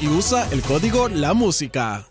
Y 0.00 0.08
usa 0.08 0.48
el 0.50 0.60
código 0.60 1.08
La 1.08 1.34
Música. 1.34 2.04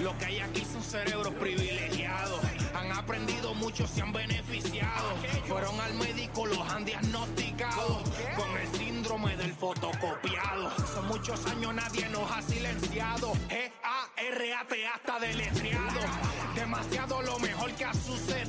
Lo 0.00 0.16
que 0.16 0.24
hay 0.24 0.38
aquí 0.38 0.64
son 0.64 0.82
cerebros 0.82 1.34
privilegiados. 1.34 2.40
Han 2.74 2.92
aprendido 2.92 3.52
mucho, 3.54 3.86
se 3.86 4.00
han 4.00 4.12
beneficiado. 4.12 5.16
Fueron 5.48 5.78
al 5.80 5.92
médico, 5.94 6.46
los 6.46 6.70
han 6.70 6.84
diagnosticado 6.84 8.02
con 8.36 8.56
el 8.58 8.78
síndrome 8.78 9.36
del 9.36 9.52
fotocopiado. 9.52 10.70
Son 10.94 11.08
muchos 11.08 11.44
años, 11.46 11.74
nadie 11.74 12.08
nos 12.08 12.30
ha 12.30 12.40
silenciado. 12.42 13.32
G-A-R-A-T 13.48 14.86
hasta 14.86 15.18
deletreado. 15.18 16.00
Demasiado 16.54 17.22
lo 17.22 17.38
mejor 17.40 17.72
que 17.72 17.84
ha 17.84 17.92
sucedido. 17.92 18.39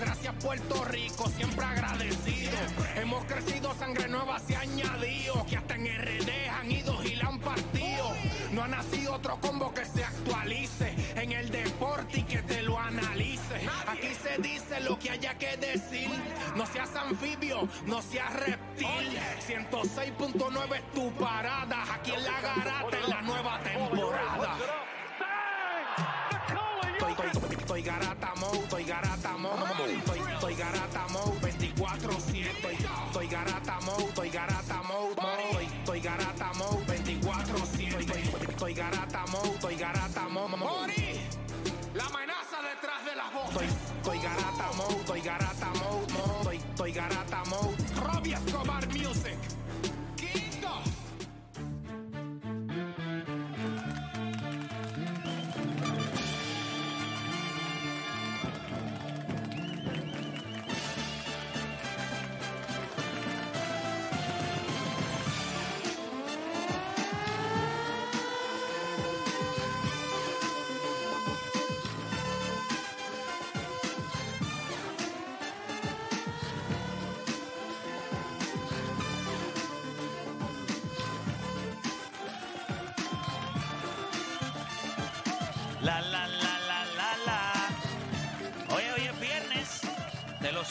Gracias, 0.00 0.34
Puerto 0.42 0.84
Rico, 0.84 1.28
siempre 1.28 1.64
agradecido. 1.64 2.52
Hemos 2.96 3.24
crecido, 3.26 3.74
sangre 3.74 4.08
nueva 4.08 4.38
se 4.38 4.56
ha 4.56 4.60
añadido. 4.60 5.44
Que 5.46 5.58
hasta 5.58 5.74
en 5.74 5.86
RD 5.86 6.48
han 6.48 6.72
ido 6.72 7.02
y 7.04 7.16
la 7.16 7.28
han 7.28 7.38
partido. 7.38 8.14
No 8.52 8.64
ha 8.64 8.68
nacido 8.68 9.14
otro 9.14 9.38
combo 9.40 9.72
que 9.74 9.84
se 9.84 10.02
actualice 10.02 10.94
en 11.16 11.32
el 11.32 11.50
deporte 11.50 12.20
y 12.20 12.22
que 12.22 12.42
te 12.42 12.62
lo 12.62 12.78
analice. 12.78 13.68
Aquí 13.86 14.14
se 14.14 14.40
dice 14.40 14.80
lo 14.80 14.98
que 14.98 15.10
haya 15.10 15.36
que 15.36 15.56
decir. 15.58 16.10
No 16.56 16.66
seas 16.66 16.94
anfibio, 16.96 17.68
no 17.86 18.00
seas 18.00 18.32
reptil. 18.32 19.18
106.9 19.46 20.76
es 20.76 20.92
tu 20.92 21.12
parada. 21.12 21.84
Aquí 21.94 22.12
en 22.12 22.24
la 22.24 22.40
garata 22.40 22.98
en 23.04 23.10
la 23.10 23.22
nueva 23.22 23.60
temporada. 23.60 24.49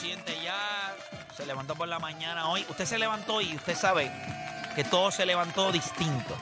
Ya. 0.01 0.95
Se 1.35 1.45
levantó 1.45 1.75
por 1.75 1.87
la 1.87 1.99
mañana 1.99 2.47
hoy. 2.49 2.65
Usted 2.69 2.85
se 2.85 2.97
levantó 2.97 3.41
y 3.41 3.55
usted 3.55 3.75
sabe 3.75 4.09
que 4.75 4.83
todo 4.85 5.11
se 5.11 5.25
levantó 5.25 5.71
distinto. 5.71 6.37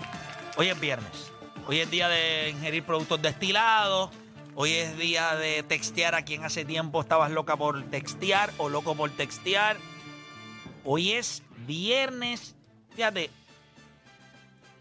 Hoy 0.57 0.69
es 0.69 0.79
viernes. 0.79 1.31
Hoy 1.65 1.79
es 1.79 1.89
día 1.89 2.07
de 2.07 2.49
ingerir 2.51 2.85
productos 2.85 3.21
destilados. 3.21 4.11
Hoy 4.53 4.73
es 4.73 4.97
día 4.97 5.35
de 5.35 5.63
textear 5.63 6.13
a 6.13 6.23
quien 6.23 6.43
hace 6.43 6.65
tiempo 6.65 7.01
estabas 7.01 7.31
loca 7.31 7.57
por 7.57 7.83
textear 7.89 8.51
o 8.57 8.69
loco 8.69 8.95
por 8.95 9.09
textear. 9.11 9.77
Hoy 10.83 11.13
es 11.13 11.41
viernes. 11.65 12.55
Fíjate, 12.95 13.31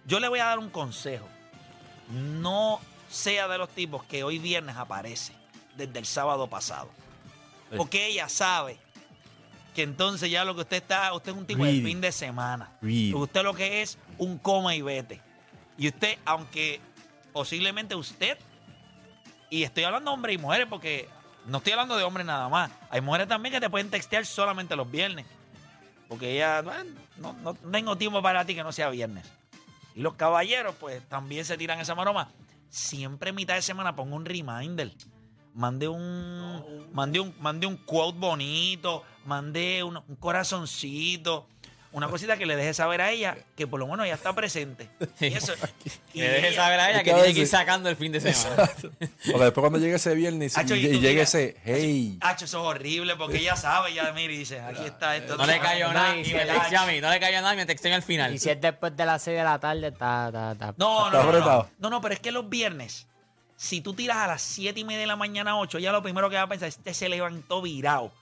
yo 0.06 0.20
le 0.20 0.28
voy 0.28 0.40
a 0.40 0.46
dar 0.46 0.58
un 0.58 0.70
consejo. 0.70 1.26
No 2.10 2.80
sea 3.08 3.48
de 3.48 3.56
los 3.58 3.70
tipos 3.70 4.04
que 4.04 4.22
hoy 4.22 4.38
viernes 4.38 4.76
aparece 4.76 5.32
desde 5.76 5.98
el 5.98 6.06
sábado 6.06 6.48
pasado. 6.48 6.90
Porque 7.74 8.06
ella 8.06 8.28
sabe 8.28 8.78
que 9.74 9.82
entonces 9.82 10.30
ya 10.30 10.44
lo 10.44 10.54
que 10.54 10.62
usted 10.62 10.78
está, 10.78 11.12
usted 11.12 11.32
es 11.32 11.38
un 11.38 11.46
tipo 11.46 11.64
de 11.64 11.82
fin 11.82 12.00
de 12.00 12.12
semana. 12.12 12.70
Usted 13.14 13.42
lo 13.42 13.54
que 13.54 13.82
es 13.82 13.98
un 14.18 14.38
coma 14.38 14.74
y 14.74 14.82
vete. 14.82 15.20
Y 15.76 15.88
usted, 15.88 16.18
aunque 16.24 16.80
posiblemente 17.32 17.94
usted, 17.94 18.38
y 19.50 19.64
estoy 19.64 19.84
hablando 19.84 20.10
de 20.10 20.14
hombres 20.14 20.34
y 20.34 20.38
mujeres 20.38 20.66
porque 20.68 21.08
no 21.46 21.58
estoy 21.58 21.72
hablando 21.74 21.96
de 21.96 22.04
hombres 22.04 22.26
nada 22.26 22.48
más. 22.48 22.70
Hay 22.90 23.00
mujeres 23.00 23.28
también 23.28 23.52
que 23.52 23.60
te 23.60 23.68
pueden 23.68 23.90
textear 23.90 24.24
solamente 24.24 24.74
los 24.76 24.90
viernes. 24.90 25.26
Porque 26.08 26.34
ella, 26.34 26.62
bueno, 26.62 26.90
no, 27.18 27.32
no 27.34 27.54
tengo 27.54 27.96
tiempo 27.96 28.22
para 28.22 28.44
ti 28.44 28.54
que 28.54 28.62
no 28.62 28.72
sea 28.72 28.88
viernes. 28.90 29.26
Y 29.94 30.00
los 30.00 30.14
caballeros, 30.14 30.74
pues 30.76 31.06
también 31.08 31.44
se 31.44 31.56
tiran 31.56 31.80
esa 31.80 31.94
maroma. 31.94 32.30
Siempre 32.68 33.30
en 33.30 33.36
mitad 33.36 33.54
de 33.54 33.62
semana 33.62 33.94
pongo 33.96 34.16
un 34.16 34.24
reminder. 34.24 34.92
Mandé 35.56 35.88
un, 35.88 36.86
mandé 36.92 37.18
un, 37.18 37.34
mandé 37.40 37.66
un 37.66 37.76
quote 37.78 38.18
bonito, 38.18 39.02
mandé 39.24 39.82
un, 39.82 39.96
un 39.96 40.16
corazoncito, 40.16 41.46
una 41.92 42.08
cosita 42.08 42.36
que 42.36 42.44
le 42.44 42.56
deje 42.56 42.74
saber 42.74 43.00
a 43.00 43.10
ella 43.10 43.38
que 43.56 43.66
por 43.66 43.80
lo 43.80 43.86
menos 43.86 44.04
ella 44.04 44.16
está 44.16 44.34
presente. 44.34 44.90
Y 45.20 45.26
eso, 45.32 45.54
y 46.12 46.20
Que 46.20 46.28
deje 46.28 46.48
ella- 46.48 46.56
saber 46.62 46.78
a 46.80 46.90
ella 46.90 47.02
que 47.02 47.14
tiene 47.14 47.32
que 47.32 47.40
ir 47.40 47.46
sacando 47.46 47.88
el 47.88 47.96
fin 47.96 48.12
de 48.12 48.20
semana. 48.20 48.70
Porque 48.90 49.44
después 49.44 49.52
cuando 49.54 49.78
llegue 49.78 49.94
ese 49.94 50.14
viernes 50.14 50.54
y, 50.54 50.60
Hacho, 50.60 50.74
y 50.76 50.86
y 50.86 50.92
tú 50.92 51.00
llegue 51.00 51.22
ese, 51.22 51.56
hey, 51.64 52.18
Hacho, 52.20 52.44
eso 52.44 52.60
es 52.60 52.66
horrible 52.76 53.16
porque 53.16 53.38
ella 53.38 53.56
sabe, 53.56 53.94
ya 53.94 54.12
mira 54.12 54.32
y 54.34 54.36
dice, 54.36 54.60
aquí 54.60 54.84
está 54.84 55.16
esto. 55.16 55.38
No 55.38 55.46
le 55.46 55.58
cayó 55.58 55.90
nada 55.90 56.14
y 56.18 56.34
me 56.34 56.42
el- 56.42 56.48
texté 56.48 56.76
a 56.76 56.84
mí. 56.84 57.00
No 57.00 57.08
le 57.10 57.18
cayó 57.18 57.40
nada 57.40 57.54
y 57.54 57.56
me 57.56 57.64
texté 57.66 57.94
al 57.94 58.02
final. 58.02 58.34
Y 58.34 58.38
si 58.38 58.50
es 58.50 58.60
después 58.60 58.94
de 58.94 59.06
las 59.06 59.22
6 59.22 59.38
de 59.38 59.44
la 59.44 59.58
tarde, 59.58 59.88
está. 59.88 60.26
está, 60.26 60.52
está- 60.52 60.74
No, 60.76 61.00
no, 61.00 61.06
Está 61.06 61.18
no, 61.18 61.22
no, 61.24 61.28
apretado. 61.30 61.70
no, 61.78 61.88
no, 61.90 62.00
pero 62.02 62.12
es 62.12 62.20
que 62.20 62.30
los 62.30 62.46
viernes, 62.50 63.06
si 63.56 63.80
tú 63.80 63.94
tiras 63.94 64.18
a 64.18 64.26
las 64.26 64.42
7 64.42 64.78
y 64.78 64.84
media 64.84 65.00
de 65.00 65.06
la 65.06 65.16
mañana, 65.16 65.58
8, 65.58 65.78
ya 65.78 65.92
lo 65.92 66.02
primero 66.02 66.28
que 66.28 66.36
va 66.36 66.42
a 66.42 66.46
pensar 66.46 66.68
es 66.68 66.76
este 66.76 66.94
se 66.94 67.08
levantó 67.08 67.62
virado. 67.62 68.12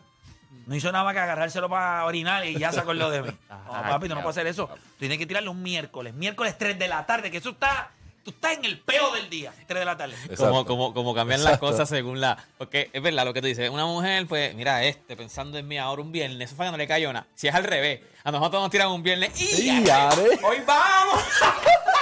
No 0.66 0.74
hizo 0.74 0.90
nada 0.92 1.04
más 1.04 1.14
que 1.14 1.20
agarrárselo 1.20 1.68
para 1.68 2.04
orinar 2.04 2.46
y 2.46 2.56
ya 2.58 2.72
sacó 2.72 2.94
lo 2.94 3.10
de 3.10 3.22
mí. 3.22 3.28
No, 3.48 3.82
papi, 3.82 4.08
tú 4.08 4.14
no 4.14 4.22
puedes 4.22 4.36
hacer 4.36 4.46
eso. 4.46 4.68
Tú 4.68 4.98
tienes 5.00 5.18
que 5.18 5.26
tirarlo 5.26 5.50
un 5.50 5.62
miércoles. 5.62 6.14
Miércoles 6.14 6.56
3 6.56 6.78
de 6.78 6.86
la 6.86 7.04
tarde, 7.06 7.30
que 7.30 7.38
eso 7.38 7.50
está. 7.50 7.90
Tú 8.22 8.30
estás 8.30 8.56
en 8.56 8.64
el 8.64 8.78
peo 8.78 9.12
del 9.12 9.28
día, 9.28 9.52
3 9.66 9.80
de 9.80 9.84
la 9.84 9.96
tarde. 9.96 10.14
Como, 10.36 10.64
como, 10.64 10.94
como 10.94 11.14
cambian 11.14 11.42
las 11.42 11.58
cosas 11.58 11.88
según 11.88 12.20
la. 12.20 12.38
Porque 12.56 12.88
es 12.92 13.02
verdad 13.02 13.24
lo 13.24 13.34
que 13.34 13.40
tú 13.40 13.48
dices. 13.48 13.68
Una 13.68 13.84
mujer, 13.84 14.26
pues, 14.26 14.54
mira, 14.54 14.84
este, 14.84 15.16
pensando 15.16 15.58
en 15.58 15.66
mí 15.66 15.76
ahora 15.76 16.02
un 16.02 16.12
viernes, 16.12 16.48
eso 16.48 16.56
fue 16.56 16.66
que 16.66 16.70
no 16.70 16.78
le 16.78 16.86
cayó 16.86 17.12
nada. 17.12 17.26
Si 17.34 17.48
es 17.48 17.54
al 17.54 17.64
revés, 17.64 18.00
a 18.22 18.30
nosotros 18.30 18.62
nos 18.62 18.70
tiran 18.70 18.88
un 18.88 19.02
viernes 19.02 19.38
y. 19.40 19.68
y 19.68 19.90
are, 19.90 20.22
¡Hoy 20.42 20.62
vamos! 20.64 21.22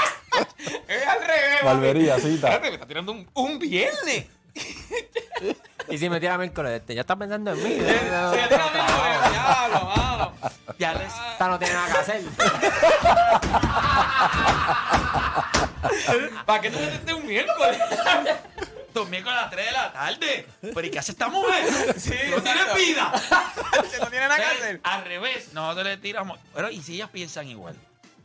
es 0.88 1.06
al 1.06 1.20
revés. 1.20 1.62
Barbería, 1.64 2.19
cita. 2.19 2.49
Espérate, 2.49 2.69
me 2.69 2.75
está 2.75 2.87
tirando 2.87 3.12
un, 3.12 3.29
un 3.34 3.58
viernes. 3.58 4.26
Y 5.88 5.99
si 5.99 6.08
me 6.08 6.20
tira 6.20 6.38
miércoles, 6.38 6.73
este, 6.81 6.94
ya 6.94 7.00
está 7.02 7.17
pensando 7.17 7.52
en 7.52 7.62
mí. 7.62 7.70
Se 7.70 7.84
tira 7.84 8.31
miércoles, 8.32 9.31
diablo, 9.31 9.93
mano. 9.96 10.32
Ya 10.79 10.94
les. 10.94 11.12
Esta 11.32 11.49
no 11.49 11.58
tiene 11.58 11.75
nada 11.75 11.93
que 11.93 11.99
hacer. 11.99 12.23
¿Para 16.46 16.61
qué 16.61 16.70
tú 16.70 16.79
me 16.79 16.87
tiraste 16.87 17.14
un 17.14 17.26
miércoles? 17.26 17.79
Los 18.94 19.08
miércoles 19.08 19.38
a 19.38 19.43
las 19.43 19.50
3 19.50 19.67
de 19.67 19.73
la 19.73 19.93
tarde. 19.93 20.46
¿Pero 20.61 20.87
y 20.87 20.90
qué 20.90 20.99
hace 20.99 21.12
esta 21.12 21.29
mujer? 21.29 21.64
Sí, 21.99 22.14
no 22.31 22.43
tiene 22.43 22.61
vida. 22.76 23.12
Que 23.90 23.99
no 23.99 24.06
tiene 24.08 24.29
nada 24.29 24.37
que 24.37 24.44
hacer. 24.44 24.81
Al 24.82 25.05
revés, 25.05 25.52
nosotros 25.55 25.87
le 25.87 25.96
tiramos. 25.96 26.38
Pero, 26.55 26.70
¿y 26.70 26.82
si 26.82 26.94
ellas 26.96 27.08
piensan 27.11 27.49
igual? 27.49 27.75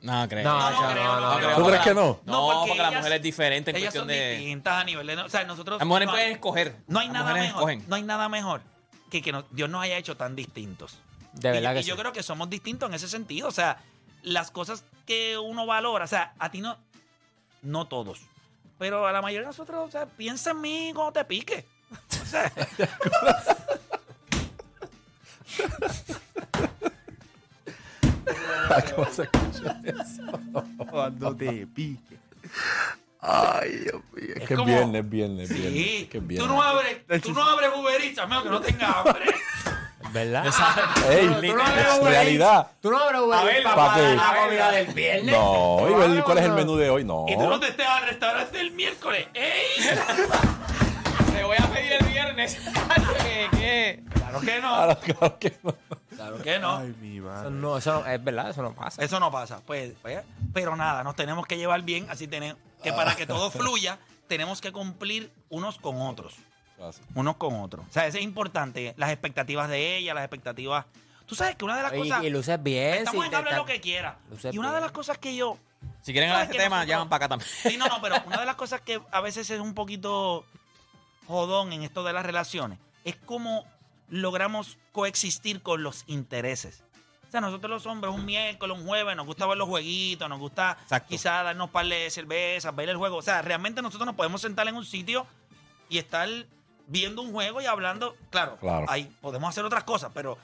No, 0.02 0.28
creo. 0.30 0.44
No, 0.44 0.60
No, 0.60 0.70
no 0.72 0.82
yo 0.82 0.92
creo, 0.94 1.04
no, 1.04 1.20
no 1.20 1.30
no, 1.32 1.38
creo. 1.38 1.50
no. 1.50 1.56
¿Tú 1.58 1.66
crees 1.66 1.82
que 1.82 1.94
la- 1.94 2.02
no? 2.02 2.20
No, 2.26 2.48
porque 2.48 2.68
porque 2.68 2.82
la 2.82 2.88
ellas- 2.90 3.00
mujer 3.02 3.14
es 3.14 3.22
diferente 3.22 3.72
en 3.72 3.78
Ellas 3.78 3.86
cuestión 3.88 4.02
son 4.04 4.08
de. 4.10 4.36
distintas 4.38 4.74
a 4.82 4.84
nivel 4.84 5.08
de... 5.08 5.16
O 5.18 5.30
sea, 5.30 5.44
nosotros... 5.44 5.80
Las 5.80 5.88
mujeres 5.88 6.06
no, 6.08 6.12
pueden 6.14 6.32
escoger. 6.32 6.76
No 6.88 7.00
hay 7.00 7.08
Las 7.08 7.14
nada 7.16 7.34
mejor. 7.34 7.48
escogen. 7.48 7.84
No 7.88 7.96
hay 7.96 8.04
nada 8.04 8.30
mejor 8.30 8.62
que, 9.10 9.22
que 9.22 9.34
Dios 9.52 9.70
nos 9.70 9.82
haya 9.84 9.98
hecho 9.98 10.16
tan 10.18 10.36
distintos. 10.36 10.98
De 11.34 11.50
Y- 11.50 11.52
verdad 11.54 11.72
y, 11.74 11.76
que 11.80 11.84
yo 11.84 11.96
sí. 11.96 12.00
creo 12.02 12.14
que 12.14 12.24
somos 12.24 12.50
distintos 12.50 12.90
en 12.90 12.96
ese 12.96 13.08
sentido. 13.08 13.48
O 13.48 13.52
sea, 13.52 13.78
las 14.24 14.52
cosas 14.52 14.84
que 15.06 15.38
uno 15.38 15.66
valora, 15.66 16.06
o 16.06 16.08
sea, 16.08 16.34
a 16.40 16.52
ti 16.52 16.62
no, 16.62 16.78
no 17.62 17.86
todos, 17.88 18.20
pero 18.78 19.08
a 19.08 19.12
la 19.12 19.22
mayoría 19.22 19.42
de 19.42 19.48
nosotros, 19.48 19.88
o 19.88 19.92
sea, 19.92 20.06
piensa 20.06 20.52
en 20.52 20.62
mí 20.62 20.92
cuando 20.94 21.14
te 21.14 21.26
pique. 21.26 21.66
O 22.22 22.26
sea, 22.26 22.52
¿Cómo 28.96 29.08
se 29.12 29.24
escucha 29.24 29.82
eso? 29.84 30.40
Cuando 30.90 31.36
te 31.36 31.68
pique. 31.68 32.18
Ay, 33.20 33.72
Dios 33.78 34.02
mío. 34.14 34.34
Es, 34.36 34.48
que 34.48 34.54
es 34.54 34.60
como- 34.60 34.66
viernes, 34.66 35.04
es 35.04 35.10
viernes, 35.10 35.50
es 35.52 35.58
viernes. 35.58 35.74
sí, 35.84 35.98
Es 36.04 36.10
que 36.10 36.18
es 36.18 36.24
tú 36.24 36.28
viernes. 36.28 36.50
no 36.52 36.62
abres, 36.62 36.98
tú 37.24 37.34
no 37.34 37.44
abres 37.44 37.70
Uber 37.76 38.02
Eats, 38.02 38.20
a 38.20 38.28
menos 38.28 38.44
que 38.44 38.50
no 38.50 38.62
tengas 38.62 38.96
hambre. 38.96 39.26
¿Verdad? 40.14 40.46
Ey, 41.10 41.28
Tú 41.28 41.56
no 41.56 41.64
abres 41.64 41.88
es 41.88 42.00
Uber 42.00 42.12
realidad. 42.12 42.68
Tú 42.82 42.92
no 42.92 42.98
abres 43.00 43.22
Uber 43.22 43.40
A 43.40 43.44
ver, 43.44 43.56
Eats 43.56 43.64
para 43.64 43.76
¿pa' 43.76 43.88
pagar 43.88 44.10
qué? 44.10 44.16
la 44.16 44.42
comida 44.44 44.72
del 44.72 44.88
viernes. 44.94 45.32
No, 45.36 45.86
y 45.90 45.94
ver 45.96 46.24
cuál 46.24 46.38
es 46.38 46.46
el 46.46 46.52
menú 46.54 46.76
de 46.78 46.90
hoy. 46.90 47.04
No. 47.04 47.26
Y 47.28 47.34
tú 47.36 47.42
no 47.50 47.60
te 47.60 47.68
estés 47.70 47.86
al 47.88 48.06
restaurante 48.08 48.60
el 48.60 48.72
miércoles. 48.72 49.28
¡Ey! 49.34 49.68
Te 51.36 51.44
voy 51.44 51.58
a 51.60 51.68
pedir 51.68 51.94
el 51.94 52.06
viernes. 52.08 52.58
¿Qué? 53.24 53.48
¿Qué? 53.58 54.04
Claro 54.14 54.40
que 54.42 54.60
no. 54.62 54.74
Claro, 54.76 55.00
claro 55.00 55.40
que 55.40 55.58
no. 55.64 55.76
Claro 56.18 56.42
que 56.42 56.60
no. 56.60 56.78
Ay, 56.78 56.94
mi 57.00 57.18
Eso 57.18 57.26
madre. 57.28 57.52
no, 57.52 57.78
eso 57.78 57.94
no- 58.02 58.06
es 58.08 58.24
verdad, 58.24 58.50
eso 58.50 58.62
no 58.62 58.74
pasa. 58.74 59.02
Eso 59.04 59.20
no 59.20 59.32
pasa. 59.32 59.62
Pues, 59.66 59.94
pues, 60.02 60.20
pero 60.54 60.76
nada, 60.76 61.04
nos 61.04 61.16
tenemos 61.16 61.46
que 61.48 61.58
llevar 61.58 61.82
bien, 61.84 62.08
así 62.10 62.28
tenemos 62.28 62.62
que 62.84 62.92
para 62.92 63.16
que 63.16 63.26
todo 63.26 63.50
fluya, 63.52 63.98
tenemos 64.28 64.60
que 64.60 64.72
cumplir 64.72 65.32
unos 65.50 65.78
con 65.78 66.02
otros. 66.02 66.36
Así. 66.82 67.02
Unos 67.16 67.38
con 67.38 67.56
otros. 67.62 67.86
O 67.90 67.92
sea, 67.94 68.06
eso 68.08 68.18
es 68.18 68.24
importante. 68.24 68.94
Las 68.98 69.12
expectativas 69.12 69.70
de 69.70 69.98
ella, 69.98 70.14
las 70.14 70.24
expectativas. 70.24 70.86
Tú 71.26 71.34
sabes 71.36 71.56
que 71.56 71.66
una 71.66 71.76
de 71.78 71.84
las 71.84 71.94
Y, 71.94 71.98
cosas. 71.98 72.24
y 72.24 72.30
luces 72.30 72.62
bien. 72.64 72.94
estamos 72.96 73.22
si 73.22 73.26
en 73.26 73.30
te 73.32 73.36
hablar 73.38 73.54
está- 73.54 73.62
lo 73.62 73.66
que 73.66 73.82
quiera. 73.82 74.18
Luces 74.30 74.54
Y 74.54 74.58
una 74.58 74.68
de 74.70 74.74
bien. 74.76 74.84
las 74.84 74.92
cosas 74.92 75.18
que 75.18 75.36
yo. 75.36 75.58
Si 76.02 76.12
quieren 76.14 76.30
hablar 76.30 76.48
de 76.48 76.54
¿Sabes 76.54 76.56
este 76.56 76.58
que 76.58 76.64
tema, 76.64 76.76
nosotros- 76.78 76.90
llaman 76.92 77.10
para 77.10 77.26
acá 77.26 77.30
también. 77.30 77.50
Sí, 77.64 77.78
no, 77.78 77.88
no, 77.88 78.02
pero 78.02 78.16
una 78.26 78.40
de 78.40 78.46
las 78.46 78.56
cosas 78.56 78.82
que 78.82 79.02
a 79.12 79.22
veces 79.22 79.50
es 79.50 79.60
un 79.60 79.74
poquito 79.74 80.46
jodón 81.28 81.74
en 81.74 81.84
esto 81.84 82.04
de 82.04 82.14
las 82.14 82.26
relaciones 82.26 82.80
es 83.04 83.16
cómo 83.26 83.66
logramos 84.10 84.78
coexistir 84.92 85.62
con 85.62 85.84
los 85.84 86.04
intereses. 86.08 86.84
O 87.28 87.32
sea, 87.32 87.42
nosotros 87.42 87.70
los 87.70 87.86
hombres 87.86 88.14
un 88.14 88.26
miércoles, 88.26 88.78
un 88.78 88.86
jueves, 88.86 89.16
nos 89.16 89.26
gusta 89.26 89.46
ver 89.46 89.58
los 89.58 89.68
jueguitos, 89.68 90.30
nos 90.30 90.40
gusta 90.40 90.78
Exacto. 90.84 91.10
quizás 91.10 91.44
darnos 91.44 91.70
par 91.72 91.86
de 91.86 92.10
cervezas, 92.10 92.74
ver 92.76 92.88
el 92.90 92.96
juego. 92.98 93.18
O 93.18 93.22
sea, 93.22 93.42
realmente 93.42 93.82
nosotros 93.82 94.06
nos 94.06 94.16
podemos 94.16 94.40
sentar 94.42 94.66
en 94.68 94.76
un 94.76 94.86
sitio 94.86 95.28
y 95.90 95.98
estar 95.98 96.30
viendo 96.88 97.22
un 97.22 97.34
juego 97.34 97.60
y 97.62 97.66
hablando. 97.66 98.16
Claro, 98.30 98.56
Claro. 98.58 98.86
ahí 98.88 99.12
podemos 99.20 99.50
hacer 99.50 99.66
otras 99.66 99.84
cosas, 99.84 100.10
pero 100.14 100.38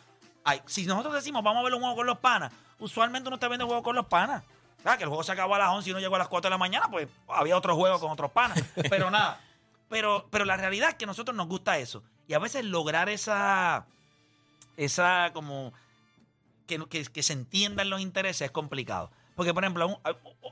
hay- 0.44 0.62
si 0.66 0.86
nosotros 0.86 1.14
decimos 1.14 1.42
vamos 1.42 1.62
a 1.62 1.64
ver 1.64 1.74
un 1.74 1.80
juego 1.80 1.96
con 1.96 2.06
los 2.06 2.18
panas, 2.18 2.52
usualmente 2.80 3.30
uno 3.30 3.36
está 3.36 3.48
viendo 3.48 3.64
el 3.64 3.68
juego 3.70 3.82
con 3.84 3.96
los 3.96 4.08
panas. 4.08 4.44
Ah, 4.84 4.98
que 4.98 5.04
el 5.04 5.10
juego 5.10 5.24
se 5.24 5.32
acabó 5.32 5.56
a 5.56 5.60
las 5.60 5.70
11 5.70 5.88
y 5.88 5.92
uno 5.94 6.02
llegó 6.02 6.16
a 6.16 6.20
las 6.20 6.28
4 6.28 6.50
de 6.50 6.54
la 6.54 6.58
mañana, 6.58 6.90
pues 6.92 7.08
había 7.30 7.56
otro 7.56 7.74
juego 7.78 7.98
con 8.02 8.12
otros 8.12 8.30
panas. 8.32 8.62
Pero 8.90 9.10
nada. 9.10 9.40
Pero, 9.90 10.28
pero 10.32 10.46
la 10.46 10.58
realidad 10.58 10.90
es 10.90 10.96
que 10.96 11.06
a 11.06 11.08
nosotros 11.08 11.36
nos 11.36 11.48
gusta 11.48 11.78
eso. 11.78 12.04
Y 12.28 12.34
a 12.34 12.40
veces 12.40 12.66
lograr 12.66 13.10
esa. 13.10 13.86
Esa 14.78 15.32
como. 15.34 15.74
Que, 16.68 16.80
que, 16.90 17.04
que 17.06 17.24
se 17.24 17.34
entiendan 17.34 17.90
los 17.90 18.02
intereses 18.02 18.42
es 18.46 18.52
complicado. 18.52 19.12
Porque, 19.36 19.54
por 19.54 19.64
ejemplo, 19.64 19.88
un- 19.88 19.98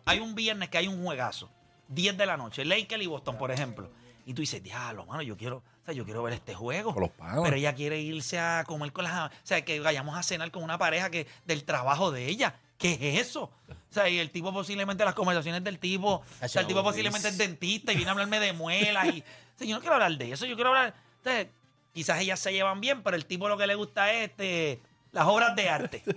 hay 0.06 0.20
un 0.20 0.36
viernes 0.36 0.70
que 0.70 0.78
hay 0.78 0.88
un 0.88 1.04
juegazo. 1.04 1.50
10 1.88 2.18
de 2.18 2.26
la 2.26 2.38
noche. 2.38 2.66
Lakers 2.66 3.02
y 3.04 3.08
Boston, 3.08 3.38
por 3.38 3.52
ejemplo. 3.52 3.90
Y 4.26 4.34
tú 4.34 4.42
dices, 4.42 4.62
diablo, 4.62 5.06
mano, 5.06 5.22
yo 5.24 5.36
quiero, 5.36 5.58
o 5.58 5.86
sea, 5.86 5.94
yo 5.94 6.06
quiero 6.06 6.22
ver 6.24 6.34
este 6.34 6.54
juego. 6.54 6.94
Con 6.94 7.02
los 7.04 7.12
panas. 7.12 7.40
Pero 7.44 7.56
ella 7.56 7.74
quiere 7.74 8.00
irse 8.00 8.40
a 8.40 8.64
comer 8.68 8.92
con 8.94 9.04
las... 9.06 9.32
O 9.32 9.34
sea, 9.44 9.64
que 9.66 9.80
vayamos 9.80 10.16
a 10.18 10.24
cenar 10.24 10.52
con 10.52 10.64
una 10.64 10.78
pareja 10.78 11.10
que 11.10 11.28
del 11.46 11.64
trabajo 11.64 12.12
de 12.12 12.28
ella. 12.28 12.56
¿Qué 12.82 12.98
es 13.16 13.28
eso? 13.28 13.44
O 13.70 13.94
sea, 13.94 14.10
y 14.10 14.18
el 14.20 14.32
tipo 14.32 14.52
posiblemente, 14.52 15.06
las 15.06 15.14
conversaciones 15.14 15.64
del 15.64 15.78
tipo... 15.80 16.24
O 16.42 16.48
sea, 16.48 16.62
el 16.62 16.68
tipo 16.68 16.82
posiblemente 16.84 17.28
es 17.28 17.38
dentista 17.38 17.92
y 17.92 17.96
viene 17.96 18.10
a 18.10 18.14
hablarme 18.14 18.40
de 18.40 18.54
muelas 18.54 19.08
y... 19.14 19.24
O 19.56 19.58
sea, 19.64 19.68
yo 19.68 19.76
no 19.76 19.82
quiero 19.82 19.94
hablar 19.96 20.18
de 20.18 20.32
eso, 20.32 20.46
yo 20.46 20.56
quiero 20.56 20.70
hablar... 20.70 20.96
O 21.20 21.24
sea, 21.24 21.46
quizás 21.94 22.20
ellas 22.22 22.40
se 22.40 22.52
llevan 22.54 22.82
bien, 22.82 23.04
pero 23.04 23.16
el 23.16 23.26
tipo 23.26 23.48
lo 23.48 23.58
que 23.58 23.68
le 23.68 23.76
gusta 23.76 24.12
es 24.14 24.30
este, 24.32 24.80
las 25.12 25.28
obras 25.28 25.56
de 25.56 25.70
arte. 25.70 26.04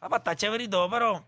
Ah, 0.00 0.08
pues, 0.10 0.18
está 0.20 0.36
chévere 0.36 0.64
y 0.64 0.68
todo, 0.68 0.90
pero 0.90 1.24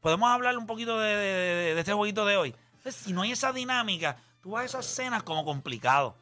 podemos 0.00 0.28
hablar 0.30 0.56
un 0.56 0.64
poquito 0.66 1.00
de, 1.00 1.16
de, 1.16 1.16
de- 1.34 1.74
de 1.74 1.80
este 1.80 1.92
jueguito 1.92 2.24
de 2.24 2.36
hoy. 2.36 2.54
Entonces, 2.76 2.94
si 2.94 3.12
no 3.12 3.22
hay 3.22 3.32
esa 3.32 3.52
dinámica, 3.52 4.18
tú 4.40 4.50
vas 4.52 4.62
a 4.62 4.66
esas 4.66 4.86
cenas 4.86 5.24
como 5.24 5.44
complicado. 5.44 6.16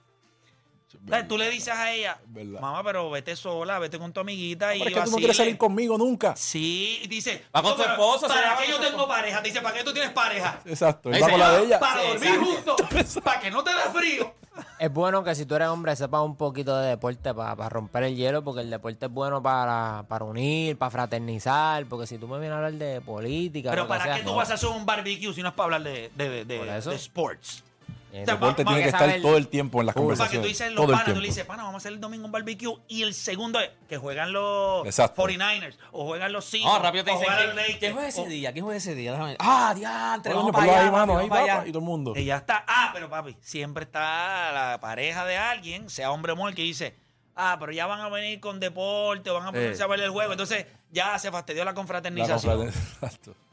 O 1.05 1.09
sea, 1.09 1.29
tú 1.29 1.37
le 1.37 1.51
dices 1.51 1.75
a 1.75 1.93
ella, 1.93 2.19
verdad. 2.27 2.61
mamá, 2.61 2.83
pero 2.83 3.11
vete 3.11 3.37
sola, 3.37 3.79
vete 3.79 3.99
con 3.99 4.13
tu 4.13 4.21
amiguita 4.21 4.75
y 4.75 4.81
es 4.81 4.85
que 4.89 4.91
tú 4.95 4.97
no 4.97 5.01
vacile". 5.03 5.19
quieres 5.19 5.37
salir 5.37 5.59
conmigo 5.59 5.99
nunca. 5.99 6.35
Sí, 6.37 7.01
y 7.03 7.09
dice, 7.09 7.45
Va 7.55 7.61
con 7.63 7.73
"No, 7.73 7.77
tu 7.77 7.83
se 8.21 8.27
¿Para 8.29 8.57
qué 8.57 8.71
yo 8.71 8.79
tengo 8.81 9.07
pareja? 9.07 9.43
Te 9.43 9.49
dice, 9.51 9.61
¿para 9.61 9.77
qué 9.77 9.85
tú 9.85 9.93
tienes 9.93 10.11
pareja? 10.13 10.61
Exacto. 10.65 11.11
Va 11.11 11.19
con 11.29 11.39
la 11.39 11.53
de 11.59 11.65
ella. 11.65 11.79
Para 11.81 12.01
Sí, 12.01 12.09
dormir 12.09 12.29
exacto. 12.31 12.77
juntos, 12.87 13.19
para 13.23 13.41
que 13.41 13.51
no 13.51 13.63
te 13.63 13.71
dé 13.71 13.81
frío. 13.93 14.35
Es 14.81 14.93
bueno 14.93 15.23
que 15.23 15.35
si 15.35 15.47
tú 15.47 15.55
eres 15.55 15.69
hombre 15.69 15.95
sepas 15.95 16.23
un 16.23 16.37
poquito 16.37 16.77
de 16.79 16.89
deporte 16.89 17.33
para 17.35 17.69
romper 17.69 18.05
el 18.05 18.17
hielo, 18.17 18.43
porque 18.43 18.63
el 18.63 18.71
deporte 18.71 19.07
es 19.07 19.13
bueno 19.13 19.41
para, 19.43 20.05
para 20.09 20.25
unir, 20.25 20.77
para 20.79 20.91
fraternizar, 20.91 21.85
porque 21.87 22.07
si 22.07 22.19
tú 22.19 22.27
me 22.27 22.39
vienes 22.39 22.55
a 22.55 22.57
hablar 22.57 22.73
de 22.73 23.01
política... 23.01 23.71
Pero 23.71 23.87
¿para 23.87 24.05
sea, 24.05 24.15
qué 24.17 24.23
tú 24.23 24.31
no. 24.31 24.37
vas 24.37 24.51
a 24.51 24.55
hacer 24.55 24.69
un 24.71 24.85
barbecue 24.87 25.33
si 25.33 25.43
no 25.43 25.49
es 25.51 25.55
para 25.55 25.65
hablar 25.65 25.83
de, 25.83 26.11
de, 26.17 26.45
de, 26.45 26.59
de 26.81 26.95
sports? 26.97 27.63
Eh, 28.11 28.21
El 28.21 28.27
deporte 28.27 28.65
tiene 28.65 28.83
que 28.83 28.89
estar 28.89 29.21
todo 29.21 29.37
el 29.37 29.49
tiempo 29.49 29.81
en 29.81 29.87
las 29.87 29.95
Full. 29.95 30.15
Para 30.17 30.31
que 30.31 30.37
conversaciones. 30.39 30.43
tú 30.45 30.49
dices 30.49 30.67
los 30.73 30.77
todo 30.77 30.85
el 30.87 30.91
panas, 30.93 31.05
tú 31.05 31.05
tiempo. 31.11 31.21
le 31.21 31.27
dices, 31.29 31.45
pana, 31.45 31.63
vamos 31.65 31.75
a 31.75 31.77
hacer 31.79 31.93
el 31.93 32.01
domingo 32.01 32.25
un 32.25 32.33
barbecue. 32.33 32.75
Y 32.89 33.03
el 33.03 33.13
segundo 33.15 33.61
es 33.61 33.71
que 33.89 33.99
juegan 33.99 34.33
los 34.33 34.87
Exacto. 34.87 35.23
49ers 35.23 35.77
o 35.93 36.07
juegan 36.07 36.33
los 36.33 36.45
Seahawks. 36.47 36.73
No, 36.79 36.83
rápido 36.83 37.05
te 37.05 37.11
dicen, 37.11 37.27
juegan 37.27 37.45
los 37.47 37.55
¿quién, 37.55 37.57
Lakers, 37.67 37.79
quién 37.81 37.93
juega 37.93 38.09
ese 38.09 38.21
o- 38.21 38.25
día? 38.27 38.53
¿Quién 38.53 38.65
juega 38.65 38.79
ese 38.79 38.95
día? 38.95 39.37
Ah, 39.39 39.73
diantre, 39.77 40.33
vamos 40.35 40.53
para 40.53 40.65
allá, 40.65 40.85
ahí, 40.87 40.91
mano, 40.91 41.19
ahí 41.19 41.29
va, 41.29 41.67
y 41.67 41.71
todo 41.71 41.79
el 41.81 41.85
mundo. 41.85 42.13
Y 42.17 42.25
ya 42.25 42.37
está. 42.39 42.65
Ah, 42.67 42.91
pero 42.95 43.11
papi, 43.11 43.37
siempre 43.41 43.85
está 43.85 44.53
la 44.53 44.79
pareja 44.81 45.25
de 45.27 45.37
alguien, 45.37 45.91
sea 45.91 46.11
hombre 46.11 46.33
o 46.33 46.37
mujer, 46.37 46.55
que 46.55 46.63
dice, 46.63 46.95
ah, 47.37 47.57
pero 47.61 47.73
ya 47.73 47.87
van 47.87 48.01
a 48.01 48.09
venir 48.09 48.41
con 48.41 48.59
deporte 48.59 49.29
o 49.31 49.35
van 49.35 49.49
a 49.49 49.53
ponerse 49.53 49.83
Eh. 49.83 49.85
a 49.85 49.87
ver 49.87 50.01
el 50.01 50.11
juego. 50.11 50.33
Entonces 50.33 50.67
ya 50.91 51.19
se 51.19 51.31
fastidió 51.31 51.65
la 51.65 51.71
La 51.71 51.75
confraternización. 51.75 52.71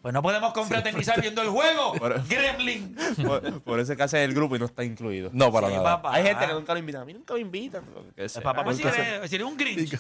Pues 0.02 0.14
no 0.14 0.22
podemos 0.22 0.54
confraternizar 0.54 1.20
viendo 1.20 1.42
el 1.42 1.50
juego. 1.50 1.94
Pero- 2.00 2.24
Gremlin. 2.30 2.96
Por, 3.26 3.62
por 3.62 3.80
eso 3.80 3.94
es 3.94 3.98
que 3.98 4.04
hace 4.04 4.24
el 4.24 4.34
grupo 4.36 4.56
y 4.56 4.60
no 4.60 4.66
está 4.66 4.84
incluido. 4.84 5.32
No, 5.34 5.52
para 5.52 5.68
Sí, 5.68 5.74
nada. 5.74 5.96
papá. 5.96 6.14
Hay 6.14 6.24
gente 6.24 6.46
que 6.46 6.54
nunca 6.54 6.74
lo 6.74 6.80
invita. 6.80 7.02
A 7.02 7.06
mí 7.06 7.14
nunca 7.14 7.34
me 7.34 7.40
invitan. 7.40 7.84
Sea, 8.28 8.42
papá, 8.44 8.64
pues, 8.64 8.78
si 8.78 8.84
eres, 8.84 9.28
si 9.30 9.36
eres 9.36 9.48
un 9.48 9.58
Grinch. 9.58 9.98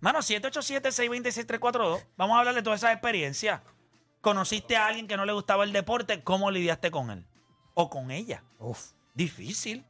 Mano, 0.00 0.20
787-626-342. 0.20 2.04
Vamos 2.16 2.36
a 2.36 2.38
hablar 2.40 2.54
de 2.54 2.62
toda 2.62 2.76
esa 2.76 2.92
experiencia. 2.92 3.62
¿Conociste 4.20 4.76
a 4.76 4.86
alguien 4.86 5.08
que 5.08 5.16
no 5.16 5.24
le 5.24 5.32
gustaba 5.32 5.64
el 5.64 5.72
deporte? 5.72 6.22
¿Cómo 6.22 6.50
lidiaste 6.50 6.90
con 6.90 7.10
él? 7.10 7.24
¿O 7.74 7.90
con 7.90 8.10
ella? 8.10 8.42
Uf. 8.58 8.90
Difícil. 9.14 9.84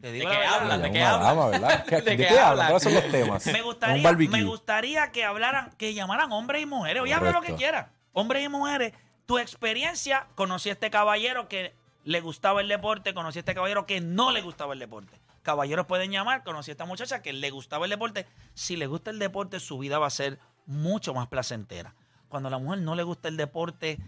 Te 0.00 0.12
digo 0.12 0.28
¿De 0.30 0.36
qué 0.36 0.44
hablan? 0.44 0.82
¿De 0.82 0.90
qué 0.92 1.02
hablan? 1.02 1.22
dama, 1.36 1.46
¿verdad? 1.48 1.84
¿Qué- 1.88 1.96
¿De 1.96 2.02
¿De 2.02 2.16
qué 2.16 2.26
qué 2.28 2.38
hablan? 2.38 2.66
hablan? 2.66 2.66
¿Cuáles 2.68 2.82
son 2.82 2.94
los 2.94 3.10
temas? 3.10 3.46
Me 3.46 3.58
Un 3.60 3.64
gustaría, 3.64 4.12
me 4.12 4.42
gustaría 4.44 5.12
que 5.12 5.24
hablaran, 5.24 5.70
que 5.78 5.94
llamaran 5.94 6.32
hombres 6.32 6.62
y 6.62 6.66
mujeres. 6.66 7.02
Oye, 7.02 7.14
habla 7.14 7.32
lo 7.32 7.42
que 7.42 7.54
quieras. 7.54 7.86
Hombres 8.12 8.44
y 8.44 8.48
mujeres. 8.48 8.92
Tu 9.26 9.38
experiencia, 9.38 10.26
conocí 10.34 10.68
a 10.70 10.72
este 10.72 10.90
caballero 10.90 11.48
que 11.48 11.74
le 12.04 12.20
gustaba 12.20 12.60
el 12.62 12.68
deporte, 12.68 13.12
conocí 13.12 13.38
a 13.38 13.40
este 13.40 13.54
caballero 13.54 13.84
que 13.86 14.00
no 14.00 14.30
le 14.32 14.40
gustaba 14.40 14.72
el 14.72 14.78
deporte. 14.78 15.18
Caballeros 15.42 15.86
pueden 15.86 16.10
llamar, 16.10 16.42
conocí 16.44 16.70
a 16.70 16.72
esta 16.72 16.84
muchacha 16.86 17.20
que 17.22 17.32
le 17.32 17.50
gustaba 17.50 17.84
el 17.86 17.90
deporte. 17.90 18.26
Si 18.54 18.76
le 18.76 18.86
gusta 18.86 19.10
el 19.10 19.18
deporte, 19.18 19.60
su 19.60 19.78
vida 19.78 19.98
va 19.98 20.06
a 20.06 20.10
ser 20.10 20.38
mucho 20.66 21.12
más 21.14 21.28
placentera. 21.28 21.94
Cuando 22.28 22.48
a 22.48 22.50
la 22.50 22.58
mujer 22.58 22.80
no 22.80 22.94
le 22.94 23.02
gusta 23.02 23.28
el 23.28 23.36
deporte, 23.36 23.98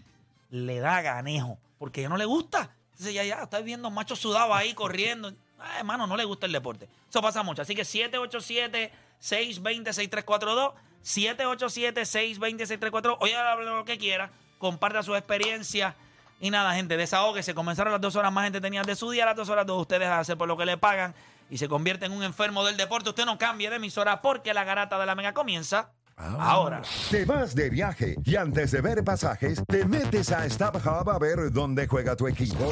le 0.50 0.80
da 0.80 1.00
ganejo, 1.02 1.58
porque 1.78 2.00
ella 2.00 2.08
no 2.10 2.16
le 2.16 2.24
gusta. 2.26 2.70
Entonces 2.92 3.14
ya, 3.14 3.24
ya, 3.24 3.42
está 3.42 3.60
viendo 3.60 3.90
machos 3.90 4.18
sudados 4.18 4.54
ahí 4.54 4.74
corriendo. 4.74 5.32
Ah, 5.61 5.79
hermano, 5.81 6.07
no 6.07 6.17
le 6.17 6.25
gusta 6.25 6.47
el 6.47 6.52
deporte. 6.52 6.88
Eso 7.09 7.21
pasa 7.21 7.43
mucho. 7.43 7.62
Así 7.62 7.75
que 7.75 7.83
787-620-6342. 7.83 10.73
787-620-6342. 11.05 13.17
Oye, 13.21 13.37
habla 13.37 13.71
lo 13.71 13.85
que 13.85 13.99
quiera. 13.99 14.31
Comparta 14.59 15.02
su 15.02 15.14
experiencia. 15.14 15.95
Y 16.40 16.50
nada, 16.50 16.75
gente, 16.75 16.97
desahogue. 16.97 17.43
Comenzaron 17.55 17.93
las 17.93 18.00
dos 18.00 18.17
horas 18.17 18.33
más 18.33 18.45
gente 18.45 18.61
tenían 18.61 18.85
de 18.87 18.97
su 18.97 19.11
día. 19.11 19.26
Las 19.26 19.37
dos 19.37 19.49
horas 19.49 19.67
de 19.67 19.73
ustedes 19.73 20.09
a 20.09 20.19
hacer 20.21 20.37
por 20.38 20.49
lo 20.49 20.57
que 20.57 20.64
le 20.67 20.79
pagan. 20.79 21.14
Y 21.50 21.59
se 21.59 21.69
convierte 21.69 22.07
en 22.07 22.12
un 22.12 22.23
enfermo 22.23 22.64
del 22.64 22.76
deporte. 22.76 23.11
Usted 23.11 23.26
no 23.26 23.37
cambie 23.38 23.69
de 23.71 23.76
emisora 23.76 24.23
porque 24.23 24.55
la 24.55 24.64
garata 24.64 24.99
de 24.99 25.07
la 25.07 25.14
mega 25.14 25.35
comienza 25.35 25.90
Ah. 26.17 26.37
ahora. 26.52 26.83
Te 27.11 27.25
vas 27.25 27.55
de 27.55 27.71
viaje 27.71 28.14
y 28.26 28.37
antes 28.37 28.71
de 28.73 28.83
ver 28.83 29.02
pasajes, 29.02 29.62
te 29.67 29.87
metes 29.87 30.31
a 30.31 30.49
StubHub 30.49 31.09
a 31.09 31.19
ver 31.19 31.50
dónde 31.50 31.87
juega 31.88 32.14
tu 32.14 32.29
equipo. 32.29 32.71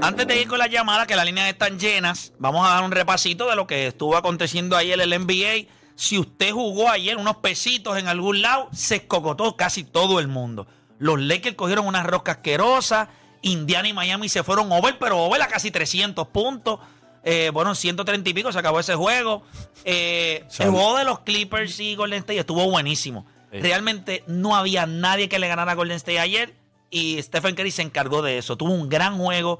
Antes 0.00 0.26
de 0.26 0.40
ir 0.40 0.48
con 0.48 0.58
las 0.58 0.70
llamadas, 0.70 1.06
que 1.06 1.14
las 1.14 1.26
líneas 1.26 1.50
están 1.50 1.78
llenas, 1.78 2.32
vamos 2.38 2.66
a 2.66 2.70
dar 2.70 2.82
un 2.82 2.92
repasito 2.92 3.50
de 3.50 3.56
lo 3.56 3.66
que 3.66 3.88
estuvo 3.88 4.16
aconteciendo 4.16 4.78
ayer 4.78 4.98
en 4.98 5.12
el 5.12 5.26
NBA. 5.26 5.68
si 5.94 6.18
usted 6.18 6.52
jugó 6.52 6.88
ayer 6.88 7.18
unos 7.18 7.36
pesitos 7.36 7.98
en 7.98 8.08
algún 8.08 8.40
lado, 8.40 8.70
se 8.72 8.96
escocotó 8.96 9.58
casi 9.58 9.84
todo 9.84 10.20
el 10.20 10.28
mundo. 10.28 10.66
Los 10.98 11.20
Lakers 11.20 11.56
cogieron 11.56 11.86
unas 11.86 12.06
roscas 12.06 12.36
asquerosas. 12.36 13.08
Indiana 13.42 13.88
y 13.88 13.92
Miami 13.92 14.28
se 14.28 14.42
fueron 14.42 14.70
over, 14.72 14.98
pero 14.98 15.18
over 15.18 15.40
a 15.42 15.48
casi 15.48 15.70
300 15.70 16.28
puntos. 16.28 16.80
Eh, 17.22 17.50
bueno, 17.52 17.74
130 17.74 18.28
y 18.28 18.34
pico 18.34 18.52
se 18.52 18.58
acabó 18.58 18.80
ese 18.80 18.94
juego. 18.94 19.42
Eh, 19.84 20.44
el 20.58 20.70
juego 20.70 20.96
de 20.96 21.04
los 21.04 21.20
Clippers 21.20 21.78
y 21.80 21.94
Golden 21.94 22.20
State 22.20 22.38
estuvo 22.38 22.68
buenísimo. 22.70 23.26
Realmente 23.52 24.22
no 24.28 24.54
había 24.54 24.86
nadie 24.86 25.28
que 25.28 25.40
le 25.40 25.48
ganara 25.48 25.72
a 25.72 25.74
Golden 25.74 25.96
State 25.96 26.20
ayer 26.20 26.54
y 26.90 27.20
Stephen 27.22 27.54
Curry 27.54 27.70
se 27.70 27.82
encargó 27.82 28.22
de 28.22 28.38
eso. 28.38 28.56
Tuvo 28.56 28.72
un 28.72 28.88
gran 28.88 29.18
juego. 29.18 29.58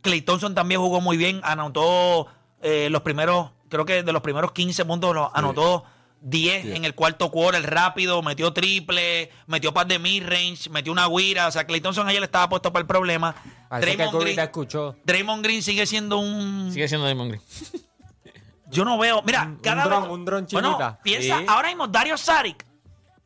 Clay 0.00 0.22
Thompson 0.22 0.54
también 0.54 0.80
jugó 0.80 1.00
muy 1.00 1.16
bien. 1.16 1.40
Anotó 1.42 2.28
eh, 2.60 2.88
los 2.90 3.02
primeros, 3.02 3.50
creo 3.68 3.84
que 3.84 4.02
de 4.02 4.12
los 4.12 4.22
primeros 4.22 4.52
15 4.52 4.84
puntos 4.84 5.14
los 5.14 5.28
anotó 5.34 5.84
10 6.24 6.76
en 6.76 6.84
el 6.84 6.94
cuarto 6.94 7.30
quarter 7.30 7.62
rápido, 7.68 8.22
metió 8.22 8.52
triple, 8.52 9.30
metió 9.46 9.74
par 9.74 9.86
de 9.86 9.98
mid-range, 9.98 10.70
metió 10.70 10.92
una 10.92 11.08
guira. 11.08 11.48
O 11.48 11.50
sea, 11.50 11.66
Clay 11.66 11.80
Thompson 11.80 12.06
ayer 12.08 12.22
estaba 12.22 12.48
puesto 12.48 12.72
para 12.72 12.80
el 12.82 12.86
problema. 12.86 13.34
Parece 13.68 13.90
que 13.90 13.96
Draymond 13.96 14.12
Curry 14.12 14.24
Green, 14.24 14.36
te 14.36 14.42
escuchó. 14.42 14.96
Draymond 15.04 15.44
Green 15.44 15.62
sigue 15.62 15.84
siendo 15.86 16.18
un... 16.18 16.70
Sigue 16.72 16.86
siendo 16.88 17.06
Damon 17.06 17.28
Green. 17.30 17.42
Yo 18.70 18.84
no 18.84 18.96
veo. 18.98 19.22
Mira, 19.22 19.42
Un- 19.44 19.56
cada 19.56 19.84
un 19.84 19.90
dron- 19.92 20.02
vez- 20.02 20.10
un 20.12 20.24
dron 20.24 20.46
Bueno, 20.52 20.68
chiquita. 20.70 20.98
piensa, 21.02 21.38
Sí. 21.40 21.44
ahora 21.48 21.68
mismo 21.68 21.88
Dario 21.88 22.16
Saric 22.16 22.64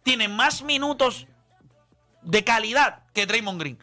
tiene 0.02 0.26
más 0.28 0.62
minutos 0.62 1.26
de 2.22 2.42
calidad 2.44 3.02
que 3.12 3.26
Draymond 3.26 3.60
Green. 3.60 3.78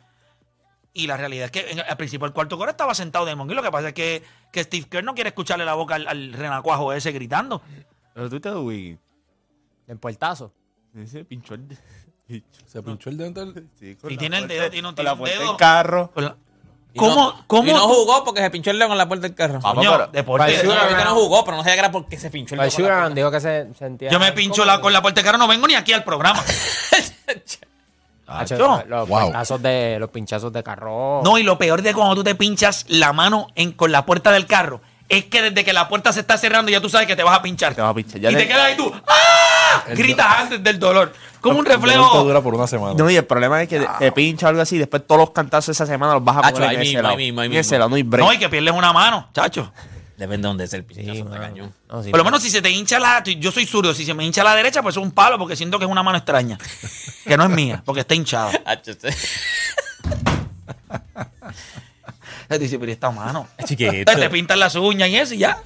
Y 0.96 1.08
la 1.08 1.18
realidad 1.18 1.46
es 1.46 1.52
que 1.52 1.72
en- 1.72 1.80
al 1.80 1.98
principio 1.98 2.26
del 2.28 2.34
cuarto 2.34 2.58
core 2.58 2.72
estaba 2.72 2.94
sentado 2.94 3.26
Draymond 3.26 3.50
Green. 3.50 3.58
Lo 3.58 3.64
que 3.64 3.72
pasa 3.72 3.88
es 3.90 3.94
que, 3.94 4.24
que 4.52 4.64
Steve 4.64 4.88
Kerr 4.90 5.04
no 5.04 5.14
quiere 5.16 5.30
escucharle 5.30 5.66
la 5.66 5.74
boca 5.76 5.96
al, 5.96 6.08
al 6.08 6.34
renacuajo 6.34 6.92
ese 6.94 7.12
gritando. 7.12 7.62
Pero 8.14 8.30
tú 8.30 8.40
te 8.40 8.52
Wiggins. 8.52 9.00
En 9.88 9.98
puertazo. 9.98 10.52
Ese 10.96 11.26
pinchó 11.26 11.56
el. 11.56 11.68
Se 12.66 12.82
pinchó 12.82 13.10
el 13.10 13.18
dedo 13.18 13.32
del... 13.46 13.68
Sí, 13.80 13.96
con 13.96 14.12
Y 14.12 14.16
la 14.16 14.20
tiene 14.20 14.38
el 14.38 14.44
puerta- 14.48 14.62
dedo, 14.62 14.72
tiene 14.72 14.88
un- 14.88 14.94
con 14.94 14.96
tiene 14.96 15.06
la 15.08 15.14
un 15.14 15.20
puerta 15.20 15.40
dedo. 15.40 15.48
del 15.50 15.58
carro. 15.58 16.12
Con 16.14 16.24
la- 16.26 16.36
Y 16.94 17.00
¿Cómo? 17.00 17.16
no- 17.16 17.44
¿Cómo? 17.48 17.70
Y 17.70 17.74
no 17.74 17.80
jugó 17.88 18.24
porque 18.24 18.42
se 18.42 18.50
pinchó 18.52 18.70
el 18.72 18.78
león 18.80 18.92
en 18.92 18.98
la 19.00 19.08
puerta 19.08 19.28
del 19.28 19.36
carro. 19.36 19.60
Vamos, 19.60 19.76
Coño, 19.76 19.92
pero- 19.92 20.08
deporte. 20.08 20.44
Parece 20.46 20.64
No, 20.66 20.72
una- 20.74 20.82
ahorita 20.84 21.04
no 21.06 21.16
jugó, 21.16 21.44
pero 21.44 21.58
no 21.58 21.64
sabía 21.64 21.74
que 21.76 21.80
era 21.80 21.92
porque 21.92 22.18
se 22.20 22.30
pinchó 22.30 22.56
el 22.56 22.60
dedo. 22.62 22.70
con 22.72 22.84
la 22.84 22.88
Sugarman 22.90 23.16
dijo 23.16 23.32
que 23.32 23.40
se 23.42 23.74
sentía. 23.74 24.10
Yo 24.12 24.20
me 24.20 24.32
pincho 24.32 24.64
la, 24.64 24.80
con 24.80 24.94
la 24.94 25.02
puerta 25.02 25.22
de 25.22 25.26
carro, 25.26 25.38
no 25.40 25.48
vengo 25.48 25.68
ni 25.68 25.74
aquí 25.76 25.92
al 25.94 26.04
programa. 26.04 26.42
Hacho, 28.26 28.58
Yo. 28.58 28.84
Los, 28.88 29.08
Wow. 29.10 29.20
puertazos 29.20 29.62
de, 29.62 29.98
los 30.00 30.10
pinchazos 30.10 30.52
de 30.54 30.64
carro. 30.64 31.22
No, 31.24 31.38
y 31.38 31.44
lo 31.44 31.58
peor 31.58 31.82
de 31.82 31.94
cuando 31.94 32.16
tú 32.16 32.24
te 32.24 32.36
pinchas 32.36 32.86
la 32.88 33.12
mano 33.12 33.48
en, 33.56 33.74
con 33.74 33.92
la 33.92 34.06
puerta 34.06 34.32
del 34.32 34.46
carro 34.48 34.82
es 35.10 35.26
que 35.26 35.42
desde 35.42 35.64
que 35.64 35.74
la 35.74 35.88
puerta 35.88 36.12
se 36.14 36.22
está 36.22 36.38
cerrando 36.38 36.72
ya 36.72 36.82
tú 36.82 36.90
sabes 36.90 37.08
que 37.08 37.16
te 37.16 37.24
vas 37.24 37.38
a 37.38 37.42
pinchar. 37.42 37.76
Te 37.76 37.82
vas 37.82 37.92
a 37.92 37.94
pinchar. 37.94 38.20
Ya 38.20 38.32
y 38.32 38.34
te 38.36 38.42
te- 38.42 38.48
quedas 38.48 38.66
ahí 38.66 38.76
tú. 38.78 38.92
¡Ah! 39.08 39.84
Gritas 39.90 40.26
antes 40.40 40.64
del 40.64 40.80
dolor. 40.80 41.14
Como 41.42 41.60
un 41.60 41.68
El 41.68 41.74
reflejo. 41.74 42.24
dura 42.24 42.42
por 42.42 42.56
una 42.56 42.68
semana. 42.68 42.94
No, 42.98 43.10
y 43.10 43.16
el 43.18 43.26
problema 43.26 43.62
es 43.62 43.68
que 43.70 43.86
te 44.00 44.12
pincha 44.14 44.48
algo 44.48 44.62
así, 44.62 44.78
después 44.78 45.06
todos 45.06 45.20
los 45.20 45.32
cantazos 45.32 45.76
esa 45.76 45.86
semana 45.86 46.14
los 46.14 46.24
vas 46.24 46.38
a 46.38 46.42
poner 46.52 46.74
en 46.74 46.82
ese 46.82 46.90
mismo, 46.94 47.02
lado. 47.02 47.20
En 47.20 47.54
ese 47.54 47.78
lado, 47.78 47.90
no 47.90 47.96
hay 47.98 48.04
break. 48.04 48.26
No, 48.26 48.32
y 48.34 48.40
que 48.40 48.48
pierdes 48.50 48.74
una 48.74 48.94
mano, 48.94 49.30
chacho. 49.34 49.72
Depende 50.16 50.44
de 50.44 50.48
dónde 50.48 50.64
es 50.66 50.74
el 50.74 50.86
Sí, 50.88 50.94
pinchazo 50.94 51.26
de 51.30 51.38
cañón. 51.40 51.74
No, 51.90 52.04
sí, 52.04 52.12
Por 52.12 52.20
lo 52.20 52.24
menos 52.24 52.42
si 52.42 52.50
se 52.50 52.62
te 52.62 52.70
hincha 52.70 52.98
la. 53.00 53.22
Yo 53.24 53.52
soy 53.52 53.66
zurdo. 53.66 53.94
Si 53.94 54.06
se 54.06 54.14
me 54.14 54.24
hincha 54.24 54.44
la 54.44 54.56
derecha, 54.56 54.82
pues 54.82 54.96
es 54.96 55.02
un 55.02 55.12
palo 55.12 55.38
porque 55.38 55.56
siento 55.56 55.80
que 55.80 55.86
es 55.86 55.92
una 55.92 56.04
mano 56.04 56.18
extraña. 56.20 56.58
Que 57.26 57.36
no 57.36 57.44
es 57.44 57.50
mía, 57.50 57.82
porque 57.84 58.02
está 58.02 58.14
hinchada. 58.16 58.52
Te 62.58 62.64
dice, 62.66 62.80
pero 62.80 62.90
¿y 62.90 62.94
esta 62.94 63.12
mano. 63.12 63.48
Chiquito. 63.66 64.12
Te 64.16 64.30
pintan 64.30 64.60
las 64.60 64.76
uñas 64.76 65.10
y 65.10 65.18
eso 65.18 65.34
y 65.34 65.40
ya. 65.40 65.58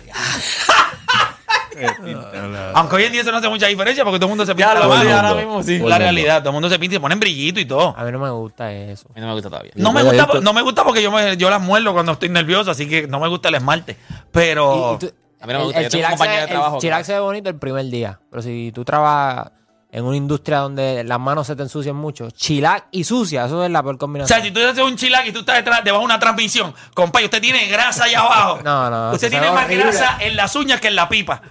Aunque 2.73 2.95
hoy 2.95 3.03
en 3.03 3.11
día 3.11 3.21
eso 3.21 3.31
no 3.31 3.37
hace 3.37 3.49
mucha 3.49 3.67
diferencia 3.67 4.03
porque 4.03 4.17
todo 4.17 4.25
el 4.27 4.29
mundo 4.31 4.45
se 4.45 4.55
pinta 4.55 4.73
Ya 4.73 4.79
la 4.79 4.85
el 4.85 4.89
mano. 4.89 5.15
ahora 5.15 5.33
mismo, 5.35 5.63
sí. 5.63 5.69
La 5.71 5.75
el 5.75 5.81
mundo. 5.81 5.97
realidad, 5.99 6.39
todo 6.39 6.49
el 6.49 6.53
mundo 6.53 6.69
se 6.69 6.79
pinta 6.79 6.95
y 6.95 6.97
se 6.97 6.99
ponen 7.01 7.19
brillito 7.19 7.59
y 7.59 7.65
todo. 7.65 7.93
A 7.97 8.03
mí 8.03 8.11
no 8.11 8.19
me 8.19 8.29
gusta 8.31 8.71
eso. 8.71 9.07
A 9.09 9.13
mí 9.13 9.21
no 9.21 9.27
me 9.27 9.33
gusta 9.33 9.49
todavía. 9.49 9.71
No 9.75 9.91
me, 9.93 10.01
gusta, 10.03 10.21
esto- 10.23 10.41
no 10.41 10.53
me 10.53 10.61
gusta 10.61 10.83
porque 10.83 11.01
yo, 11.03 11.11
me, 11.11 11.37
yo 11.37 11.49
las 11.49 11.61
muerdo 11.61 11.93
cuando 11.93 12.13
estoy 12.13 12.29
nervioso, 12.29 12.71
así 12.71 12.87
que 12.87 13.07
no 13.07 13.19
me 13.19 13.27
gusta 13.27 13.49
el 13.49 13.55
esmarte. 13.55 13.95
Pero. 14.31 14.93
Y- 14.93 14.95
y 14.95 15.07
tú- 15.07 15.13
A 15.39 15.45
mí 15.45 15.53
no 15.53 15.59
me 15.59 15.59
el- 15.59 15.63
gusta, 15.65 15.79
El, 15.79 15.85
yo 15.85 15.89
tengo 15.91 16.03
un 16.03 16.07
chilac 16.07 16.09
compañero 16.11 16.35
se, 16.37 16.41
de 16.41 16.47
trabajo 16.47 16.75
el 16.75 16.79
que- 16.81 16.87
chilac 16.87 17.03
se 17.05 17.13
ve 17.13 17.19
bonito 17.19 17.49
el 17.49 17.55
primer 17.57 17.85
día. 17.85 18.19
Pero 18.31 18.41
si 18.41 18.71
tú 18.73 18.83
trabajas 18.83 19.51
en 19.91 20.03
una 20.03 20.17
industria 20.17 20.59
donde 20.59 21.03
las 21.03 21.19
manos 21.19 21.47
se 21.47 21.55
te 21.55 21.63
ensucian 21.63 21.95
mucho, 21.95 22.29
chilac 22.31 22.87
y 22.91 23.03
sucia, 23.03 23.45
eso 23.45 23.63
es 23.63 23.71
la 23.71 23.81
peor 23.81 23.95
o 23.95 23.97
combinación. 23.97 24.37
sea, 24.39 24.45
si 24.45 24.51
tú 24.51 24.59
haces 24.59 24.83
un 24.83 24.95
chilac 24.97 25.25
y 25.27 25.31
tú 25.31 25.39
estás 25.39 25.55
detrás, 25.57 25.83
debajo 25.83 26.01
de 26.01 26.05
una 26.05 26.19
transmisión, 26.19 26.73
compa, 26.93 27.21
y 27.21 27.25
usted 27.25 27.41
tiene 27.41 27.67
grasa 27.67 28.03
allá 28.05 28.19
abajo. 28.19 28.59
No, 28.63 28.89
no, 28.89 29.11
Usted 29.13 29.27
eso 29.27 29.31
tiene 29.31 29.51
más 29.51 29.65
horrible. 29.65 29.83
grasa 29.85 30.17
en 30.19 30.35
las 30.35 30.55
uñas 30.55 30.81
que 30.81 30.89
en 30.89 30.95
la 30.95 31.07
pipa. 31.09 31.41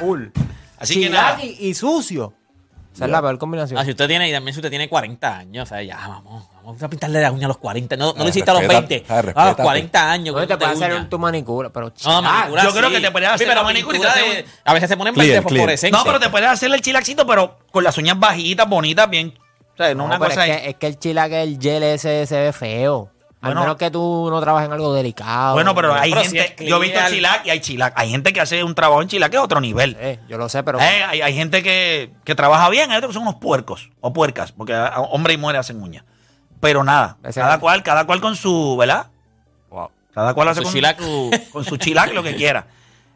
Full. 0.00 0.26
Así 0.78 0.94
que 0.94 1.06
Chilac 1.06 1.22
nada. 1.36 1.44
y, 1.44 1.68
y 1.68 1.74
sucio. 1.74 2.32
Esa 2.98 3.04
es 3.06 3.10
la 3.12 3.20
peor 3.22 3.38
combinación. 3.38 3.78
Ah, 3.78 3.84
si 3.84 3.90
usted 3.90 4.06
tiene, 4.08 4.28
y 4.28 4.32
también 4.32 4.52
si 4.54 4.58
usted 4.60 4.70
tiene 4.70 4.88
40 4.88 5.36
años, 5.38 5.62
o 5.62 5.66
sea, 5.68 5.82
ya, 5.82 5.96
vamos, 5.96 6.44
vamos 6.64 6.82
a 6.82 6.88
pintarle 6.88 7.20
la 7.20 7.30
uña 7.30 7.46
a 7.46 7.48
los 7.48 7.58
40. 7.58 7.96
No, 7.96 8.06
no 8.06 8.14
Ah, 8.16 8.22
lo 8.24 8.28
hiciste 8.28 8.50
a 8.50 8.54
los 8.54 8.62
respeta- 8.64 8.80
20, 8.88 9.04
ah, 9.08 9.12
a 9.12 9.16
los 9.16 9.24
respétate. 9.26 9.62
40 9.62 10.10
años. 10.12 10.34
no 10.34 10.46
te 10.46 10.56
puedes 10.56 10.74
hacer 10.76 10.90
uña. 10.92 11.00
un- 11.02 11.08
tu 11.08 11.18
manicura, 11.18 11.70
pero 11.70 11.92
No, 12.04 12.22
manicura 12.22 12.62
yo 12.64 12.72
creo 12.72 12.90
que 12.90 13.00
te 13.00 13.10
puedes 13.10 13.28
hacer 13.28 13.38
Sí, 13.38 13.44
pero 13.46 13.60
la 13.60 13.64
manicura 13.64 13.98
A 14.64 14.72
veces 14.74 14.88
se 14.88 14.96
ponen 14.96 15.14
Clear, 15.14 15.28
verde 15.28 15.42
clear. 15.42 15.42
fosforescencia. 15.60 15.98
No, 15.98 16.04
pero 16.04 16.18
te 16.20 16.28
puedes 16.28 16.48
hacer 16.48 16.72
el 16.72 16.80
chilacito, 16.80 17.26
pero 17.26 17.58
con 17.70 17.84
las 17.84 17.96
uñas 17.98 18.18
bajitas, 18.18 18.68
bonitas, 18.68 19.08
bien. 19.08 19.32
O 19.74 19.76
sea, 19.76 19.88
no, 19.94 19.98
No, 20.00 20.04
una 20.06 20.18
pero 20.18 20.30
cosa 20.30 20.44
es, 20.46 20.50
ahí. 20.56 20.60
que, 20.62 20.68
es 20.70 20.74
que 20.76 20.86
el 20.88 20.98
chilac, 20.98 21.32
el 21.32 21.58
gel 21.60 21.82
ese 21.84 22.26
se 22.26 22.36
ve 22.40 22.52
feo. 22.52 23.10
Al 23.40 23.50
Bueno. 23.50 23.60
menos 23.60 23.76
que 23.76 23.88
tú 23.90 24.28
no 24.30 24.40
trabajes 24.40 24.66
en 24.66 24.72
algo 24.72 24.92
delicado. 24.94 25.54
Bueno, 25.54 25.72
pero 25.74 25.94
hay 25.94 26.10
Pero 26.10 26.22
gente. 26.24 26.66
yo 26.66 26.76
he 26.76 26.80
visto 26.80 26.98
chilac 27.08 27.46
y 27.46 27.50
hay 27.50 27.60
chilac. 27.60 27.92
Hay 27.96 28.10
gente 28.10 28.32
que 28.32 28.40
hace 28.40 28.64
un 28.64 28.74
trabajo 28.74 29.00
en 29.00 29.06
chilac 29.08 29.30
que 29.30 29.36
es 29.36 29.42
otro 29.42 29.60
nivel. 29.60 29.96
Eh, 30.00 30.18
yo 30.28 30.38
lo 30.38 30.48
sé, 30.48 30.64
pero... 30.64 30.80
Eh, 30.80 31.04
hay, 31.04 31.20
hay 31.20 31.34
gente 31.34 31.62
que, 31.62 32.10
que 32.24 32.34
trabaja 32.34 32.68
bien, 32.68 32.90
hay 32.90 32.96
otros 32.96 33.10
que 33.10 33.14
son 33.14 33.22
unos 33.22 33.36
puercos 33.36 33.90
o 34.00 34.12
puercas, 34.12 34.50
porque 34.50 34.74
hombre 35.10 35.34
y 35.34 35.36
mujer 35.36 35.56
hacen 35.56 35.80
uñas. 35.80 36.02
Pero 36.60 36.82
nada, 36.82 37.16
Ese- 37.22 37.40
cada 37.40 37.60
cual, 37.60 37.84
cada 37.84 38.04
cual 38.06 38.20
con 38.20 38.34
su, 38.34 38.76
¿verdad? 38.76 39.06
Cada 40.12 40.34
cual 40.34 40.48
hace 40.48 40.60
Su 40.60 40.64
con 40.64 40.72
chilac. 40.72 40.98
su, 40.98 41.30
con 41.52 41.64
su 41.64 41.76
chilac 41.76 42.12
lo 42.12 42.24
que 42.24 42.34
quiera. 42.34 42.66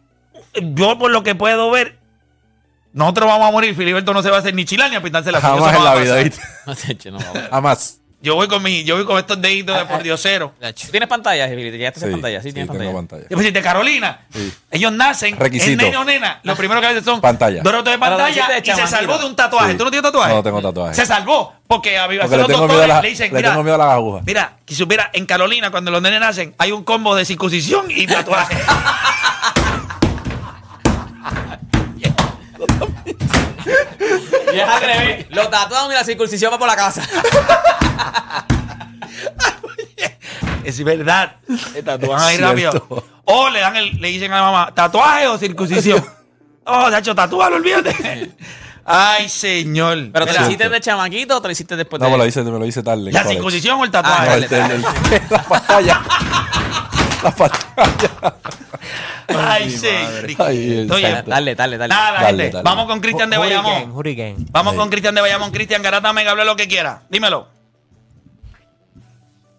Yo, 0.62 0.98
por 0.98 1.10
lo 1.10 1.24
que 1.24 1.34
puedo 1.34 1.68
ver, 1.72 1.98
nosotros 2.92 3.26
vamos 3.26 3.48
a 3.48 3.50
morir. 3.50 3.74
Filiberto 3.74 4.14
no 4.14 4.22
se 4.22 4.30
va 4.30 4.36
a 4.36 4.38
hacer 4.38 4.54
ni 4.54 4.64
chilac 4.64 4.88
ni 4.90 4.94
a 4.96 5.02
pintarse 5.02 5.32
la. 5.32 5.40
Jamás 5.40 5.72
Eso 5.74 5.78
en 5.78 5.84
la 5.84 5.94
vida. 5.96 6.16
¿viste? 6.22 6.40
No, 7.10 7.18
no, 7.18 7.24
no. 7.34 7.40
Jamás. 7.50 7.98
Yo 8.22 8.36
voy 8.36 8.46
con 8.46 8.62
mi, 8.62 8.84
yo 8.84 8.94
voy 8.94 9.04
con 9.04 9.18
estos 9.18 9.42
deditos 9.42 9.76
de 9.76 9.84
por 9.84 10.00
diosero. 10.00 10.52
¿Tú 10.60 10.90
tienes 10.92 11.08
pantalla, 11.08 11.48
Gilberto? 11.48 11.76
¿Ya 11.76 11.88
estás 11.88 12.04
en 12.04 12.10
Sí, 12.10 12.12
pantalla? 12.12 12.40
Sí, 12.40 12.48
sí, 12.50 12.54
tienes 12.54 12.70
tengo 12.70 12.78
pantalla. 12.92 13.08
pantalla. 13.08 13.26
Y 13.28 13.34
pues, 13.34 13.52
de 13.52 13.62
Carolina, 13.62 14.20
Sí. 14.32 14.52
ellos 14.70 14.92
nacen, 14.92 15.36
Requisito. 15.36 15.72
es 15.72 15.76
nene 15.76 15.96
o 15.96 16.04
nena, 16.04 16.38
lo 16.44 16.54
primero 16.54 16.80
que 16.80 16.86
hacen 16.86 17.02
son 17.04 17.20
Pantalla. 17.20 17.62
dos 17.64 17.72
rotos 17.72 17.92
de 17.92 17.98
pantalla 17.98 18.46
de 18.46 18.52
y 18.52 18.56
se 18.58 18.62
chamaquito. 18.62 18.96
salvó 18.96 19.18
de 19.18 19.24
un 19.26 19.34
tatuaje. 19.34 19.72
Sí. 19.72 19.78
¿Tú 19.78 19.84
no 19.84 19.90
tienes 19.90 20.04
tatuaje? 20.08 20.34
No 20.34 20.42
tengo 20.44 20.62
tatuaje. 20.62 20.94
Se 20.94 21.04
salvó 21.04 21.52
porque 21.66 21.98
a 21.98 22.04
Porque 22.06 22.28
le 22.28 22.36
los 22.36 22.46
tengo, 22.46 22.46
miedo 22.46 22.54
a 22.54 22.60
doctores 22.68 22.88
la- 22.88 23.02
le 23.02 23.08
dicen, 23.08 23.32
le 23.32 23.36
mira, 23.38 23.50
tengo 23.50 23.62
miedo 23.64 23.74
a 23.74 23.78
las 23.78 23.88
agujas. 23.88 24.22
mira, 24.24 24.52
que 24.64 24.74
supiera, 24.76 25.10
en 25.12 25.26
Carolina 25.26 25.72
cuando 25.72 25.90
los 25.90 26.00
nenes 26.00 26.20
nacen 26.20 26.54
hay 26.58 26.70
un 26.70 26.84
combo 26.84 27.16
de 27.16 27.24
circuncisión 27.24 27.86
y 27.90 28.06
tatuaje. 28.06 28.56
Y 34.52 34.58
es 34.58 34.68
al 34.68 34.80
revés. 34.80 35.26
Lo 35.30 35.48
tatuaron 35.48 35.90
y 35.92 35.94
la 35.94 36.04
circuncisión 36.04 36.52
va 36.52 36.58
por 36.58 36.68
la 36.68 36.76
casa. 36.76 37.02
es 40.64 40.84
verdad. 40.84 41.36
Tatúan 41.84 42.20
ahí 42.22 42.36
rápido. 42.38 43.04
O 43.24 43.48
le 43.48 43.60
dan 43.60 43.76
el, 43.76 44.00
le 44.00 44.08
dicen 44.08 44.32
a 44.32 44.36
la 44.36 44.42
mamá, 44.42 44.72
tatuaje 44.74 45.26
o 45.28 45.38
circuncisión. 45.38 46.04
oh, 46.64 46.90
de 46.90 46.98
hecho, 46.98 47.14
tatúalo, 47.14 47.56
olvídate. 47.56 48.32
Ay, 48.84 49.28
señor. 49.28 50.10
¿Pero 50.12 50.26
te 50.26 50.32
lo 50.32 50.42
hiciste 50.46 50.68
de 50.68 50.80
chamaquito 50.80 51.36
o 51.36 51.40
te 51.42 51.48
lo 51.48 51.52
hiciste 51.52 51.76
después 51.76 52.00
No, 52.00 52.06
de.? 52.06 52.12
me 52.12 52.18
lo 52.18 52.26
hice, 52.26 52.42
me 52.42 52.58
lo 52.58 52.66
hice 52.66 52.82
tarde. 52.82 53.12
¿La 53.12 53.22
circuncisión 53.24 53.78
o 53.80 53.84
el 53.84 53.90
Ah, 53.94 54.02
No, 54.02 54.02
tatuaje? 54.02 54.26
dale, 54.28 54.46
el- 54.46 54.52
el- 54.52 54.70
el- 54.72 54.82
la 55.30 55.42
pantalla. 55.44 56.02
la 57.22 57.30
pantalla. 57.30 58.34
Ay, 59.38 59.70
sí. 59.70 59.86
Ay, 60.38 60.88
Oye. 60.90 61.22
Dale, 61.26 61.54
dale, 61.54 61.78
dale. 61.78 61.88
Nada, 61.88 62.20
Dale, 62.22 62.42
gente. 62.44 62.56
dale. 62.56 62.64
Vamos 62.64 62.86
con 62.86 63.00
Cristian 63.00 63.30
de 63.30 63.38
Bayamón. 63.38 63.90
Hurricane. 63.92 64.36
Vamos 64.50 64.74
con 64.74 64.88
Cristian 64.90 65.14
de 65.14 65.20
Bayamón. 65.20 65.50
Cristian 65.50 65.82
Garata 65.82 66.12
Mega, 66.12 66.32
hable 66.32 66.44
lo 66.44 66.56
que 66.56 66.68
quiera. 66.68 67.02
Dímelo. 67.10 67.48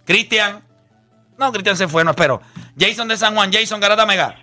Cristian. 0.05 0.61
No, 1.37 1.51
Cristian 1.51 1.75
se 1.77 1.87
fue, 1.87 2.03
no 2.03 2.11
espero. 2.11 2.41
Jason 2.79 3.07
de 3.07 3.17
San 3.17 3.35
Juan, 3.35 3.51
Jason 3.51 3.79
Garata 3.79 4.05
Mega. 4.05 4.35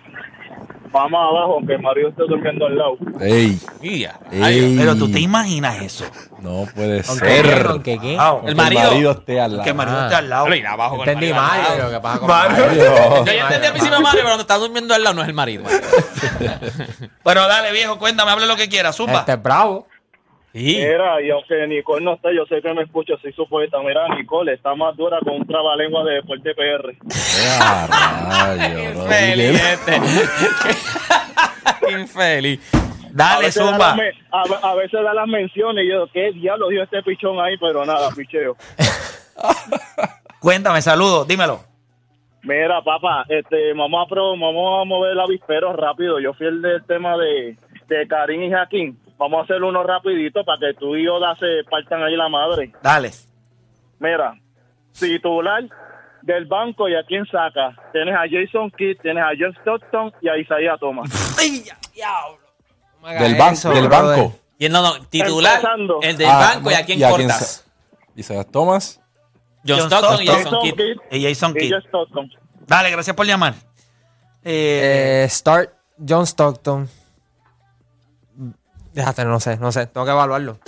Vamos 0.91 1.19
abajo, 1.21 1.53
aunque 1.53 1.73
el 1.75 1.81
marido 1.81 2.09
esté 2.09 2.23
durmiendo 2.27 2.65
al 2.65 2.77
lado. 2.77 2.97
Ey, 3.21 3.57
ey. 3.81 4.75
Pero 4.77 4.95
tú 4.97 5.09
te 5.09 5.19
imaginas 5.21 5.81
eso. 5.81 6.03
No 6.41 6.65
puede 6.75 7.01
Aunque 7.07 7.25
ser. 7.43 7.65
aunque 7.67 7.97
qué. 7.97 8.17
Ah, 8.19 8.37
El 8.45 8.55
marido. 8.57 8.81
El 8.81 8.87
marido 8.89 9.11
esté 9.11 9.39
al 9.39 9.51
lado. 9.53 9.63
Que 9.63 9.73
Mario 9.73 9.93
Ah. 9.97 10.03
esté 10.03 10.15
al 10.15 10.29
lado. 10.29 10.43
Pero 10.45 10.55
ir 10.57 10.67
abajo 10.67 10.97
con 10.97 11.07
el 11.07 11.15
marido 11.15 11.35
al 11.39 11.91
¿qué 11.91 11.99
pasa 12.01 12.19
con 12.19 12.27
Mario. 12.27 12.65
Mario? 12.65 12.83
Yo 13.25 13.31
ya 13.33 13.41
entendí 13.43 13.67
a 13.67 13.73
mí 13.73 13.79
sí 13.79 13.89
me 13.89 13.99
Mario, 13.99 14.09
pero 14.11 14.23
cuando 14.25 14.41
está 14.41 14.57
durmiendo 14.57 14.93
al 14.93 15.03
lado 15.03 15.15
no 15.15 15.21
es 15.21 15.27
el 15.29 15.33
marido. 15.33 15.63
Pero 17.23 17.47
dale, 17.47 17.71
viejo, 17.71 17.97
cuéntame, 17.97 18.31
hable 18.31 18.45
lo 18.47 18.55
que 18.55 18.67
quiera. 18.67 18.91
Zumba. 18.91 19.19
Este 19.19 19.33
es 19.33 19.41
bravo. 19.41 19.87
Sí. 20.53 20.77
Mira, 20.79 21.21
y 21.21 21.29
aunque 21.29 21.65
Nicole 21.67 22.03
no 22.03 22.13
esté, 22.15 22.35
yo 22.35 22.45
sé 22.45 22.61
que 22.61 22.73
me 22.73 22.83
escucha, 22.83 23.13
soy 23.21 23.31
su 23.33 23.47
poeta. 23.47 23.77
Mira, 23.85 24.07
Nicole 24.15 24.53
está 24.53 24.75
más 24.75 24.95
dura 24.97 25.17
con 25.23 25.35
un 25.35 25.47
trabalengua 25.47 26.03
de 26.03 26.15
Deporte 26.15 26.53
PR. 26.53 26.93
Ah, 27.61 28.57
rayo, 28.57 28.91
bro. 28.91 29.03
Infeliz 29.03 29.61
este. 29.63 30.01
Qué 31.85 31.91
infeliz. 31.99 32.73
A 32.73 32.79
Dale, 33.13 33.49
da 33.49 33.77
las 33.77 34.13
A, 34.31 34.71
a 34.71 34.75
veces 34.75 35.03
da 35.03 35.13
las 35.13 35.27
menciones 35.27 35.83
y 35.85 35.89
yo, 35.89 36.07
¿qué 36.13 36.31
diablo 36.31 36.69
dio 36.69 36.83
este 36.83 37.01
pichón 37.03 37.39
ahí? 37.39 37.57
Pero 37.57 37.85
nada, 37.85 38.09
picheo. 38.15 38.55
Cuéntame, 40.39 40.81
saludos, 40.81 41.27
dímelo. 41.27 41.59
Mira, 42.43 42.81
papá, 42.81 43.23
este, 43.29 43.73
vamos 43.73 44.05
a, 44.05 44.09
pro- 44.09 44.31
vamos 44.31 44.81
a 44.81 44.85
mover 44.85 45.11
el 45.11 45.19
avispero 45.19 45.73
rápido. 45.73 46.19
Yo 46.19 46.33
fui 46.33 46.47
el 46.47 46.61
del 46.61 46.83
tema 46.85 47.15
de, 47.17 47.55
de 47.87 48.07
Karim 48.07 48.43
y 48.43 48.51
Jaquín. 48.51 48.97
Vamos 49.21 49.41
a 49.41 49.43
hacer 49.43 49.61
uno 49.61 49.83
rapidito 49.83 50.43
para 50.43 50.57
que 50.59 50.73
tú 50.79 50.95
y 50.95 51.07
Oda 51.07 51.35
se 51.37 51.63
partan 51.69 52.01
ahí 52.01 52.15
la 52.15 52.27
madre. 52.27 52.71
Dale. 52.81 53.11
Mira, 53.99 54.33
titular 54.99 55.63
del 56.23 56.45
banco 56.45 56.89
y 56.89 56.95
a 56.95 57.03
quién 57.05 57.23
saca. 57.27 57.75
Tienes 57.93 58.15
a 58.15 58.23
Jason 58.27 58.71
Kidd, 58.71 58.97
tienes 58.99 59.23
a 59.23 59.29
John 59.39 59.53
Stockton 59.61 60.11
y 60.21 60.27
a 60.27 60.37
Isaiah 60.37 60.75
Thomas. 60.79 61.07
Del, 63.19 63.35
ban- 63.37 63.53
Eso, 63.53 63.69
del 63.71 63.87
brother. 63.87 64.17
banco. 64.19 64.35
Y 64.59 64.69
no, 64.69 64.81
no, 64.81 65.05
titular, 65.05 65.55
Empezando. 65.55 65.99
el 66.01 66.17
del 66.17 66.27
Ah, 66.29 66.51
banco 66.55 66.71
y 66.71 66.73
a 66.75 66.85
quién 66.85 66.99
cortas. 66.99 67.65
Isaiah 68.15 68.43
Thomas. 68.43 68.99
John 69.67 69.79
John 69.79 69.87
Stockton 69.87 70.21
y 70.23 70.27
Stockton. 70.27 70.53
Jason 70.53 70.61
Kidd. 70.77 70.97
Y 71.11 71.23
Jason 71.23 71.53
Kidd. 71.53 71.73
Dale, 72.67 72.89
gracias 72.91 73.15
por 73.15 73.25
llamar. 73.27 73.53
Eh, 74.43 75.23
Eh, 75.23 75.29
start 75.29 75.71
John 76.07 76.25
Stockton. 76.27 76.87
Déjate, 78.93 79.25
no 79.25 79.39
sé, 79.39 79.57
no 79.57 79.71
sé. 79.71 79.87
Tengo 79.87 80.05
que 80.05 80.11
evaluarlo. 80.11 80.59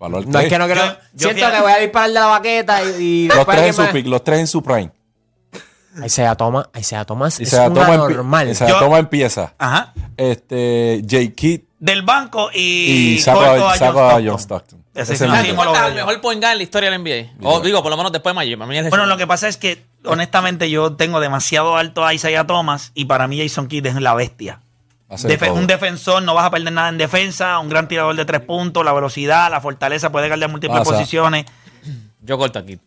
Valor 0.00 0.26
No 0.28 0.38
es 0.38 0.48
que 0.48 0.58
no 0.58 0.66
quiero. 0.66 0.84
Yo- 0.84 0.96
yo 1.14 1.30
siento 1.32 1.50
que 1.52 1.60
voy 1.60 1.72
a 1.72 1.78
disparar 1.78 2.08
de 2.08 2.14
la 2.14 2.26
baqueta 2.26 2.82
y. 2.84 3.02
y 3.02 3.28
Los 3.28 3.36
después 3.38 3.56
tres 3.58 3.78
en 3.78 3.86
su 3.86 3.92
pick, 3.92 4.06
los 4.06 4.24
tres 4.24 4.38
en 4.40 4.46
su 4.46 4.62
prime. 4.62 4.92
Isaiah 6.04 6.36
Thomas, 6.36 6.68
Isaiah 6.78 7.04
Thomas 7.04 7.40
Isaiah 7.40 7.64
es 7.64 7.70
una 7.70 7.80
Thomas, 7.86 7.98
empi- 7.98 8.14
normal. 8.14 8.48
Isaiah 8.50 8.70
Yo- 8.70 8.78
Thomas 8.78 9.00
empieza. 9.00 9.54
ajá. 9.58 9.92
Este, 10.16 11.02
J. 11.08 11.34
Kidd 11.34 11.60
Del 11.80 12.02
banco 12.02 12.50
y, 12.54 13.18
y 13.18 13.24
corto 13.24 13.68
a 13.68 13.76
saca 13.76 13.92
John 13.92 14.00
a 14.10 14.14
Stockton. 14.18 14.26
John 14.28 14.38
Stockton. 14.38 14.84
Ese 14.94 15.12
sí 15.12 15.18
sí, 15.18 15.24
lo 15.24 15.30
¿Cuál 15.56 15.68
veo 15.72 15.86
el 15.86 15.90
yo. 15.90 15.94
mejor 15.96 16.20
point 16.20 16.40
guard 16.40 16.52
en 16.52 16.58
la 16.58 16.62
historia 16.64 16.90
del 16.90 17.00
NBA? 17.02 17.30
O 17.48 17.60
digo, 17.60 17.82
por 17.82 17.90
lo 17.90 17.96
menos 17.96 18.12
después 18.12 18.32
de 18.32 18.34
Magic. 18.36 18.58
Para 18.58 18.68
mí 18.70 18.88
Bueno, 18.90 19.06
lo 19.06 19.16
que 19.16 19.26
pasa 19.26 19.48
es 19.48 19.56
que 19.56 19.84
honestamente 20.04 20.70
yo 20.70 20.94
tengo 20.94 21.18
demasiado 21.20 21.76
alto 21.76 22.04
a 22.04 22.14
Isaiah 22.14 22.46
Thomas 22.46 22.90
y 22.94 23.04
para 23.06 23.26
mí 23.28 23.40
Jason 23.40 23.66
Kidd 23.68 23.86
es 23.86 23.94
la 23.96 24.14
bestia. 24.14 24.60
Defe- 25.10 25.50
un 25.50 25.66
defensor, 25.66 26.22
no 26.22 26.34
vas 26.34 26.44
a 26.44 26.50
perder 26.50 26.72
nada 26.72 26.88
en 26.90 26.98
defensa, 26.98 27.58
un 27.60 27.68
gran 27.68 27.88
tirador 27.88 28.14
de 28.14 28.24
tres 28.26 28.40
puntos, 28.42 28.84
la 28.84 28.92
velocidad, 28.92 29.50
la 29.50 29.60
fortaleza, 29.60 30.12
puede 30.12 30.28
guardar 30.28 30.50
múltiples 30.50 30.80
Pasa. 30.80 30.92
posiciones. 30.92 31.46
Yo 32.20 32.36
corto 32.36 32.58
aquí. 32.58 32.78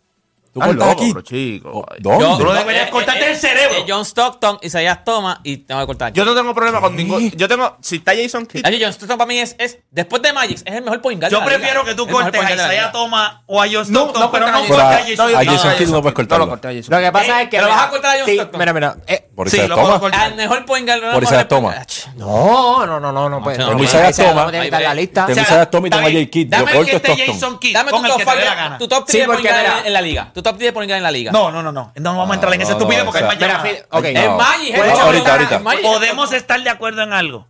¿Tú 0.54 0.60
cortas 0.60 0.76
loco, 0.76 0.92
aquí? 0.92 1.12
bro, 1.14 1.22
chico. 1.22 1.70
Oh. 1.74 1.86
¿Dónde? 2.00 2.26
Tú 2.38 2.44
lo 2.44 2.54
deberías 2.54 2.90
cortarte 2.90 3.32
el 3.32 3.38
cerebro. 3.38 3.78
eh, 3.78 3.86
John 3.88 4.02
Stockton, 4.04 4.60
Isaiah 4.62 5.02
Thomas 5.02 5.40
y 5.44 5.56
tengo 5.60 5.80
que 5.80 5.88
cortar 5.88 6.10
aquí. 6.10 6.18
Yo 6.18 6.26
no 6.26 6.36
tengo 6.36 6.54
problema 6.54 6.82
con 6.82 6.94
ningún. 6.94 7.32
Yo 7.32 7.48
tengo. 7.48 7.78
Si 7.82 7.96
está 7.96 8.12
Jason 8.14 8.46
Kidd. 8.46 8.62
John 8.66 8.92
Stockton 8.92 9.18
para 9.18 9.28
mí 9.30 9.40
es, 9.40 9.56
es, 9.58 9.78
después 9.92 10.22
de 10.22 10.34
Magic, 10.34 10.58
es 10.66 10.76
el 10.76 10.84
mejor 10.84 11.02
point 11.02 11.22
guard. 11.22 11.32
Yo 11.32 11.42
prefiero 11.46 11.86
que 11.86 11.96
tú 11.96 12.06
cortes 12.06 12.44
a 12.44 12.50
liga. 12.68 12.92
Thomas 12.92 13.36
o 13.46 13.62
a 13.62 13.66
John 13.66 13.86
No, 13.94 14.02
Stockton, 14.10 14.22
no 14.24 14.32
pero 14.32 14.46
cortes 14.48 14.52
no 14.52 14.58
a 14.58 14.68
cortes 14.68 14.68
Pero 14.68 14.82
a 14.84 14.90
a- 14.92 14.98
Jason 14.98 15.36
a 15.38 15.40
Kidd. 15.40 15.50
Jason 15.52 15.72
Kidd 15.78 15.88
no 15.88 16.02
puedes 16.02 16.04
No 16.04 16.10
lo 16.10 16.14
cortarlo. 16.16 16.50
corté 16.50 16.68
a 16.68 16.74
Jason 16.74 16.96
Lo 16.98 17.02
que 17.06 17.12
pasa 17.14 17.42
es 17.44 17.50
que. 17.50 17.58
¿Pero 17.58 17.64
mira, 17.68 17.76
vas 17.78 17.86
a 17.86 17.90
cortar 17.90 18.12
a 18.16 18.20
John 18.20 18.26
sí, 18.28 18.34
Stockton? 18.34 18.60
Mira, 18.60 18.74
mira. 18.74 18.98
eh, 19.08 19.30
Por 19.34 19.50
Sí, 19.50 19.56
Isaiah 19.56 19.70
lo 19.70 19.76
puedo 19.76 19.88
Thomas. 19.88 20.02
cortar. 20.02 20.22
Al 20.26 20.36
mejor 20.36 20.66
point 20.66 20.86
guard. 20.86 21.14
Por 21.14 21.24
Isaiah 21.24 21.48
Thomas. 21.48 22.01
No, 22.16 22.86
no, 22.86 23.00
no, 23.00 23.12
no, 23.12 23.30
no. 23.30 23.44
Pues, 23.44 23.58
no, 23.58 23.74
no, 23.74 23.78
no, 23.78 24.80
la 24.80 24.94
lista. 24.94 25.28
Thomas 25.70 25.88
y 25.88 25.90
tengo 25.90 26.06
a 26.06 26.10
bien. 26.10 26.26
J. 26.26 26.32
Kidd. 26.32 26.46
Yo 26.46 26.58
Dame 26.58 26.72
el 26.72 26.78
corto 26.78 26.90
que 26.92 26.96
esté. 27.14 27.28
Jason 27.28 27.60
Kidd, 27.60 27.74
Dame 27.74 27.92
con 27.92 28.02
tu 28.02 28.06
el 28.06 28.12
top 28.12 28.20
que 28.20 28.26
te 28.26 28.32
dé 28.32 28.36
la 28.46 28.52
five- 28.52 28.56
gana. 28.64 28.78
tu 28.78 28.88
top 28.88 29.04
Sí, 29.08 29.18
10 29.18 29.26
point 29.28 29.40
porque 29.40 29.54
guard 29.54 29.64
mira- 29.64 29.88
en, 29.88 29.94
la 29.94 30.02
liga. 30.02 30.32
Tu 30.34 30.42
top 30.42 30.58
10 30.58 30.74
point 30.74 30.90
guard 30.90 30.98
en 30.98 31.04
la 31.04 31.12
liga. 31.12 31.32
No, 31.32 31.52
no, 31.52 31.64
no, 31.64 31.72
no. 31.72 31.92
No 31.96 32.18
vamos 32.18 32.32
a 32.32 32.34
entrar 32.36 32.54
en 32.54 32.62
esa 32.62 32.72
No, 32.74 32.78
no, 32.78 32.82
estupidez 32.84 33.02
o 33.02 33.06
porque 33.06 34.08
hay. 34.08 34.16
Es. 34.16 34.30
Magic. 34.32 34.76
Ahorita, 35.02 35.32
ahorita. 35.34 35.62
Podemos 35.82 36.34
estar 36.34 36.64
de 36.64 36.70
acuerdo 36.70 37.02
en 37.04 37.14
algo. 37.14 37.48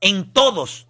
En 0.00 0.32
todos 0.32 0.86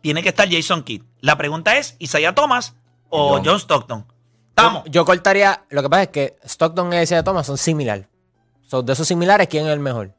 tiene 0.00 0.22
que 0.22 0.30
estar 0.30 0.48
Jason 0.50 0.82
Kidd. 0.82 1.02
La 1.20 1.36
pregunta 1.36 1.76
es, 1.76 1.96
¿Isaiah 1.98 2.34
Thomas 2.34 2.74
o 3.08 3.34
John. 3.34 3.42
John 3.44 3.56
Stockton? 3.60 4.06
Estamos. 4.50 4.84
Yo, 4.86 4.90
yo 4.92 5.04
cortaría. 5.04 5.64
Lo 5.70 5.82
que 5.82 5.88
pasa 5.90 6.02
es 6.04 6.08
que 6.08 6.36
Stockton 6.44 6.92
y 6.92 6.98
Isaiah 7.00 7.24
Thomas 7.24 7.46
son 7.46 7.58
similares. 7.58 8.06
Son 8.66 8.84
de 8.86 8.92
esos 8.92 9.06
similares, 9.06 9.48
¿quién 9.48 9.66
es 9.66 9.72
el 9.72 9.80
mejor? 9.80 10.14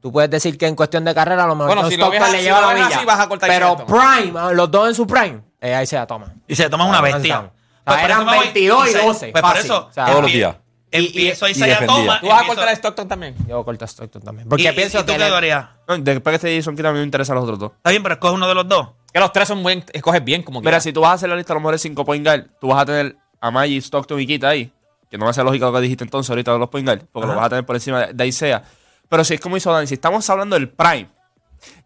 Tú 0.00 0.12
puedes 0.12 0.30
decir 0.30 0.56
que 0.58 0.66
en 0.66 0.76
cuestión 0.76 1.04
de 1.04 1.14
carrera 1.14 1.44
a 1.44 1.46
lo 1.46 1.54
mejor 1.54 1.74
Bueno, 1.74 1.88
si 1.90 1.96
lo 1.96 2.10
ves 2.10 2.20
a- 2.22 2.30
le 2.30 2.38
si 2.38 2.44
lleva 2.44 2.60
lo 2.60 2.68
la 2.68 2.74
milla. 2.74 2.86
así, 2.96 3.04
vas 3.04 3.20
a 3.20 3.28
cortar 3.28 3.48
pero. 3.48 3.76
Prime, 3.86 4.54
los 4.54 4.70
dos 4.70 4.88
en 4.88 4.94
su 4.94 5.06
Prime, 5.06 5.40
es 5.60 5.82
Isaiah 5.82 6.06
Thomas. 6.06 6.30
Isaiah 6.46 6.70
Thomas 6.70 6.86
es 6.86 6.90
una 6.90 6.98
Ah, 6.98 7.02
bestia. 7.02 7.36
no, 7.42 7.52
Pues 7.84 7.98
eran 7.98 8.10
eso 8.10 8.24
me 8.30 8.36
voy- 8.36 8.44
22 8.44 8.86
y 8.86 8.90
Isaiah- 8.90 9.04
12, 9.06 9.28
Pues 9.32 9.42
por 9.42 9.56
eso. 9.56 9.86
O 9.88 9.92
sea, 9.92 10.06
Todos 10.06 10.22
los 10.22 10.32
días. 10.32 10.56
Empiezo 10.92 11.44
a 11.44 11.48
Y- 11.48 11.52
y 11.52 11.56
Isaiah 11.56 11.72
defendía. 11.80 11.96
Thomas. 11.96 12.20
Tú 12.20 12.26
vas 12.28 12.42
a 12.42 12.46
cortar 12.46 12.68
a 12.68 12.72
Stockton 12.72 13.08
también. 13.08 13.34
Yo 13.48 13.64
corto 13.64 13.84
a 13.84 13.88
Stockton 13.88 14.22
también. 14.22 14.46
¿Y, 14.46 14.48
Porque 14.50 14.62
y- 14.70 14.72
pienso 14.72 14.98
y 14.98 15.00
tú 15.00 15.06
que. 15.12 15.18
qué? 15.18 15.56
No, 15.88 15.98
Después 15.98 16.32
que 16.32 16.36
esté 16.36 16.56
Jason 16.56 16.76
Kidd, 16.76 16.86
a 16.86 16.92
mí 16.92 16.98
me 16.98 17.04
interesan 17.04 17.34
los 17.34 17.42
otros 17.44 17.58
dos. 17.58 17.72
Está 17.76 17.90
bien, 17.90 18.02
pero 18.02 18.14
escoge 18.14 18.34
uno 18.34 18.46
de 18.48 18.54
los 18.54 18.68
dos. 18.68 18.88
Que 19.12 19.18
los 19.18 19.32
tres 19.32 19.48
son 19.48 19.62
buen. 19.62 19.84
Escoges 19.92 20.22
bien 20.24 20.42
como 20.42 20.60
Mira, 20.60 20.70
quieras. 20.70 20.84
si 20.84 20.92
tú 20.92 21.00
vas 21.00 21.10
a 21.10 21.14
hacer 21.14 21.28
la 21.28 21.36
lista 21.36 21.52
de 21.52 21.56
los 21.56 21.62
mejores 21.62 21.82
5 21.82 22.04
point 22.04 22.24
guard, 22.24 22.44
tú 22.60 22.68
vas 22.68 22.82
a 22.82 22.86
tener 22.86 23.16
a 23.40 23.50
Magic, 23.50 23.82
Stockton 23.82 24.20
y 24.20 24.26
Kidd 24.26 24.44
ahí. 24.44 24.72
Que 25.10 25.18
no 25.18 25.24
va 25.24 25.30
a 25.32 25.34
ser 25.34 25.44
lógico 25.44 25.66
lo 25.66 25.72
que 25.72 25.80
dijiste 25.80 26.04
entonces 26.04 26.30
ahorita 26.30 26.52
de 26.52 26.58
los 26.58 26.68
point 26.68 26.86
guard, 26.86 27.02
porque 27.12 27.28
lo 27.28 27.34
vas 27.34 27.46
a 27.46 27.48
tener 27.50 27.66
por 27.66 27.76
encima 27.76 28.06
de, 28.06 28.12
de 28.14 28.26
Isaiah. 28.26 28.62
Pero 29.08 29.24
si 29.24 29.34
es 29.34 29.40
como 29.40 29.56
hizo 29.56 29.72
Dani, 29.72 29.86
si 29.86 29.94
estamos 29.94 30.28
hablando 30.30 30.54
del 30.56 30.68
Prime, 30.68 31.08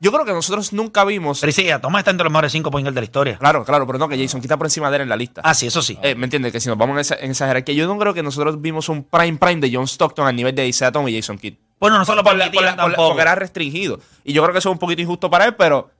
yo 0.00 0.10
creo 0.12 0.24
que 0.24 0.32
nosotros 0.32 0.72
nunca 0.72 1.04
vimos. 1.04 1.40
Pero 1.40 1.50
Isaiah 1.50 1.80
Thomas 1.80 2.00
está 2.00 2.10
entre 2.10 2.24
los 2.24 2.32
mejores 2.32 2.52
cinco 2.52 2.70
point 2.70 2.84
guards 2.84 2.94
de 2.94 3.00
la 3.00 3.04
historia. 3.04 3.38
Claro, 3.38 3.64
claro, 3.64 3.86
pero 3.86 3.98
no, 3.98 4.08
que 4.08 4.18
Jason 4.22 4.40
está 4.40 4.56
por 4.56 4.66
encima 4.66 4.90
de 4.90 4.96
él 4.96 5.02
en 5.02 5.08
la 5.08 5.16
lista. 5.16 5.40
Ah, 5.44 5.54
sí, 5.54 5.66
eso 5.66 5.80
sí. 5.82 5.98
Eh, 6.02 6.14
¿Me 6.14 6.24
entiendes? 6.26 6.52
Que 6.52 6.60
si 6.60 6.68
nos 6.68 6.76
vamos 6.76 6.94
en 6.94 7.00
esa, 7.00 7.14
en 7.16 7.30
esa 7.30 7.46
jerarquía, 7.46 7.74
yo 7.74 7.86
no 7.86 7.98
creo 7.98 8.12
que 8.14 8.22
nosotros 8.22 8.60
vimos 8.60 8.88
un 8.88 9.04
prime 9.04 9.38
prime 9.38 9.60
de 9.60 9.74
John 9.74 9.86
Stockton 9.86 10.26
al 10.26 10.34
nivel 10.36 10.54
de 10.54 10.66
Isaiah 10.66 10.90
Thomas 10.92 11.10
y 11.12 11.16
Jason 11.20 11.38
Kidd. 11.38 11.54
Bueno, 11.78 11.98
no 11.98 12.04
solo 12.04 12.22
Por 12.22 12.32
por 12.32 12.38
la- 12.38 12.50
por 12.50 12.62
la- 12.62 12.76
por 12.76 12.90
la- 12.90 12.96
porque 12.96 13.22
era 13.22 13.34
restringido. 13.34 14.00
Y 14.24 14.32
yo 14.32 14.42
creo 14.42 14.52
que 14.52 14.58
eso 14.58 14.68
es 14.70 14.72
un 14.72 14.78
poquito 14.78 15.00
injusto 15.02 15.30
para 15.30 15.44
él, 15.46 15.54
pero. 15.54 15.90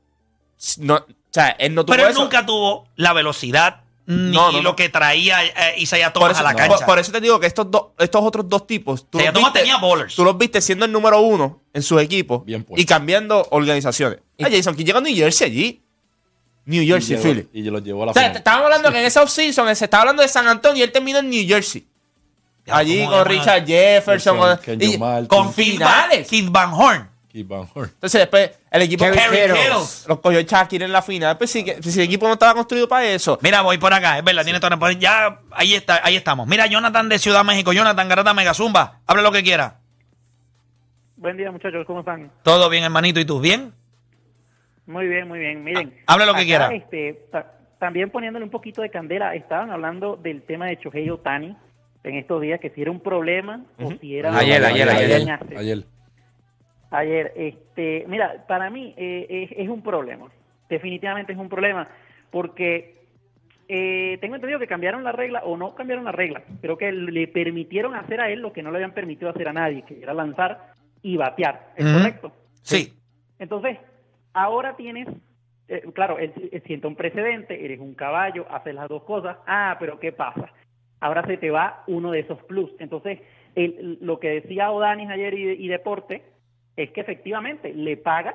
No, 0.79 0.97
o 0.97 1.07
sea, 1.31 1.51
él 1.59 1.75
no 1.75 1.85
tuvo 1.85 1.95
Pero 1.95 2.07
él 2.07 2.13
eso. 2.13 2.23
nunca 2.23 2.45
tuvo 2.45 2.87
la 2.97 3.13
velocidad 3.15 3.83
ni 4.07 4.33
No, 4.33 4.47
no, 4.47 4.53
no. 4.53 4.63
lo 4.63 4.77
que 4.77 4.89
traía 4.89 5.45
eh, 5.45 5.75
Isaiah 5.79 6.13
por 6.13 6.23
Thomas 6.23 6.39
eso, 6.39 6.41
a 6.47 6.53
la 6.53 6.57
cancha. 6.57 6.85
por 6.87 6.99
eso 6.99 7.13
te 7.13 7.21
digo 7.21 7.39
que 7.39 7.47
estos, 7.47 7.71
dos 7.71 7.89
estos 7.99 8.23
otros 8.25 8.49
dos 8.49 8.67
tipos. 8.67 9.09
Tú 9.09 9.19
Isaiah 9.19 9.31
los, 9.33 9.35
Thomas 9.41 9.53
viste, 9.53 9.59
tenía 9.69 9.79
bowlers. 9.81 10.15
tú 10.15 10.25
los 10.25 10.37
viste 10.37 10.61
siendo 10.61 10.85
el 10.85 10.93
número 10.93 11.21
uno 11.21 11.63
en 11.73 11.83
sus 11.83 12.01
equipos 12.03 12.45
Bien 12.45 12.67
y 12.77 12.85
cambiando 12.85 13.47
organizaciones. 13.51 14.19
Ah, 14.43 14.49
Jason 14.51 14.75
Kidd 14.75 14.87
llega 14.87 14.99
a 14.99 15.03
New 15.03 15.15
Jersey 15.15 15.47
allí. 15.47 15.83
New 16.67 16.85
Jersey, 16.87 17.17
y, 17.17 17.19
Philly. 17.21 17.49
y 17.53 17.63
lo 17.63 17.79
llevó 17.81 18.03
a 18.03 18.07
la 18.07 18.11
O 18.11 18.15
sea, 18.15 18.23
final. 18.23 18.33
te- 18.33 18.39
estábamos 18.39 18.65
hablando 18.67 18.93
que 18.93 19.01
en 19.01 19.07
esa 19.07 19.23
offseason 19.23 19.75
se 19.75 19.85
estaba 19.87 20.03
hablando 20.03 20.23
de 20.23 20.29
San 20.29 20.47
Antonio 20.47 20.81
y 20.81 20.83
él 20.83 20.93
terminó 20.93 21.19
en 21.19 21.31
New 21.31 21.47
Jersey. 21.49 21.87
Ya, 22.67 22.77
Allí 22.77 22.99
¿cómo 23.05 23.11
con? 23.19 23.25
Richard 23.27 23.67
Jefferson. 23.67 24.37
Con 24.37 24.57
con- 24.59 24.81
y- 24.83 25.55
Kid 25.55 25.55
finales. 25.55 26.29
Kid 26.29 26.49
Van 26.51 26.73
Horn. 26.75 27.09
Keith 27.33 27.49
Van 27.49 27.69
Horn. 27.75 27.91
Entonces 27.95 28.21
después 28.21 28.51
el 28.71 28.83
equipo 28.83 29.05
Kerry 29.05 29.17
Kerry 29.37 29.69
los 30.09 30.19
cogió 30.21 30.41
Shakir 30.43 30.83
en 30.83 30.93
la 30.93 31.03
final. 31.03 31.37
Pues 31.39 31.51
sí, 31.51 31.65
que- 31.65 31.83
si 31.83 31.99
el 31.99 32.05
equipo 32.07 32.27
no 32.27 32.35
estaba 32.35 32.55
construido 32.55 32.89
para 32.89 33.05
eso. 33.07 33.39
Mira, 33.43 33.63
voy 33.63 33.79
por 33.79 33.93
acá, 33.93 34.19
es 34.19 34.25
verdad, 34.25 34.45
tiene 34.45 34.61
toda 34.61 34.71
la- 34.71 34.79
pues 34.79 34.99
Ya, 34.99 35.41
ahí 35.53 35.75
está, 35.75 36.01
ahí 36.05 36.17
estamos. 36.17 36.47
Mira, 36.47 36.67
Jonathan 36.67 37.09
de 37.09 37.19
Ciudad 37.19 37.45
México, 37.45 37.73
Jonathan 37.73 38.09
Garata 38.09 38.33
Megazumba, 38.35 39.01
hable 39.07 39.23
lo 39.23 39.33
que 39.33 39.43
quiera. 39.43 39.77
Buen 41.17 41.37
día, 41.37 41.51
muchachos, 41.51 41.85
¿cómo 41.87 42.01
están? 42.01 42.31
Todo 42.43 42.69
bien, 42.71 42.85
hermanito, 42.85 43.21
¿y 43.21 43.25
tú? 43.25 43.41
¿Bien? 43.41 43.73
Muy 44.87 45.07
bien, 45.07 45.29
muy 45.29 45.39
bien. 45.39 45.63
Miren, 45.63 45.95
Ah, 46.07 46.15
hable 46.15 46.27
lo 46.27 46.33
que 46.35 46.39
acá, 46.41 46.47
quiera. 46.47 46.75
Este, 46.75 47.29
ta- 47.31 47.53
también 47.79 48.11
poniéndole 48.11 48.45
un 48.45 48.51
poquito 48.51 48.83
de 48.83 48.91
candela, 48.91 49.35
estaban 49.35 49.71
hablando 49.71 50.17
del 50.17 50.43
tema 50.43 50.67
de 50.67 50.77
Shohei 50.77 51.09
Otani 51.11 51.57
en 52.05 52.17
estos 52.17 52.41
días, 52.41 52.59
que 52.61 52.71
si 52.71 52.83
era 52.83 52.91
un 52.91 53.01
problema 53.01 53.63
o 53.79 53.93
si 54.01 54.17
era... 54.17 54.37
Ayer, 54.37 54.65
ayer, 54.65 54.89
ayer. 54.89 55.31
hacer. 55.31 55.59
Ayer. 55.59 55.85
Ayer, 56.91 57.33
este, 57.37 58.05
mira, 58.09 58.45
para 58.49 58.69
mí 58.71 58.95
eh, 58.97 59.27
es, 59.51 59.59
es 59.59 59.69
un 59.69 59.83
problema. 59.83 60.27
Definitivamente 60.69 61.33
es 61.33 61.39
un 61.39 61.49
problema, 61.49 61.89
porque 62.31 62.97
eh, 63.69 64.19
tengo 64.21 64.35
entendido 64.35 64.59
que 64.59 64.67
cambiaron 64.67 65.05
la 65.05 65.13
regla 65.13 65.41
o 65.45 65.57
no 65.57 65.75
cambiaron 65.75 66.05
la 66.05 66.13
regla. 66.13 66.43
Creo 66.61 66.77
que 66.77 66.91
le 66.91 67.29
permitieron 67.29 67.95
hacer 67.95 68.21
a 68.21 68.31
él 68.31 68.41
lo 68.41 68.53
que 68.53 68.63
no 68.63 68.71
le 68.71 68.79
habían 68.79 68.95
permitido 68.95 69.31
hacer 69.31 69.47
a 69.49 69.53
nadie, 69.53 69.83
que 69.83 70.01
era 70.03 70.13
lanzar 70.15 70.73
y 71.03 71.17
batear. 71.17 71.69
¿Es 71.77 71.85
correcto? 71.93 72.33
Sí. 72.63 72.93
Entonces, 73.39 73.79
ahora 74.33 74.77
tienes, 74.77 75.09
eh, 75.69 75.83
claro, 75.95 76.19
él, 76.19 76.33
él 76.53 76.63
sienta 76.67 76.89
un 76.89 76.97
precedente, 76.97 77.65
eres 77.65 77.79
un 77.81 77.95
caballo, 77.95 78.47
haces 78.51 78.75
las 78.75 78.89
dos 78.89 79.05
cosas. 79.05 79.37
Ah, 79.47 79.77
pero 79.79 79.99
¿qué 80.01 80.13
pasa? 80.13 80.51
Ahora 81.01 81.25
se 81.27 81.37
te 81.37 81.51
va 81.51 81.85
uno 81.87 82.11
de 82.11 82.21
esos 82.21 82.43
plus. 82.45 82.71
Entonces, 82.81 83.21
el- 83.55 83.99
lo 84.01 84.19
que 84.21 84.29
decía 84.29 84.71
Odanis 84.73 85.09
ayer 85.09 85.35
y, 85.35 85.65
y 85.65 85.69
Deporte 85.69 86.23
es 86.85 86.91
que 86.91 87.01
efectivamente 87.01 87.73
le 87.73 87.97
pagas 87.97 88.35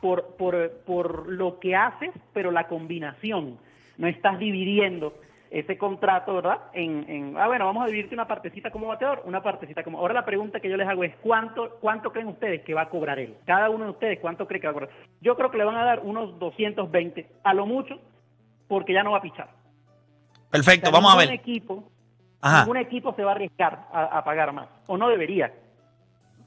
por, 0.00 0.36
por, 0.36 0.70
por 0.86 1.28
lo 1.28 1.58
que 1.58 1.74
haces, 1.74 2.10
pero 2.32 2.50
la 2.50 2.68
combinación. 2.68 3.58
No 3.96 4.06
estás 4.06 4.38
dividiendo 4.38 5.14
ese 5.50 5.78
contrato, 5.78 6.34
¿verdad? 6.34 6.58
En, 6.72 7.08
en, 7.08 7.36
ah, 7.38 7.46
bueno, 7.46 7.66
vamos 7.66 7.84
a 7.84 7.86
dividirte 7.86 8.14
una 8.14 8.26
partecita 8.26 8.70
como 8.70 8.88
bateador, 8.88 9.22
una 9.24 9.40
partecita 9.40 9.84
como... 9.84 9.98
Ahora 9.98 10.12
la 10.12 10.24
pregunta 10.24 10.58
que 10.58 10.68
yo 10.68 10.76
les 10.76 10.88
hago 10.88 11.04
es, 11.04 11.14
¿cuánto, 11.22 11.78
¿cuánto 11.80 12.10
creen 12.10 12.26
ustedes 12.28 12.62
que 12.62 12.74
va 12.74 12.82
a 12.82 12.88
cobrar 12.90 13.20
él? 13.20 13.36
Cada 13.46 13.70
uno 13.70 13.84
de 13.84 13.90
ustedes, 13.92 14.18
¿cuánto 14.18 14.48
cree 14.48 14.60
que 14.60 14.66
va 14.66 14.72
a 14.72 14.74
cobrar? 14.74 14.90
Yo 15.20 15.36
creo 15.36 15.50
que 15.50 15.58
le 15.58 15.64
van 15.64 15.76
a 15.76 15.84
dar 15.84 16.00
unos 16.00 16.38
220, 16.40 17.26
a 17.44 17.54
lo 17.54 17.66
mucho, 17.66 18.00
porque 18.66 18.92
ya 18.92 19.04
no 19.04 19.12
va 19.12 19.18
a 19.18 19.22
pichar. 19.22 19.48
Perfecto, 20.50 20.88
O 20.88 20.90
sea, 20.90 21.00
vamos 21.00 21.14
a 21.14 21.18
ver. 21.18 21.30
Equipo, 21.30 21.84
Ajá. 22.40 22.60
Ningún 22.60 22.76
equipo 22.76 23.14
se 23.14 23.24
va 23.24 23.30
a 23.30 23.34
arriesgar 23.36 23.86
a, 23.92 24.18
a 24.18 24.24
pagar 24.24 24.52
más, 24.52 24.68
o 24.86 24.98
no 24.98 25.08
debería. 25.08 25.50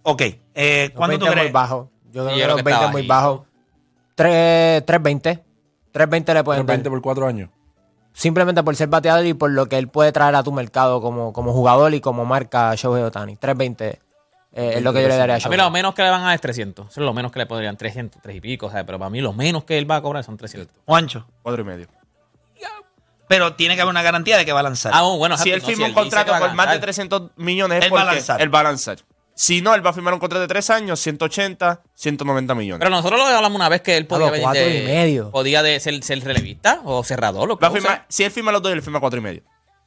Ok, 0.09 0.21
eh, 0.55 0.85
Los 0.89 0.97
¿cuánto 0.97 1.17
20 1.19 1.25
tú 1.25 1.25
es 1.25 1.35
muy 1.35 1.39
crees? 1.41 1.53
bajo. 1.53 1.91
Yo 2.11 2.23
creo 2.25 2.35
yo 2.37 2.41
que 2.41 2.47
los 2.47 2.55
que 2.57 2.63
20 2.63 2.71
está 2.71 2.85
es 2.85 2.91
muy 2.93 3.07
bajo. 3.07 3.45
Tres- 4.15 4.85
320. 4.85 5.43
320 5.91 6.33
le 6.33 6.43
pueden 6.45 6.65
dar. 6.65 6.75
20 6.77 6.89
por 6.89 7.01
4 7.01 7.27
años. 7.27 7.49
Simplemente 8.13 8.63
por 8.63 8.75
ser 8.75 8.87
bateador 8.87 9.25
y 9.25 9.33
por 9.33 9.51
lo 9.51 9.67
que 9.67 9.77
él 9.77 9.89
puede 9.89 10.11
traer 10.13 10.33
a 10.35 10.43
tu 10.43 10.51
mercado 10.53 11.01
como, 11.01 11.33
como 11.33 11.51
jugador 11.51 11.93
y 11.93 11.99
como 12.01 12.23
marca 12.25 12.73
Shohei 12.75 13.03
Otani. 13.03 13.35
320 13.35 13.99
eh, 14.53 14.73
es 14.77 14.81
lo 14.81 14.91
que 14.93 15.01
yo 15.01 15.07
le 15.09 15.17
daría 15.17 15.35
a 15.35 15.37
A 15.37 15.39
mí 15.39 15.43
Shohei. 15.43 15.57
lo 15.57 15.69
menos 15.71 15.93
que 15.93 16.01
le 16.03 16.09
van 16.09 16.21
a 16.21 16.25
dar 16.27 16.35
es 16.35 16.41
300. 16.41 16.87
Eso 16.89 17.01
es 17.01 17.05
lo 17.05 17.13
menos 17.13 17.31
que 17.31 17.39
le 17.39 17.45
podrían. 17.45 17.75
300, 17.75 18.21
3 18.21 18.35
y 18.37 18.39
pico. 18.41 18.67
o 18.67 18.71
sea, 18.71 18.85
Pero 18.85 18.97
para 18.97 19.09
mí 19.09 19.19
lo 19.21 19.33
menos 19.33 19.65
que 19.65 19.77
él 19.77 19.89
va 19.91 19.97
a 19.97 20.01
cobrar 20.01 20.23
son 20.23 20.37
300. 20.37 20.73
Juancho. 20.85 21.27
Cuatro 21.43 21.61
y 21.63 21.65
medio. 21.65 21.87
Pero 23.27 23.55
tiene 23.55 23.75
que 23.75 23.81
haber 23.81 23.91
una 23.91 24.03
garantía 24.03 24.37
de 24.37 24.45
que 24.45 24.53
va 24.53 24.61
a 24.61 24.63
lanzar. 24.63 24.93
Ah, 24.95 25.01
bueno, 25.03 25.37
si 25.37 25.51
él 25.51 25.59
no, 25.59 25.67
firma 25.67 25.85
si 25.87 25.91
un 25.91 25.93
contrato 25.95 26.31
por 26.31 26.39
más 26.53 26.67
de 26.67 26.75
lanzar. 26.75 26.79
300 26.79 27.31
millones, 27.35 27.79
es 27.79 27.85
Él 27.85 27.93
va 27.93 27.99
a 27.99 28.03
porque 28.05 28.15
lanzar. 28.15 28.41
él 28.41 28.55
va 28.55 28.59
a 28.61 28.63
lanzar. 28.63 28.97
Si 29.39 29.61
no, 29.61 29.75
él 29.75 29.85
va 29.85 29.91
a 29.91 29.93
firmar 29.93 30.15
un 30.15 30.19
contrato 30.19 30.41
de 30.41 30.47
3 30.47 30.67
años, 30.71 30.99
180, 30.99 31.83
190 31.93 32.55
millones. 32.55 32.79
Pero 32.79 32.89
nosotros 32.89 33.19
lo 33.19 33.25
hablamos 33.27 33.55
una 33.55 33.69
vez 33.69 33.81
que 33.81 33.95
él 33.95 34.07
podía 34.07 34.31
cuatro 34.41 34.59
de- 34.63 34.79
y 34.79 34.85
medio. 34.87 35.29
Podía 35.29 35.61
de 35.61 35.79
ser, 35.79 36.03
ser 36.03 36.23
relevista 36.23 36.81
o 36.85 37.03
cerrador. 37.03 37.47
Lo 37.47 37.57
que 37.59 37.61
va 37.61 37.67
a 37.67 37.71
use. 37.71 37.81
firmar, 37.81 38.05
si 38.09 38.23
él 38.23 38.31
firma 38.31 38.51
los 38.51 38.63
dos, 38.63 38.71
él 38.73 38.81
firma 38.81 38.99
cuatro 38.99 39.19
y 39.19 39.21
medio. 39.21 39.43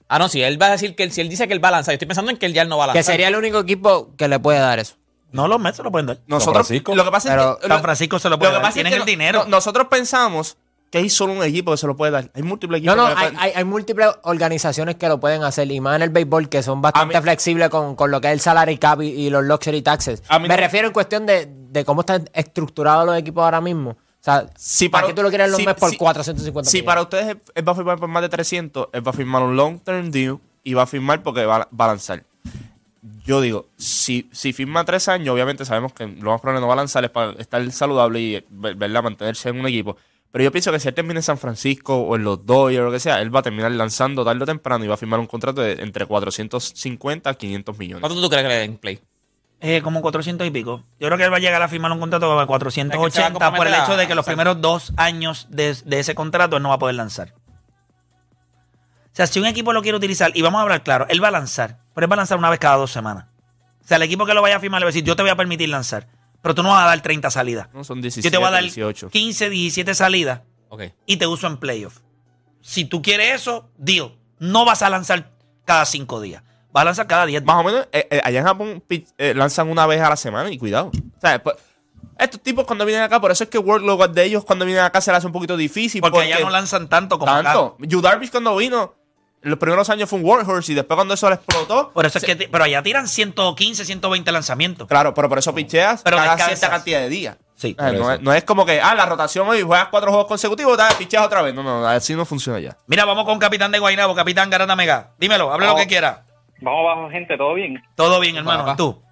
Ah, 0.08 0.20
no, 0.20 0.28
si 0.28 0.40
él 0.40 0.60
va 0.62 0.66
a 0.66 0.70
decir 0.70 0.94
que 0.94 1.02
él- 1.02 1.10
si 1.10 1.20
él 1.20 1.28
dice 1.28 1.48
que 1.48 1.52
él 1.52 1.62
va 1.64 1.68
a 1.68 1.72
lanzar, 1.72 1.92
yo 1.92 1.96
estoy 1.96 2.06
pensando 2.06 2.30
en 2.30 2.36
que 2.36 2.46
él 2.46 2.52
ya 2.54 2.64
no 2.64 2.78
va 2.78 2.84
a 2.84 2.86
lanzar. 2.88 3.00
Que 3.00 3.04
sería 3.04 3.26
el 3.26 3.34
único 3.34 3.58
equipo 3.58 4.14
que 4.16 4.28
le 4.28 4.38
puede 4.38 4.60
dar 4.60 4.78
eso. 4.78 4.94
No, 5.32 5.48
los 5.48 5.58
Mets 5.60 5.78
se 5.78 5.82
lo 5.82 5.90
pueden 5.90 6.06
dar. 6.06 6.18
Nosotros, 6.28 6.66
Francisco. 6.68 6.94
lo 6.94 7.04
que 7.04 7.10
pasa 7.10 7.28
es 7.28 7.34
que, 7.34 7.60
San 7.62 7.68
lo- 7.76 7.82
Francisco 7.82 8.18
se 8.20 8.28
lo 8.28 8.34
lo 8.34 8.38
puede 8.38 8.50
que 8.50 8.54
dar. 8.54 8.62
pasa 8.62 8.68
es 8.70 8.74
Tienen 8.74 8.90
que 8.92 8.96
el 8.96 9.00
no- 9.00 9.06
dinero. 9.06 9.38
no- 9.44 9.50
nosotros 9.50 9.86
pensamos 9.90 10.56
que 10.90 10.98
hay 10.98 11.09
solo 11.09 11.33
un 11.35 11.42
equipo 11.44 11.70
que 11.70 11.76
se 11.76 11.87
lo 11.87 11.96
puede 11.96 12.11
dar. 12.12 12.31
Hay 12.35 12.42
múltiples 12.42 12.83
No, 12.83 12.92
equipos. 12.92 13.09
no, 13.11 13.14
que 13.14 13.20
le 13.20 13.26
hay, 13.38 13.50
hay, 13.50 13.53
hay 13.57 13.64
múltiples 13.64 14.09
organizaciones 14.22 14.96
que 14.96 15.09
lo 15.09 15.20
pueden 15.20 15.44
hacer. 15.44 15.70
Y 15.70 15.81
más 15.81 15.94
en 15.96 16.03
el 16.03 16.11
béisbol, 16.11 16.48
que 16.48 16.62
son 16.64 16.83
bastante 16.83 17.14
mí- 17.16 17.22
flexibles 17.22 17.68
con, 17.68 17.94
con 17.94 18.11
lo 18.11 18.20
que 18.20 18.26
es 18.29 18.33
el 18.33 18.40
salary 18.40 18.76
cap 18.76 19.00
y, 19.03 19.07
y 19.09 19.31
los 19.31 19.44
luxury 19.44 19.83
taxes. 19.83 20.22
Me 20.40 20.48
no- 20.48 20.57
refiero 20.57 20.88
en 20.88 20.92
cuestión 20.92 21.26
de, 21.26 21.46
de 21.70 21.85
cómo 21.85 22.00
están 22.00 22.29
estructurados 22.33 23.07
los 23.07 23.16
equipos 23.16 23.44
ahora 23.44 23.61
mismo. 23.61 23.90
O 23.90 24.22
sea, 24.22 24.46
Si 24.57 24.88
¿para 24.88 25.07
qué 25.07 25.14
tú 25.14 25.22
lo 25.22 25.29
quieres 25.31 25.46
en 25.46 25.53
los 25.53 25.61
si- 25.61 25.66
mes 25.66 25.76
por 25.76 25.90
si- 25.90 25.96
450 25.96 26.68
Si 26.70 26.76
millones? 26.79 26.87
para 26.87 27.03
ustedes 27.03 27.26
él- 27.29 27.42
él 27.55 27.68
va 27.68 27.72
a 27.72 27.74
firmar 27.76 27.98
por 27.98 28.09
más 28.09 28.22
de 28.22 28.29
300, 28.29 28.88
él 28.92 29.07
va 29.07 29.11
a 29.11 29.14
firmar 29.14 29.42
un 29.44 29.57
long 29.57 29.79
term 29.81 30.11
deal 30.11 30.38
y 30.64 30.74
va 30.74 30.83
a 30.83 30.87
firmar 30.87 31.22
porque 31.22 31.46
va, 31.46 31.68
va 31.79 31.85
a 31.85 31.88
lanzar. 31.88 32.24
Yo 33.24 33.40
digo, 33.40 33.66
si, 33.79 34.29
si 34.33 34.53
firma 34.53 34.85
tres 34.85 35.09
años, 35.09 35.33
obviamente 35.33 35.64
sabemos 35.64 35.92
que 35.94 36.07
lo 36.07 36.33
más 36.33 36.40
probable 36.40 36.61
no 36.61 36.66
va 36.66 36.74
a 36.74 36.76
lanzar 36.76 37.03
es 37.05 37.11
para 37.11 37.33
estar 37.33 37.70
saludable 37.72 38.20
y 38.20 38.44
ver- 38.50 38.74
¿verdad? 38.74 39.03
mantenerse 39.03 39.48
en 39.48 39.59
un 39.61 39.66
equipo. 39.66 39.96
Pero 40.33 40.45
yo 40.45 40.53
pienso 40.53 40.71
que 40.71 40.79
si 40.79 40.88
él 40.88 40.95
termina 40.95 41.19
en 41.19 41.25
San 41.25 41.38
Francisco 41.38 41.97
o 41.97 42.14
en 42.14 42.23
los 42.23 42.47
Dodgers 42.47 42.81
o 42.81 42.85
lo 42.85 42.93
que 42.93 43.01
sea, 43.01 43.21
él 43.21 43.35
va 43.35 43.40
a 43.40 43.43
terminar 43.43 43.73
lanzando 43.73 44.25
tarde 44.25 44.43
o 44.43 44.47
temprano 44.47 44.85
y 44.85 44.88
va 44.88 44.95
a 44.95 44.97
firmar 44.97 45.19
un 45.19 45.27
contrato 45.27 45.61
de 45.61 45.73
entre 45.83 46.07
450 46.07 47.29
a 47.29 47.35
500 47.35 47.79
millones. 47.79 48.01
¿Cuánto 48.01 48.21
tú 48.21 48.29
crees 48.29 48.45
que 48.45 48.49
le 48.49 48.55
den 48.55 48.77
play? 48.79 49.01
Eh, 49.61 49.83
como 49.83 50.01
400 50.01 50.47
y 50.47 50.51
pico. 50.51 50.85
Yo 50.99 51.09
creo 51.09 51.19
que 51.19 51.25
él 51.25 51.33
va 51.33 51.37
a 51.37 51.40
llegar 51.40 51.61
a 51.61 51.69
firmar 51.69 51.93
un 51.93 51.99
contrato 52.01 52.27
de 52.27 52.43
Es 52.43 52.49
que 52.49 52.71
se 52.71 52.83
va 52.83 53.27
a 53.27 53.33
480 53.33 53.55
por 53.55 53.66
el 53.66 53.75
hecho 53.75 53.97
de 53.97 54.07
que 54.07 54.14
los 54.14 54.25
primeros 54.25 54.61
dos 54.61 54.93
años 54.97 55.49
de, 55.51 55.77
de 55.85 55.99
ese 55.99 56.14
contrato 56.14 56.57
él 56.57 56.62
no 56.62 56.71
va 56.71 56.77
a 56.77 56.79
poder 56.79 56.95
lanzar. 56.95 57.35
O 59.12 59.16
sea, 59.16 59.27
si 59.27 59.40
un 59.40 59.47
equipo 59.47 59.73
lo 59.73 59.83
quiere 59.83 59.99
utilizar, 59.99 60.31
y 60.35 60.43
vamos 60.43 60.61
a 60.61 60.62
hablar 60.62 60.83
claro, 60.83 61.07
él 61.09 61.23
va 61.23 61.29
a 61.29 61.33
lanzar, 61.33 61.81
pero 61.95 62.05
él 62.05 62.11
va 62.11 62.14
a 62.14 62.19
lanzar 62.19 62.38
una 62.38 62.49
vez 62.49 62.61
cada 62.61 62.77
dos 62.77 62.93
semanas. 62.93 63.27
O 63.85 63.87
sea, 63.87 63.97
el 63.97 64.05
equipo 64.05 64.25
que 64.25 64.35
lo 64.35 64.40
vaya 64.40 64.57
a 64.57 64.61
firmar 64.61 64.81
le 64.81 64.85
va 64.85 64.88
a 64.90 64.93
decir, 64.93 65.05
yo 65.05 65.16
te 65.16 65.23
voy 65.23 65.31
a 65.31 65.37
permitir 65.37 65.69
lanzar, 65.69 66.07
pero 66.42 66.55
tú 66.55 66.62
no 66.62 66.70
vas 66.70 66.83
a 66.85 66.87
dar 66.87 67.00
30 67.03 67.31
salidas. 67.31 67.68
¿no? 67.72 67.85
Son 67.85 68.00
17, 68.00 68.26
Yo 68.26 68.31
te 68.31 68.38
voy 68.38 68.46
a 68.48 68.50
dar 68.50 68.62
18. 68.62 69.11
15, 69.11 69.50
17 69.50 69.94
salidas 69.94 70.40
Ok. 70.68 70.83
y 71.07 71.16
te 71.16 71.26
uso 71.26 71.46
en 71.46 71.57
playoff. 71.59 71.98
Si 72.61 72.85
tú 72.85 73.03
quieres 73.03 73.40
eso, 73.40 73.70
deal. 73.79 74.16
No 74.38 74.64
vas 74.64 74.83
a 74.83 74.90
lanzar 74.90 75.31
cada 75.64 75.85
cinco 75.87 76.20
días. 76.20 76.42
Vas 76.72 76.83
a 76.83 76.85
lanzar 76.87 77.07
cada 77.07 77.26
10 77.26 77.42
días. 77.42 77.46
Más 77.46 77.61
o 77.64 77.64
menos, 77.64 77.88
eh, 77.92 78.07
eh, 78.11 78.20
allá 78.24 78.40
en 78.40 78.46
Japón 78.46 78.85
eh, 79.18 79.35
lanzan 79.35 79.68
una 79.68 79.87
vez 79.87 80.00
a 80.00 80.09
la 80.09 80.16
semana 80.16 80.50
y 80.50 80.59
cuidado. 80.59 80.90
O 80.94 81.20
sea, 81.20 81.42
pues, 81.42 81.57
estos 82.18 82.40
tipos 82.42 82.64
cuando 82.66 82.85
vienen 82.85 83.03
acá, 83.05 83.20
por 83.20 83.31
eso 83.31 83.44
es 83.44 83.50
que 83.50 83.59
workload 83.59 84.11
de 84.11 84.24
ellos 84.24 84.44
cuando 84.44 84.64
vienen 84.64 84.85
acá 84.85 85.00
se 85.00 85.11
les 85.11 85.18
hace 85.18 85.26
un 85.26 85.33
poquito 85.33 85.57
difícil. 85.57 86.00
Porque 86.00 86.20
allá 86.20 86.40
no 86.40 86.50
lanzan 86.50 86.88
tanto 86.88 87.18
como 87.18 87.33
acá. 87.33 87.42
tanto. 87.42 87.76
Yu 87.81 88.00
Darvish 88.00 88.31
cuando 88.31 88.55
vino, 88.57 88.94
los 89.42 89.59
primeros 89.59 89.88
años 89.90 90.09
fue 90.09 90.18
un 90.18 90.24
workhorse 90.24 90.72
y 90.72 90.74
después 90.74 90.96
cuando 90.96 91.14
eso 91.14 91.29
le 91.29 91.37
explotó. 91.37 91.90
Por 91.92 92.05
eso 92.05 92.18
es 92.18 92.24
que, 92.24 92.37
pero 92.37 92.64
allá 92.64 92.83
tiran 92.83 93.09
115, 93.09 93.85
120 93.85 94.33
lanzamientos. 94.33 94.87
Claro, 94.87 95.14
pero 95.14 95.29
por 95.29 95.38
eso 95.38 95.55
picheas 95.55 96.03
Pero 96.03 96.18
cada 96.18 96.37
cierta 96.37 96.68
cantidad 96.68 97.00
de 97.00 97.09
días. 97.09 97.38
Sí. 97.55 97.76
No, 97.79 98.12
es, 98.12 98.20
no 98.22 98.33
es 98.33 98.44
como 98.44 98.64
que, 98.64 98.81
ah, 98.81 98.94
la 98.94 99.07
rotación 99.07 99.46
hoy 99.48 99.62
juegas 99.62 99.88
cuatro 99.88 100.11
juegos 100.11 100.29
consecutivos, 100.29 100.76
tal, 100.76 100.94
picheas 100.96 101.26
otra 101.26 101.42
vez. 101.42 101.55
No, 101.55 101.62
no, 101.62 101.87
así 101.87 102.14
no 102.14 102.24
funciona 102.24 102.59
ya. 102.59 102.76
Mira, 102.87 103.05
vamos 103.05 103.24
con 103.24 103.38
Capitán 103.38 103.70
de 103.70 103.79
Guaynabo, 103.79 104.14
Capitán 104.14 104.48
Garata 104.48 104.76
Mega. 104.76 105.11
Dímelo, 105.18 105.53
hable 105.53 105.66
lo 105.66 105.76
que 105.76 105.87
quiera. 105.87 106.24
Vamos 106.61 106.81
abajo, 106.81 107.11
gente, 107.11 107.37
¿todo 107.37 107.55
bien? 107.55 107.83
Todo 107.94 108.20
bien, 108.20 108.37
hermano. 108.37 108.64
Papá. 108.64 108.76
¿Tú? 108.76 109.03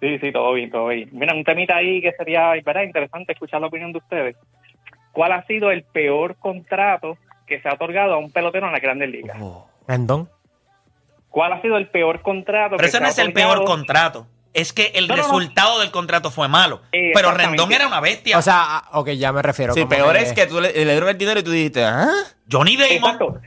Sí, 0.00 0.18
sí, 0.18 0.32
todo 0.32 0.52
bien, 0.52 0.70
todo 0.70 0.88
bien. 0.88 1.08
Mira, 1.12 1.34
un 1.34 1.44
temita 1.44 1.76
ahí 1.76 2.00
que 2.02 2.12
sería 2.12 2.52
¿verdad? 2.64 2.82
interesante 2.82 3.32
escuchar 3.32 3.60
la 3.60 3.68
opinión 3.68 3.92
de 3.92 3.98
ustedes. 3.98 4.36
¿Cuál 5.12 5.32
ha 5.32 5.46
sido 5.46 5.70
el 5.70 5.82
peor 5.84 6.36
contrato 6.36 7.16
que 7.46 7.60
se 7.60 7.68
ha 7.68 7.74
otorgado 7.74 8.14
a 8.14 8.18
un 8.18 8.30
pelotero 8.30 8.66
en 8.66 8.72
la 8.72 8.80
Grandes 8.80 9.08
Ligas? 9.08 9.38
Rendón. 9.88 10.30
¿Cuál 11.28 11.52
ha 11.52 11.62
sido 11.62 11.76
el 11.76 11.88
peor 11.88 12.22
contrato 12.22 12.76
Pero 12.76 12.80
que 12.80 12.86
ese 12.86 12.98
se 12.98 13.02
no 13.02 13.08
es 13.08 13.18
el 13.18 13.32
peor 13.32 13.64
contrato. 13.64 14.26
Es 14.52 14.72
que 14.72 14.92
el 14.94 15.08
No, 15.08 15.16
no, 15.16 15.22
no. 15.22 15.28
resultado 15.28 15.80
del 15.80 15.90
contrato 15.90 16.30
fue 16.30 16.46
malo. 16.46 16.80
Eh, 16.92 17.10
Pero. 17.12 17.32
Rendón 17.32 17.72
era 17.72 17.88
una 17.88 18.00
bestia. 18.00 18.38
O 18.38 18.42
sea, 18.42 18.62
ah, 18.64 18.88
ok, 18.92 19.10
ya 19.10 19.32
me 19.32 19.42
refiero. 19.42 19.74
Sí, 19.74 19.84
peor 19.84 20.16
es 20.16 20.32
que 20.32 20.46
tú 20.46 20.60
le, 20.60 20.72
le 20.72 20.84
dieron 20.92 21.08
el 21.08 21.18
dinero 21.18 21.40
y 21.40 21.42
tú 21.42 21.50
dijiste, 21.50 21.84
ah. 21.84 22.08
Johnny 22.50 22.76
Damon. 22.76 22.92
Exacto. 23.14 23.40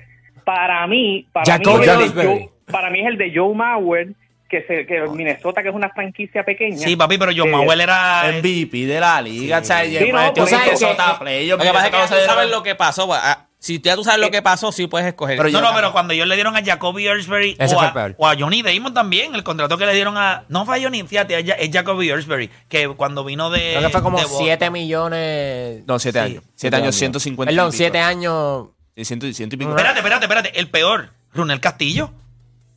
Para 0.44 0.86
mí, 0.88 1.26
para 1.32 1.58
mí, 1.58 1.64
es 1.82 1.88
el. 1.88 2.14
Joe, 2.14 2.50
para 2.72 2.90
mí 2.90 3.00
es 3.00 3.08
el 3.08 3.18
de 3.18 3.32
Joe 3.34 3.54
Mauer, 3.56 4.10
que, 4.50 4.64
se, 4.64 4.86
que 4.86 5.02
Minnesota, 5.08 5.62
que 5.64 5.70
es 5.70 5.76
una 5.76 5.90
franquicia 5.92 6.44
pequeña. 6.44 6.78
Sí, 6.78 6.98
papi, 6.98 7.18
pero 7.18 7.32
John 7.36 7.48
Eh, 7.48 7.52
Mauel 7.52 7.80
era. 7.82 8.24
MVP 8.38 8.86
de 8.86 9.00
la 9.00 9.22
liga, 9.22 9.60
o 9.60 9.64
sea, 9.64 9.84
Sí, 9.86 10.12
no, 10.12 10.20
eso- 10.22 10.46
Minnesota 10.46 11.20
playoff, 11.20 11.58
Lo 11.60 11.64
que 11.66 11.72
pasa 11.72 11.88
es 11.88 11.92
que 12.12 12.16
tú 12.18 12.26
sabes 12.26 12.50
lo 12.52 12.64
que 12.64 12.76
pasó. 12.76 13.08
pues, 13.08 13.20
ah, 13.24 13.47
Si 13.60 13.82
ya 13.82 13.96
tú 13.96 14.04
sabes 14.04 14.20
lo 14.22 14.30
que 14.30 14.42
pasó, 14.44 14.72
sí 14.72 14.86
puedes 14.88 15.08
escoger. 15.08 15.36
Pero 15.38 15.50
no, 15.50 15.60
yo- 15.60 15.62
no, 15.68 15.74
pero 15.76 15.92
cuando 15.92 16.14
ellos 16.14 16.28
le 16.28 16.36
dieron 16.36 16.56
a 16.56 16.64
Jacoby 16.64 17.08
Ellsbury 17.08 17.56
Ese 17.60 17.74
o 17.74 17.78
fue 17.80 17.86
a, 17.86 17.90
el 17.90 17.94
peor. 17.94 18.16
o 18.18 18.28
a 18.28 18.36
Johnny 18.38 18.62
Damon 18.62 18.94
también, 18.94 19.34
el 19.34 19.44
contrato 19.44 19.78
que 19.78 19.86
le 19.88 19.94
dieron 19.96 20.16
a. 20.18 20.44
No 20.48 20.64
fue 20.66 20.78
a 20.80 20.84
Johnny, 20.84 21.04
fíjate, 21.04 21.40
es 21.40 21.46
Ja- 21.46 21.54
es 21.56 21.72
Jacoby 21.72 22.10
Ellsbury, 22.12 22.50
que 22.70 22.88
cuando 22.90 23.24
vino 23.24 23.50
de. 23.50 23.72
Creo 23.78 23.82
que 23.82 23.90
fue 23.90 24.04
como 24.04 24.18
de 24.20 24.26
Boston. 24.26 24.44
7 24.46 24.70
millones. 24.70 25.84
No, 25.88 25.98
siete 26.00 26.20
Sí. 26.20 26.26
años. 26.26 26.44
Siete 26.56 26.76
años, 26.76 26.96
150. 26.96 27.50
Perdón, 27.52 27.68
y 27.68 27.72
pico. 27.72 27.78
7 27.78 28.00
años. 28.00 28.68
Ciento, 28.96 29.32
ciento 29.34 29.56
y 29.56 29.60
pico. 29.60 29.72
Espérate, 29.72 30.00
espérate, 30.00 30.26
espérate. 30.26 30.60
El 30.60 30.70
peor, 30.70 31.14
Runel 31.34 31.60
Castillo. 31.60 32.12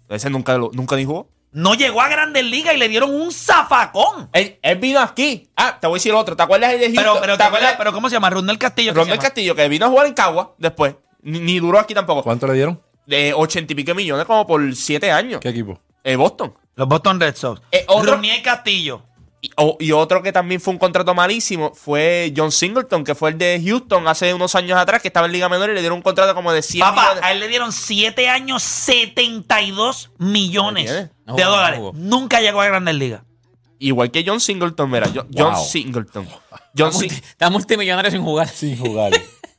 Ese 0.09 0.29
nunca, 0.31 0.57
lo- 0.59 0.71
nunca 0.73 0.97
ni 0.97 1.05
jugó. 1.05 1.29
No 1.53 1.75
llegó 1.75 2.01
a 2.01 2.09
Grandes 2.09 2.45
Ligas 2.45 2.75
y 2.75 2.79
le 2.79 2.89
dieron 2.89 3.13
un 3.15 3.33
zafacón. 3.33 4.31
Él, 4.33 4.59
él 4.63 4.79
vino 4.79 5.01
aquí. 5.01 5.49
Ah, 5.57 5.79
te 5.81 5.87
voy 5.87 5.97
a 5.97 5.99
decir 5.99 6.13
otro. 6.13 6.37
¿Te 6.37 6.43
acuerdas 6.43 6.73
el 6.75 6.79
de 6.81 6.87
Houston? 6.87 7.05
Pero, 7.05 7.21
pero, 7.21 7.37
¿te 7.37 7.43
acuerdas? 7.43 7.75
pero 7.77 7.93
¿cómo 7.93 8.09
se 8.09 8.15
llama? 8.15 8.31
Runel 8.31 8.59
Castillo. 8.59 8.93
¿qué 8.93 8.95
Ronald 8.99 9.11
se 9.11 9.17
llama? 9.17 9.23
Castillo, 9.23 9.55
que 9.57 9.69
vino 9.69 9.87
a 9.87 9.89
jugar 9.89 10.07
en 10.07 10.15
Cagua 10.15 10.55
después. 10.59 10.95
Ni, 11.23 11.41
ni 11.41 11.59
duró 11.59 11.79
aquí 11.79 11.93
tampoco. 11.93 12.23
¿Cuánto 12.23 12.47
le 12.47 12.55
dieron? 12.55 12.81
De 13.07 13.35
ochenta 13.35 13.73
y 13.73 13.77
pico 13.77 13.95
millones, 13.95 14.25
como 14.27 14.47
por 14.47 14.75
siete 14.77 15.11
años. 15.11 15.41
¿Qué 15.41 15.49
equipo? 15.49 15.81
Eh, 16.05 16.15
Boston. 16.17 16.55
Los 16.77 16.87
Boston 16.89 17.19
Red 17.21 17.35
Sox. 17.35 17.61
Eh, 17.73 17.85
otro- 17.89 18.21
Castillo. 18.45 19.03
Y, 19.43 19.93
otro 19.93 20.23
que 20.23 20.33
también 20.33 20.61
fue 20.61 20.75
un 20.75 20.79
contrato 20.79 21.15
malísimo 21.15 21.73
fue 21.75 22.31
John 22.37 22.53
Singleton, 22.53 23.05
que 23.05 23.15
fue 23.15 23.31
el 23.31 23.39
de 23.39 23.63
Houston 23.65 24.07
hace 24.07 24.35
unos 24.35 24.55
años 24.55 24.79
atrás, 24.79 25.01
que 25.01 25.09
estaba 25.09 25.27
en 25.27 25.33
Liga 25.33 25.49
Menor 25.49 25.71
y 25.71 25.75
le 25.75 25.81
dieron 25.81 25.97
un 25.97 26.03
contrato 26.03 26.35
como 26.35 26.53
de 26.53 26.61
100 26.61 26.81
Papá, 26.81 27.03
millones. 27.03 27.23
a 27.25 27.33
él 27.33 27.41
le 27.41 27.49
dieron 27.49 27.73
7 27.73 28.29
años, 28.29 28.63
72 28.63 30.11
millones 30.19 30.91
de 30.93 31.09
no 31.25 31.37
dólares. 31.37 31.81
Nunca 31.95 32.41
llegó 32.41 32.61
a 32.61 32.67
Grandes 32.67 32.95
Ligas. 32.95 33.23
Igual 33.79 34.11
que 34.11 34.23
John 34.27 34.41
Singleton, 34.41 34.91
mira, 34.91 35.09
John, 35.15 35.29
John 35.35 35.55
Wow. 35.55 35.65
Singleton. 35.65 36.29
John 36.77 36.89
Está, 36.89 36.91
multi- 36.91 37.09
Sing- 37.09 37.23
está 37.25 37.51
multimillonario 37.51 38.11
sin 38.11 38.23
jugar. 38.23 38.49
Sin 38.49 38.77
jugar. 38.77 39.13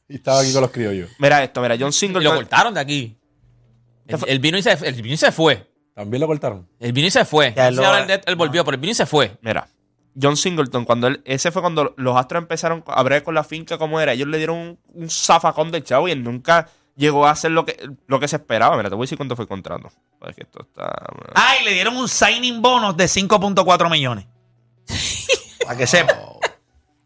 y 0.08 0.16
estaba 0.16 0.42
aquí 0.42 0.54
con 0.54 0.62
los 0.62 0.70
criollos. 0.72 1.10
mira 1.18 1.44
esto, 1.44 1.60
mira, 1.60 1.74
John 1.74 1.82
Y 1.82 1.86
lo 1.86 1.92
Singleton. 1.92 2.36
cortaron 2.36 2.74
de 2.76 2.80
aquí. 2.82 3.18
El, 4.08 4.20
el 4.28 4.40
vino 4.40 4.58
y 4.60 4.62
se, 4.64 4.74
el 4.74 4.94
vino 5.02 5.16
y 5.16 5.18
se 5.18 5.32
fue. 5.32 5.71
También 5.94 6.22
lo 6.22 6.28
cortaron. 6.28 6.68
El 6.80 6.94
vino 6.94 7.08
y 7.08 7.12
se 7.12 7.26
fue. 7.26 7.54
Ya 7.56 7.70
No 7.72 7.76
sé 7.78 7.82
lo- 7.82 7.88
ahora 7.88 8.04
él, 8.14 8.22
él 8.26 8.36
volvió, 8.36 8.64
pero 8.64 8.76
el 8.76 8.82
vino 8.82 8.92
y 8.92 8.96
se 8.96 9.06
fue. 9.06 9.38
Mira, 9.42 9.68
John 10.20 10.36
Singleton, 10.38 10.86
cuando 10.86 11.08
él, 11.08 11.22
ese 11.26 11.52
fue 11.52 11.62
cuando 11.62 11.94
los 11.98 12.18
Astros 12.18 12.42
empezaron 12.44 12.84
a 12.88 13.04
ver 13.04 13.24
con 13.24 13.34
la 13.36 13.44
finca 13.44 13.78
como 13.78 14.00
era. 14.00 14.14
Ellos 14.14 14.28
le 14.28 14.38
dieron 14.38 14.58
un, 14.58 14.80
un 14.94 15.10
zafacón 15.10 15.72
de 15.72 15.84
chavo 15.84 16.08
y 16.08 16.12
él 16.12 16.24
nunca 16.24 16.68
llegó 16.96 17.26
a 17.26 17.32
hacer 17.32 17.52
lo 17.52 17.66
que, 17.66 17.78
lo 18.08 18.20
que 18.20 18.28
se 18.28 18.36
esperaba. 18.38 18.76
Mira, 18.78 18.90
te 18.90 18.96
voy 18.96 19.04
a 19.04 19.06
decir 19.06 19.18
cuánto 19.18 19.36
fue 19.36 19.44
el 19.44 19.50
contrato. 19.50 19.90
Pues 20.20 20.36
que 20.36 20.44
esto 20.44 20.62
está. 20.64 20.94
Ah, 21.36 21.54
y 21.62 21.66
le 21.66 21.72
dieron 21.74 21.96
un 21.98 22.08
signing 22.08 22.62
bonus 22.62 22.96
de 22.98 23.06
5.4 23.06 23.90
millones. 23.90 24.26
Para 25.66 25.78
que 25.78 25.88
sepa. 25.88 26.14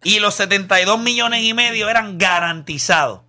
Y 0.03 0.19
los 0.19 0.35
72 0.35 0.99
millones 0.99 1.43
y 1.43 1.53
medio 1.53 1.89
eran 1.89 2.17
garantizados. 2.17 3.21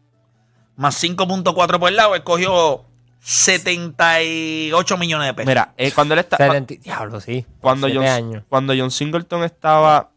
Más 0.76 1.02
5.4 1.02 1.78
por 1.78 1.88
el 1.88 1.96
lado, 1.96 2.14
él 2.14 2.22
cogió 2.22 2.84
78 3.28 4.96
millones 4.98 5.26
de 5.28 5.34
pesos. 5.34 5.48
Mira, 5.48 5.72
eh, 5.76 5.92
cuando 5.92 6.14
él 6.14 6.20
está. 6.20 6.36
70 6.36 6.74
Diablo, 6.82 7.20
sí. 7.20 7.44
Cuando 7.60 7.88
John, 7.92 8.04
años. 8.04 8.44
cuando 8.48 8.72
John 8.76 8.90
Singleton 8.90 9.44
estaba 9.44 10.10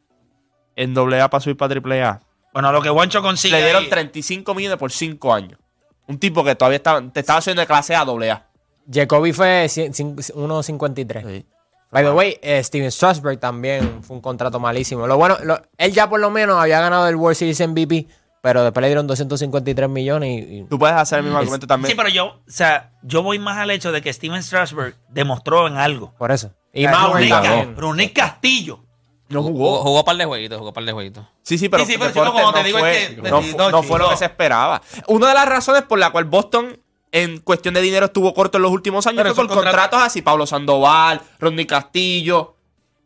en 0.75 0.93
doble 0.93 1.19
A 1.21 1.29
para 1.29 1.41
subir 1.41 1.57
para 1.57 1.69
triple 1.69 2.03
A, 2.03 2.21
Bueno, 2.53 2.71
lo 2.71 2.81
que 2.81 2.89
Juancho 2.89 3.21
consigue. 3.21 3.57
le 3.57 3.63
dieron 3.63 3.83
ahí- 3.83 3.89
35 3.89 4.53
millones 4.55 4.77
por 4.77 4.91
5 4.91 5.33
años. 5.33 5.59
Un 6.07 6.17
tipo 6.19 6.43
que 6.43 6.55
todavía 6.55 6.77
estaba, 6.77 7.01
te 7.11 7.19
estaba 7.19 7.39
haciendo 7.39 7.61
de 7.61 7.67
clase 7.67 7.95
A 7.95 8.05
doble 8.05 8.31
A. 8.31 8.47
Jacoby 8.91 9.33
fue 9.33 9.65
cien- 9.67 9.91
cin- 9.93 10.15
1.53. 10.35 11.45
By 11.91 12.03
the 12.03 12.11
way, 12.11 12.37
eh, 12.41 12.63
Steven 12.63 12.91
Strasberg 12.91 13.39
también 13.39 14.03
fue 14.03 14.15
un 14.15 14.21
contrato 14.21 14.59
malísimo. 14.59 15.07
Lo 15.07 15.17
bueno, 15.17 15.37
lo- 15.43 15.61
él 15.77 15.91
ya 15.91 16.07
por 16.09 16.19
lo 16.19 16.29
menos 16.29 16.59
había 16.59 16.79
ganado 16.79 17.07
el 17.07 17.15
World 17.15 17.35
Series 17.37 17.59
MVP 17.61 18.07
pero 18.41 18.63
después 18.63 18.81
le 18.81 18.87
dieron 18.87 19.07
253 19.07 19.89
millones 19.89 20.29
y, 20.29 20.59
y- 20.59 20.63
Tú 20.65 20.79
puedes 20.79 20.95
hacer 20.95 21.19
el 21.19 21.25
mismo 21.25 21.39
argumento 21.39 21.67
también. 21.67 21.89
Sí, 21.91 21.95
pero 21.97 22.09
yo, 22.09 22.25
o 22.27 22.41
sea, 22.47 22.91
yo 23.03 23.21
voy 23.23 23.39
más 23.39 23.57
al 23.57 23.71
hecho 23.71 23.91
de 23.91 24.01
que 24.01 24.11
Steven 24.13 24.41
Strasberg 24.43 24.95
demostró 25.09 25.67
en 25.67 25.77
algo. 25.77 26.13
por 26.17 26.31
eso. 26.31 26.51
Y 26.73 26.85
O 26.85 26.89
sea, 26.89 26.99
Mauer 26.99 27.29
también. 27.29 27.75
Ronnie 27.77 28.13
Castillo. 28.13 28.83
no 29.29 29.41
Jugó, 29.43 29.79
jugó. 29.81 29.99
un 29.99 30.05
par 30.05 30.15
de 30.17 30.25
jueguitos, 30.25 30.57
jugó 30.57 30.69
un 30.69 30.73
par 30.73 30.83
de 30.85 30.91
jueguitos. 30.91 31.25
Sí, 31.41 31.57
sí, 31.57 31.67
pero, 31.69 31.83
Sí, 31.85 31.93
sí, 31.93 31.97
pero 31.97 32.09
deporte 32.09 32.29
chico, 32.31 32.41
como 32.41 32.53
te 32.53 32.59
no, 32.59 32.65
digo, 32.65 32.77
es 32.79 32.83
fue, 33.07 33.15
que 33.15 33.21
no, 33.29 33.39
22, 33.41 33.71
no 33.71 33.83
fue 33.83 33.97
lo 33.99 34.05
chico. 34.05 34.11
que 34.11 34.17
se 34.17 34.25
esperaba. 34.25 34.81
Una 35.07 35.27
de 35.29 35.33
las 35.33 35.47
razones 35.49 35.81
por 35.83 35.97
la 35.99 36.11
cual 36.11 36.25
Boston 36.25 36.79
en 37.11 37.39
cuestión 37.39 37.73
de 37.73 37.81
dinero 37.81 38.05
estuvo 38.05 38.33
corto 38.35 38.57
en 38.59 38.61
los 38.61 38.71
últimos 38.71 39.07
años 39.07 39.17
Pero 39.23 39.33
fue 39.35 39.43
esos 39.45 39.47
por 39.55 39.63
contratos- 39.63 39.81
contratos 39.89 40.07
así, 40.07 40.21
Pablo 40.21 40.45
Sandoval, 40.45 41.21
Rodney 41.39 41.65
Castillo. 41.65 42.55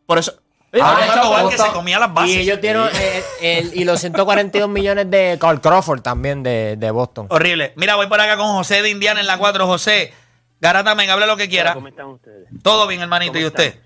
Por 0.06 0.18
eso. 0.18 0.34
Ah, 0.82 0.98
Ah, 0.98 1.48
que 1.50 1.58
se 1.58 1.68
comía 1.72 1.98
las 1.98 2.12
bases. 2.12 2.34
Y 2.36 2.40
ellos 2.40 2.60
tienen 2.60 2.82
eh, 3.00 3.22
el- 3.40 3.74
y 3.78 3.84
los 3.84 4.00
142 4.00 4.68
millones 4.68 5.10
de 5.10 5.36
Carl 5.40 5.60
Crawford 5.60 6.00
también 6.02 6.42
de, 6.42 6.76
de 6.76 6.90
Boston. 6.90 7.26
Horrible. 7.30 7.72
Mira, 7.76 7.96
voy 7.96 8.06
por 8.08 8.20
acá 8.20 8.36
con 8.36 8.48
José 8.54 8.82
de 8.82 8.90
Indiana 8.90 9.20
en 9.20 9.26
la 9.26 9.38
4. 9.38 9.66
José, 9.66 10.12
Garata, 10.60 10.94
me 10.94 11.08
hable 11.10 11.26
lo 11.26 11.36
que 11.36 11.48
quiera. 11.48 11.74
¿Cómo 11.74 11.88
están 11.88 12.06
ustedes? 12.06 12.48
Todo 12.62 12.86
bien, 12.86 13.00
hermanito. 13.02 13.32
¿Cómo 13.34 13.42
¿Y 13.44 13.46
usted? 13.46 13.78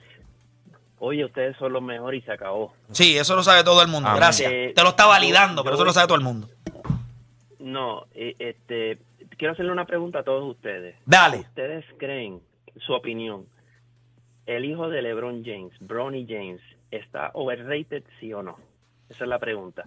Oye, 1.00 1.24
ustedes 1.24 1.56
son 1.58 1.72
los 1.72 1.82
mejores 1.82 2.22
y 2.22 2.26
se 2.26 2.32
acabó. 2.32 2.74
Sí, 2.90 3.16
eso 3.16 3.36
lo 3.36 3.42
sabe 3.42 3.62
todo 3.64 3.82
el 3.82 3.88
mundo. 3.88 4.08
Amén. 4.08 4.20
Gracias. 4.20 4.50
Eh, 4.52 4.72
Te 4.74 4.82
lo 4.82 4.88
está 4.90 5.06
validando, 5.06 5.60
yo 5.60 5.64
pero 5.64 5.76
eso 5.76 5.84
lo 5.84 5.92
sabe 5.92 6.06
todo 6.08 6.16
el 6.18 6.24
mundo. 6.24 6.48
No, 7.58 8.04
eh, 8.14 8.34
este, 8.38 8.98
quiero 9.36 9.52
hacerle 9.52 9.72
una 9.72 9.84
pregunta 9.84 10.20
a 10.20 10.22
todos 10.24 10.48
ustedes. 10.50 10.96
Dale. 11.06 11.38
¿Ustedes 11.38 11.84
creen, 11.98 12.40
su 12.84 12.92
opinión, 12.94 13.46
el 14.48 14.64
hijo 14.64 14.88
de 14.88 15.02
LeBron 15.02 15.44
James, 15.44 15.72
Bronny 15.78 16.26
James, 16.26 16.60
está 16.90 17.30
overrated, 17.34 18.02
sí 18.18 18.32
o 18.32 18.42
no? 18.42 18.58
Esa 19.10 19.24
es 19.24 19.28
la 19.28 19.38
pregunta. 19.38 19.84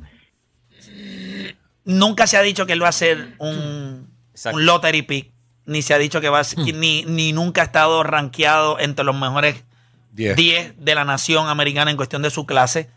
Nunca 1.83 2.27
se 2.27 2.37
ha 2.37 2.41
dicho 2.43 2.67
que 2.67 2.73
él 2.73 2.83
va 2.83 2.89
a 2.89 2.93
ser 2.93 3.33
un, 3.39 4.07
lottery 4.53 5.01
pick. 5.01 5.31
Ni 5.65 5.81
se 5.81 5.93
ha 5.93 5.97
dicho 5.97 6.21
que 6.21 6.29
va 6.29 6.39
a 6.39 6.43
ser, 6.43 6.59
ni, 6.59 7.03
ni 7.03 7.33
nunca 7.33 7.61
ha 7.61 7.65
estado 7.65 8.03
rankeado 8.03 8.79
entre 8.79 9.03
los 9.03 9.15
mejores 9.15 9.63
10. 10.11 10.35
10 10.35 10.73
de 10.77 10.95
la 10.95 11.05
nación 11.05 11.47
americana 11.47 11.89
en 11.89 11.97
cuestión 11.97 12.21
de 12.21 12.29
su 12.29 12.45
clase. 12.45 12.89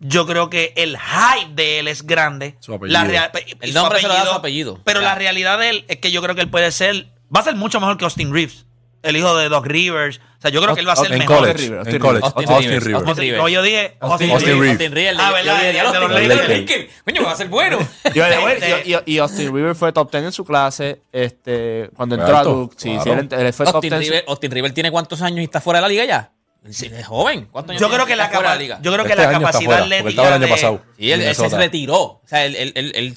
Yo 0.00 0.26
creo 0.26 0.50
que 0.50 0.72
el 0.76 0.98
hype 0.98 1.54
de 1.54 1.78
él 1.78 1.88
es 1.88 2.04
grande. 2.04 2.56
Su 2.58 2.74
apellido. 2.74 3.00
La 3.00 3.30
El 3.60 3.68
su 3.68 3.74
nombre 3.74 4.00
se 4.00 4.08
lo 4.08 4.14
da 4.14 4.26
su 4.26 4.32
apellido. 4.32 4.80
Pero 4.84 5.00
la 5.00 5.14
realidad 5.14 5.60
de 5.60 5.70
él 5.70 5.84
es 5.86 5.98
que 5.98 6.10
yo 6.10 6.22
creo 6.22 6.34
que 6.34 6.40
él 6.40 6.50
puede 6.50 6.72
ser, 6.72 7.08
va 7.34 7.40
a 7.40 7.44
ser 7.44 7.54
mucho 7.54 7.78
mejor 7.78 7.98
que 7.98 8.04
Austin 8.04 8.32
Reeves, 8.32 8.66
el 9.04 9.16
hijo 9.16 9.36
de 9.36 9.48
Doc 9.48 9.66
Rivers. 9.66 10.18
O 10.18 10.40
sea, 10.44 10.50
yo 10.50 10.60
creo 10.60 10.74
que 10.74 10.80
él 10.80 10.88
va 10.88 10.92
a 10.92 10.96
ser 10.96 11.12
en 11.12 11.18
mejor. 11.20 11.38
college, 11.38 11.58
River, 11.58 11.72
en 11.72 11.78
Austin 11.80 11.98
college, 12.00 12.24
Austin 12.26 12.48
Austin 12.48 12.68
Rivers, 12.68 12.84
Rivers. 12.84 13.06
Austin 13.08 13.22
Rivers. 13.22 13.42
No, 13.42 13.48
yo 13.48 13.62
dije 13.62 13.96
Austin, 14.00 14.30
Austin. 14.30 14.48
Reeves. 14.60 14.70
Austin 14.70 14.92
Rivers. 14.92 15.18
Ah, 15.20 15.28
yo- 15.28 15.34
¿verdad? 15.34 15.56
yo- 15.62 15.72
yo- 15.72 15.72
El 15.72 15.92
de 16.28 16.34
los 16.34 16.42
yo- 16.46 16.48
Lakers. 16.54 16.84
yo-. 16.86 17.02
Coño, 17.04 17.22
va 17.24 17.32
a 17.32 17.36
ser 17.36 17.48
bueno. 17.48 17.78
Y, 18.14 18.18
Este- 18.20 19.02
y- 19.06 19.18
Austin 19.18 19.54
Rivers 19.54 19.78
fue 19.78 19.92
top 19.92 20.10
10 20.10 20.24
en 20.24 20.32
su 20.32 20.44
clase 20.44 21.00
este, 21.12 21.88
cuando 21.96 22.16
entró 22.16 22.36
a 22.36 22.42
Duke. 22.42 22.74
Sí, 22.78 22.96
sí, 23.02 23.10
él, 23.10 23.28
él 23.30 23.52
fue 23.52 23.66
top 23.66 23.76
Austin 23.76 23.90
10. 23.90 24.00
River, 24.02 24.24
Austin 24.28 24.50
River 24.50 24.72
tiene 24.74 24.90
cuántos 24.90 25.22
años 25.22 25.40
y 25.40 25.44
está 25.44 25.60
fuera 25.60 25.78
de 25.78 25.82
la 25.82 25.88
liga 25.88 26.04
ya. 26.04 26.30
Sí, 26.70 26.90
es 26.92 27.06
joven. 27.06 27.46
¿Cuántos 27.50 27.72
años 27.72 27.80
Yo 27.82 27.90
creo 27.90 28.06
que 28.06 28.16
la, 28.16 28.24
está 28.24 28.36
fuera 28.36 28.50
de 28.52 28.54
capa- 28.56 28.62
liga? 28.62 28.78
yo 28.80 28.90
creo 28.92 29.04
que 29.04 29.12
Este 29.12 29.22
la 29.22 29.30
capacidad 29.32 29.64
fuera, 29.66 29.82
atlética 29.82 30.08
estaba 30.10 30.28
el 30.28 30.34
año 30.34 30.44
de- 30.46 30.50
pasado. 30.50 30.82
Y 30.96 31.10
él, 31.10 31.20
él 31.20 31.34
se 31.34 31.48
retiró. 31.50 32.00
O 32.00 32.22
sea, 32.26 32.44
él, 32.46 32.72
él- 32.74 33.14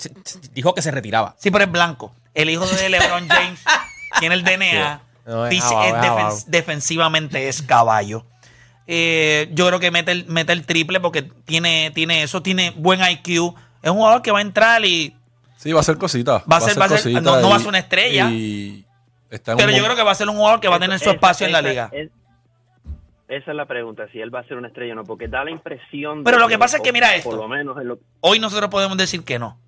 dijo 0.53 0.73
que 0.73 0.81
se 0.81 0.91
retiraba. 0.91 1.35
Sí, 1.39 1.49
pero 1.51 1.63
es 1.63 1.71
blanco. 1.71 2.13
El 2.33 2.49
hijo 2.49 2.65
de 2.67 2.89
LeBron 2.89 3.27
James 3.29 3.59
tiene 4.19 4.35
el 4.35 4.43
DNA. 4.43 5.01
No, 5.27 5.45
es 5.45 5.55
es 5.55 5.63
defen- 5.63 6.45
defensivamente 6.47 7.47
es 7.49 7.61
caballo. 7.61 8.25
Eh, 8.87 9.49
yo 9.53 9.67
creo 9.67 9.79
que 9.79 9.91
mete 9.91 10.11
el, 10.13 10.25
mete 10.27 10.53
el 10.53 10.65
triple 10.65 10.99
porque 11.01 11.21
tiene, 11.23 11.91
tiene 11.93 12.23
eso, 12.23 12.41
tiene 12.41 12.71
buen 12.77 13.01
IQ. 13.01 13.53
Es 13.81 13.91
un 13.91 13.97
jugador 13.97 14.21
que 14.21 14.31
va 14.31 14.39
a 14.39 14.41
entrar 14.41 14.83
y. 14.85 15.13
Sí, 15.57 15.73
va 15.73 15.81
a 15.81 15.83
ser 15.83 15.97
cosita. 15.97 16.43
Va 16.51 16.57
a 16.57 16.61
ser- 16.61 16.79
va 16.79 16.85
a 16.85 16.89
ser- 16.89 16.97
cosita 16.99 17.19
no- 17.21 17.41
no 17.41 17.49
va 17.49 17.55
a 17.57 17.59
ser 17.59 17.67
una 17.67 17.79
estrella. 17.79 18.29
y 18.31 18.85
está 19.29 19.51
en 19.51 19.57
Pero 19.57 19.69
un 19.71 19.75
yo 19.77 19.83
creo 19.83 19.95
que 19.97 20.03
va 20.03 20.11
a 20.11 20.15
ser 20.15 20.29
un 20.29 20.35
jugador 20.37 20.59
que 20.61 20.67
va 20.69 20.77
a 20.77 20.79
tener 20.79 20.97
su 20.99 21.05
Esa- 21.05 21.13
espacio 21.15 21.45
en 21.47 21.51
la 21.51 21.61
liga. 21.61 21.89
es- 21.91 22.09
esa 23.27 23.51
es 23.51 23.57
la 23.57 23.65
pregunta, 23.65 24.03
si 24.13 24.19
él 24.21 24.33
va 24.33 24.39
a 24.39 24.43
ser 24.45 24.55
una 24.55 24.69
estrella 24.69 24.93
o 24.93 24.95
no, 24.95 25.03
porque 25.03 25.27
da 25.27 25.43
la 25.43 25.51
impresión. 25.51 26.19
de 26.19 26.23
Pero 26.23 26.39
lo 26.39 26.47
que 26.47 26.57
pasa 26.57 26.77
es 26.77 26.83
que, 26.83 26.93
mira 26.93 27.07
Por 27.09 27.17
esto. 27.17 27.35
lo 27.35 27.47
menos 27.49 27.77
es 27.77 27.83
lo 27.85 27.99
Hoy 28.21 28.39
nosotros 28.39 28.69
podemos 28.69 28.97
decir 28.97 29.23
que 29.25 29.37
no. 29.37 29.59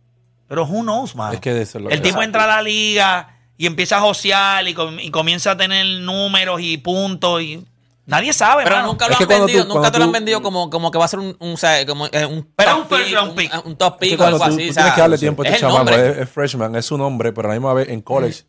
Pero 0.48 0.64
who 0.66 0.82
knows, 0.82 1.16
man. 1.16 1.34
Es 1.34 1.42
que 1.42 1.54
de 1.54 1.64
eso 1.64 1.78
es 1.80 1.84
lo 1.84 1.90
El 1.90 2.02
que- 2.02 2.08
tipo 2.10 2.24
entra 2.24 2.46
a 2.46 2.48
la 2.48 2.62
liga 2.62 3.36
y 3.60 3.66
empieza 3.68 3.98
a 3.98 4.00
josear 4.02 4.66
y, 4.70 4.74
com- 4.74 5.00
y 5.00 5.12
comienza 5.12 5.52
a 5.52 5.58
tener 5.58 5.86
números 6.00 6.62
y 6.62 6.78
puntos 6.78 7.42
y 7.42 7.62
nadie 8.06 8.32
sabe, 8.32 8.64
Pero 8.64 8.78
mano. 8.78 8.88
nunca 8.88 9.06
lo 9.08 9.12
Es 9.12 9.18
que 9.18 9.24
han 9.26 9.30
vendido, 9.46 9.68
tú- 9.68 9.74
nunca 9.76 9.92
te 9.92 9.98
lo 10.00 10.06
han 10.06 10.12
vendido 10.14 10.42
como, 10.42 10.70
como 10.70 10.90
que 10.92 10.98
va 10.98 11.04
a 11.04 11.08
ser 11.10 11.20
un, 11.20 11.36
un, 11.40 11.56
como, 11.86 12.06
eh, 12.08 12.26
un 12.26 12.48
Pero 12.56 12.72
top 12.72 12.80
un 12.80 12.88
first 12.88 13.04
pick, 13.06 13.14
round 13.16 13.30
un- 13.32 13.36
pick. 13.36 13.66
Un, 13.66 13.76
top 13.76 13.94
Es 13.96 14.00
pick 14.00 14.18
que 14.18 14.24
o 14.24 14.26
algo 14.28 14.38
tú, 14.40 14.44
así. 14.46 14.68
tú 14.70 14.74
tienes 14.74 14.94
que 14.94 15.02
darle 15.02 15.18
tiempo 15.18 15.44
a 15.44 15.46
es 15.46 15.52
este 15.54 15.60
chamaco, 15.62 15.78
nombre. 15.86 16.10
es, 16.10 16.18
es 16.20 16.30
freshman, 16.30 16.76
es 16.78 16.92
un 16.92 17.02
hombre, 17.02 17.34
pero 17.34 17.50
a 17.50 17.54
la 17.54 17.60
misma 17.60 17.74
vez 17.74 17.90
en 17.90 18.02
college, 18.02 18.44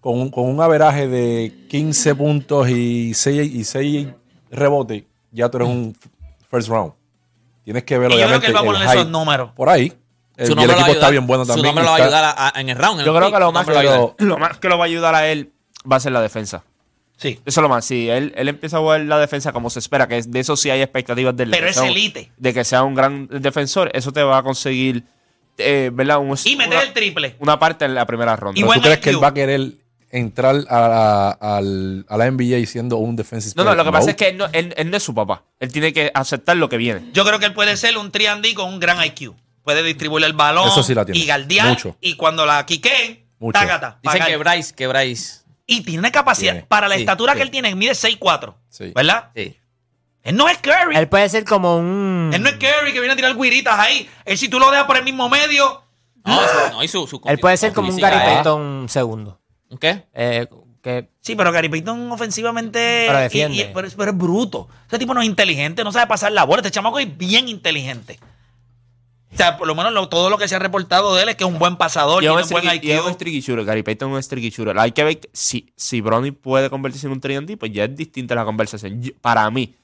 con 0.00 0.18
un, 0.20 0.30
con 0.30 0.44
un 0.46 0.60
averaje 0.60 1.06
de 1.06 1.54
15 1.70 2.14
puntos 2.16 2.68
y 2.68 3.14
6, 3.14 3.54
y 3.54 3.64
6 3.64 4.08
rebotes, 4.50 5.04
ya 5.30 5.48
tú 5.48 5.58
eres 5.58 5.68
un 5.68 5.96
first 6.50 6.68
round. 6.68 6.92
Tienes 7.64 7.84
que 7.84 7.96
ver, 7.96 8.10
Y 8.10 8.18
yo 8.18 8.26
creo 8.26 8.40
que 8.40 8.46
él 8.48 8.54
va 8.56 8.60
a 8.60 8.62
el 8.62 8.68
poner 8.68 8.88
esos 8.88 9.08
números. 9.08 9.50
por 9.54 9.68
ahí. 9.68 9.92
El, 10.38 10.46
Su 10.46 10.52
y 10.58 10.62
el 10.62 10.70
equipo 10.70 10.86
está 10.92 11.10
bien 11.10 11.26
bueno 11.26 11.44
también. 11.44 11.58
Su 11.60 11.66
nombre 11.66 11.82
y 11.82 11.86
lo 11.86 11.90
va 11.90 11.96
a 11.96 11.98
está- 12.06 12.16
ayudar 12.18 12.34
a- 12.38 12.48
a- 12.56 12.60
en 12.60 12.68
el 12.70 12.76
round. 12.78 13.00
en 13.00 13.06
Yo 13.06 13.12
el 13.12 13.18
creo 13.18 13.28
pick, 13.28 13.34
que 13.36 13.40
lo 13.40 13.52
más 13.52 13.66
que 13.66 13.70
lo 13.70 13.74
va 13.74 13.80
a 13.80 13.82
ayudar. 13.82 13.98
lo, 13.98 14.14
lo 14.26 14.38
más 14.38 14.58
que 14.58 14.68
lo 14.68 14.78
va 14.78 14.84
a 14.84 14.86
ayudar 14.86 15.14
a 15.16 15.28
él 15.28 15.50
va 15.90 15.96
a 15.96 16.00
ser 16.00 16.12
la 16.12 16.22
defensa. 16.22 16.62
Sí. 17.16 17.40
Eso 17.44 17.60
es 17.60 17.62
lo 17.62 17.68
más. 17.68 17.84
Si 17.84 18.08
él, 18.08 18.32
él 18.36 18.48
empieza 18.48 18.76
a 18.76 18.80
jugar 18.80 19.00
la 19.00 19.18
defensa 19.18 19.52
como 19.52 19.68
se 19.68 19.80
espera, 19.80 20.06
que 20.06 20.18
es- 20.18 20.30
de 20.30 20.38
eso 20.38 20.56
sí 20.56 20.70
hay 20.70 20.80
expectativas 20.80 21.36
de 21.36 21.42
él. 21.42 21.50
Pero 21.50 21.66
es 21.68 21.76
elite. 21.78 22.30
De 22.36 22.54
que 22.54 22.62
sea 22.62 22.84
un 22.84 22.94
gran 22.94 23.26
defensor, 23.28 23.90
eso 23.92 24.12
te 24.12 24.22
va 24.22 24.38
a 24.38 24.42
conseguir, 24.44 25.02
eh, 25.58 25.90
¿verdad? 25.92 26.18
Un- 26.18 26.38
Y 26.44 26.54
meter 26.54 26.72
una, 26.74 26.82
el 26.82 26.92
triple. 26.92 27.34
una 27.40 27.58
parte 27.58 27.84
en 27.86 27.96
la 27.96 28.06
primera 28.06 28.36
ronda. 28.36 28.64
Buen 28.64 28.78
¿Tú 28.78 28.84
crees 28.84 28.98
que 29.00 29.10
él 29.10 29.20
va 29.22 29.28
a 29.28 29.34
querer 29.34 29.72
entrar 30.12 30.56
a, 30.70 31.36
a- 31.40 31.56
al- 31.58 32.06
a 32.08 32.16
la 32.16 32.26
NBA 32.30 32.64
siendo 32.66 32.96
un 32.98 33.16
defensive 33.16 33.52
No, 33.56 33.64
no, 33.64 33.74
lo 33.74 33.84
que 33.84 33.90
pasa 33.92 34.10
es 34.10 34.16
que 34.16 34.28
él 34.28 34.36
no, 34.38 34.46
él- 34.52 34.72
él 34.76 34.88
no 34.90 34.96
es 34.96 35.02
su 35.02 35.12
papá. 35.14 35.42
Él 35.58 35.72
tiene 35.72 35.92
que 35.92 36.10
aceptar 36.14 36.56
lo 36.56 36.68
que 36.68 36.76
viene. 36.76 37.10
Yo 37.12 37.24
creo 37.24 37.40
que 37.40 37.46
él 37.46 37.52
puede 37.52 37.76
ser 37.76 37.98
un 37.98 38.12
3D 38.12 38.54
con 38.54 38.72
un 38.72 38.78
gran 38.80 39.04
IQ. 39.04 39.34
Puede 39.68 39.82
distribuir 39.82 40.24
el 40.24 40.32
balón 40.32 40.66
Eso 40.68 40.82
sí 40.82 40.94
la 40.94 41.04
tiene. 41.04 41.20
y 41.20 41.26
guardiar. 41.26 41.68
Mucho. 41.68 41.96
Y 42.00 42.14
cuando 42.16 42.46
la 42.46 42.64
quiqueen, 42.64 43.26
Mucho. 43.38 43.58
tágata. 43.58 43.98
Dicen 44.02 44.18
pagar. 44.20 44.28
que 44.28 44.36
Bryce, 44.38 44.74
que 44.74 44.86
Bryce. 44.86 45.40
Y 45.66 45.82
tiene 45.82 46.10
capacidad. 46.10 46.52
Tiene. 46.52 46.66
Para 46.66 46.88
la 46.88 46.94
Sí, 46.94 47.02
estatura 47.02 47.34
sí. 47.34 47.36
que 47.36 47.42
él 47.42 47.50
tiene, 47.50 47.74
mide 47.74 47.92
6'4. 47.94 48.54
Sí. 48.70 48.92
¿Verdad? 48.94 49.30
Sí. 49.36 49.54
Él 50.22 50.36
no 50.36 50.48
es 50.48 50.56
Curry. 50.58 50.96
Él 50.96 51.06
puede 51.08 51.28
ser 51.28 51.44
como 51.44 51.76
un. 51.76 52.30
Él 52.32 52.42
no 52.42 52.48
es 52.48 52.54
Curry 52.56 52.92
que 52.94 53.00
viene 53.00 53.12
a 53.12 53.16
tirar 53.16 53.36
guiritas 53.36 53.78
ahí. 53.78 54.08
Él 54.24 54.38
si 54.38 54.48
tú 54.48 54.58
lo 54.58 54.70
dejas 54.70 54.86
por 54.86 54.96
el 54.96 55.04
mismo 55.04 55.28
medio. 55.28 55.82
No, 56.24 56.40
su- 56.40 56.72
no, 56.72 56.82
y 56.82 56.88
su, 56.88 57.06
su 57.06 57.20
Él 57.26 57.38
puede 57.38 57.58
ser 57.58 57.74
como 57.74 57.88
un 57.88 57.94
física, 57.94 58.10
Gary 58.10 58.30
¿eh? 58.30 58.34
Payton 58.36 58.86
segundo. 58.88 59.40
¿Un 59.68 59.76
qué? 59.78 60.04
Eh, 60.14 60.46
que 60.82 61.10
Sí, 61.20 61.36
pero 61.36 61.52
Gary 61.52 61.68
Payton 61.68 62.10
ofensivamente. 62.12 63.04
Pero 63.06 63.18
y- 63.18 63.22
defiende. 63.22 63.56
y- 63.58 63.70
pero, 63.74 63.86
es- 63.86 63.94
pero 63.94 64.10
es 64.12 64.16
bruto. 64.16 64.68
Ese 64.86 64.98
tipo 64.98 65.12
no 65.12 65.20
es 65.20 65.26
inteligente, 65.26 65.84
no 65.84 65.92
sabe 65.92 66.06
pasar 66.06 66.32
la 66.32 66.44
bola. 66.44 66.60
Este 66.62 66.70
chamaco 66.70 66.98
es 66.98 67.16
bien 67.18 67.48
inteligente. 67.48 68.18
O 69.32 69.36
sea, 69.36 69.58
por 69.58 69.66
lo 69.68 69.74
menos 69.74 69.92
lo- 69.92 70.08
todo 70.08 70.30
lo 70.30 70.38
que 70.38 70.48
se 70.48 70.56
ha 70.56 70.58
reportado 70.58 71.14
de 71.14 71.22
él 71.22 71.28
es 71.28 71.36
que 71.36 71.44
es 71.44 71.50
un 71.50 71.58
buen 71.58 71.76
pasador, 71.76 72.22
Y 72.22 72.26
es 72.26 72.32
tiene 72.32 72.42
un 72.44 72.48
buen 72.50 72.64
streaky- 72.64 72.84
y 72.86 72.90
es 72.92 73.00
un 73.00 73.06
IQ. 73.08 73.14
streaky 73.14 73.40
shooter. 73.40 73.64
Gary 73.64 73.82
Payton 73.82 74.10
es 74.10 74.16
un 74.16 74.22
streaky 74.22 74.50
shooter. 74.50 74.78
Hay 74.78 74.92
que 74.92 75.04
ver 75.04 75.20
si, 75.32 75.70
si 75.76 76.00
Bronny 76.00 76.30
puede 76.30 76.70
convertirse 76.70 77.06
en 77.06 77.12
un 77.12 77.20
3D, 77.20 77.56
pues 77.58 77.70
ya 77.72 77.84
es 77.84 77.94
distinta 77.94 78.34
la 78.34 78.44
conversación. 78.44 79.02
Yo- 79.02 79.12
para 79.20 79.48
mí, 79.50 79.74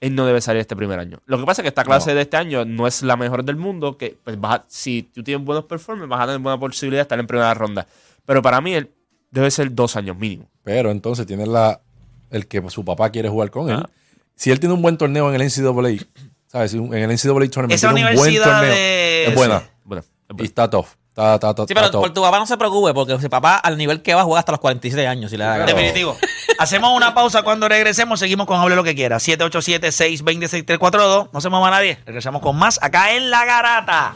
él 0.00 0.14
no 0.14 0.24
debe 0.26 0.40
salir 0.40 0.60
este 0.60 0.76
primer 0.76 0.98
año. 0.98 1.18
Lo 1.26 1.38
que 1.38 1.44
pasa 1.44 1.62
es 1.62 1.64
que 1.64 1.68
esta 1.68 1.84
clase 1.84 2.10
No. 2.10 2.16
de 2.16 2.22
este 2.22 2.36
año 2.36 2.64
no 2.64 2.86
es 2.86 3.02
la 3.02 3.16
mejor 3.16 3.44
del 3.44 3.56
mundo. 3.56 3.96
Que 3.96 4.16
pues 4.22 4.40
vas 4.40 4.60
a- 4.60 4.64
si 4.68 5.02
tú 5.02 5.22
tienes 5.22 5.44
buenos 5.44 5.64
performances, 5.64 6.08
vas 6.08 6.20
a 6.20 6.26
tener 6.26 6.40
buena 6.40 6.58
posibilidad 6.58 7.00
de 7.00 7.02
estar 7.02 7.18
en 7.20 7.26
primera 7.26 7.52
ronda. 7.54 7.86
Pero 8.24 8.40
para 8.42 8.60
mí, 8.60 8.74
él 8.74 8.90
debe 9.30 9.50
ser 9.50 9.74
dos 9.74 9.96
años 9.96 10.16
mínimo. 10.16 10.48
Pero 10.62 10.90
entonces 10.92 11.26
tiene 11.26 11.46
la, 11.46 11.80
el 12.30 12.46
que 12.46 12.62
su 12.70 12.84
papá 12.84 13.10
quiere 13.10 13.28
jugar 13.28 13.50
con 13.50 13.68
él. 13.70 13.76
Ah. 13.82 13.90
Si 14.34 14.50
él 14.50 14.58
tiene 14.60 14.74
un 14.74 14.82
buen 14.82 14.96
torneo 14.96 15.28
en 15.28 15.40
el 15.40 15.42
NCAA, 15.42 15.98
¿sabes? 16.52 16.72
En 16.74 16.92
el 16.94 17.08
NCAA 17.10 17.48
Tournament 17.50 17.72
Esa 17.72 17.92
tiene 17.92 18.10
un 18.10 18.16
buen 18.16 18.28
universidad 18.28 18.44
torneo. 18.44 18.70
de- 18.74 19.24
Es 19.26 19.34
buena. 19.34 19.62
Bueno, 19.84 20.04
Y 20.38 20.44
está 20.44 20.70
tough. 20.70 20.86
Está, 21.08 21.34
está, 21.34 21.50
está, 21.50 21.62
Sí, 21.66 21.74
pero 21.74 21.86
está 21.86 21.98
por 21.98 22.14
tu 22.14 22.22
papá 22.22 22.38
no 22.38 22.46
se 22.46 22.56
preocupe, 22.56 22.94
porque 22.94 23.20
su 23.20 23.28
papá 23.28 23.56
al 23.56 23.76
nivel 23.76 24.00
que 24.00 24.14
va 24.14 24.22
juega 24.24 24.38
hasta 24.38 24.52
los 24.52 24.60
46 24.60 25.06
años. 25.06 25.30
Si 25.30 25.36
le 25.36 25.44
da. 25.44 25.58
Definitivo. 25.66 26.16
Hacemos 26.58 26.96
una 26.96 27.12
pausa 27.12 27.42
cuando 27.42 27.68
regresemos. 27.68 28.18
Seguimos 28.18 28.46
con 28.46 28.58
Hable 28.60 28.76
lo 28.76 28.84
que 28.84 28.94
quiera. 28.94 29.18
787-620-6342. 29.18 31.28
No 31.32 31.40
se 31.40 31.48
mueva 31.50 31.70
nadie. 31.70 31.98
Regresamos 32.06 32.40
con 32.40 32.56
más 32.56 32.78
acá 32.82 33.12
en 33.14 33.30
La 33.30 33.44
Garata. 33.44 34.14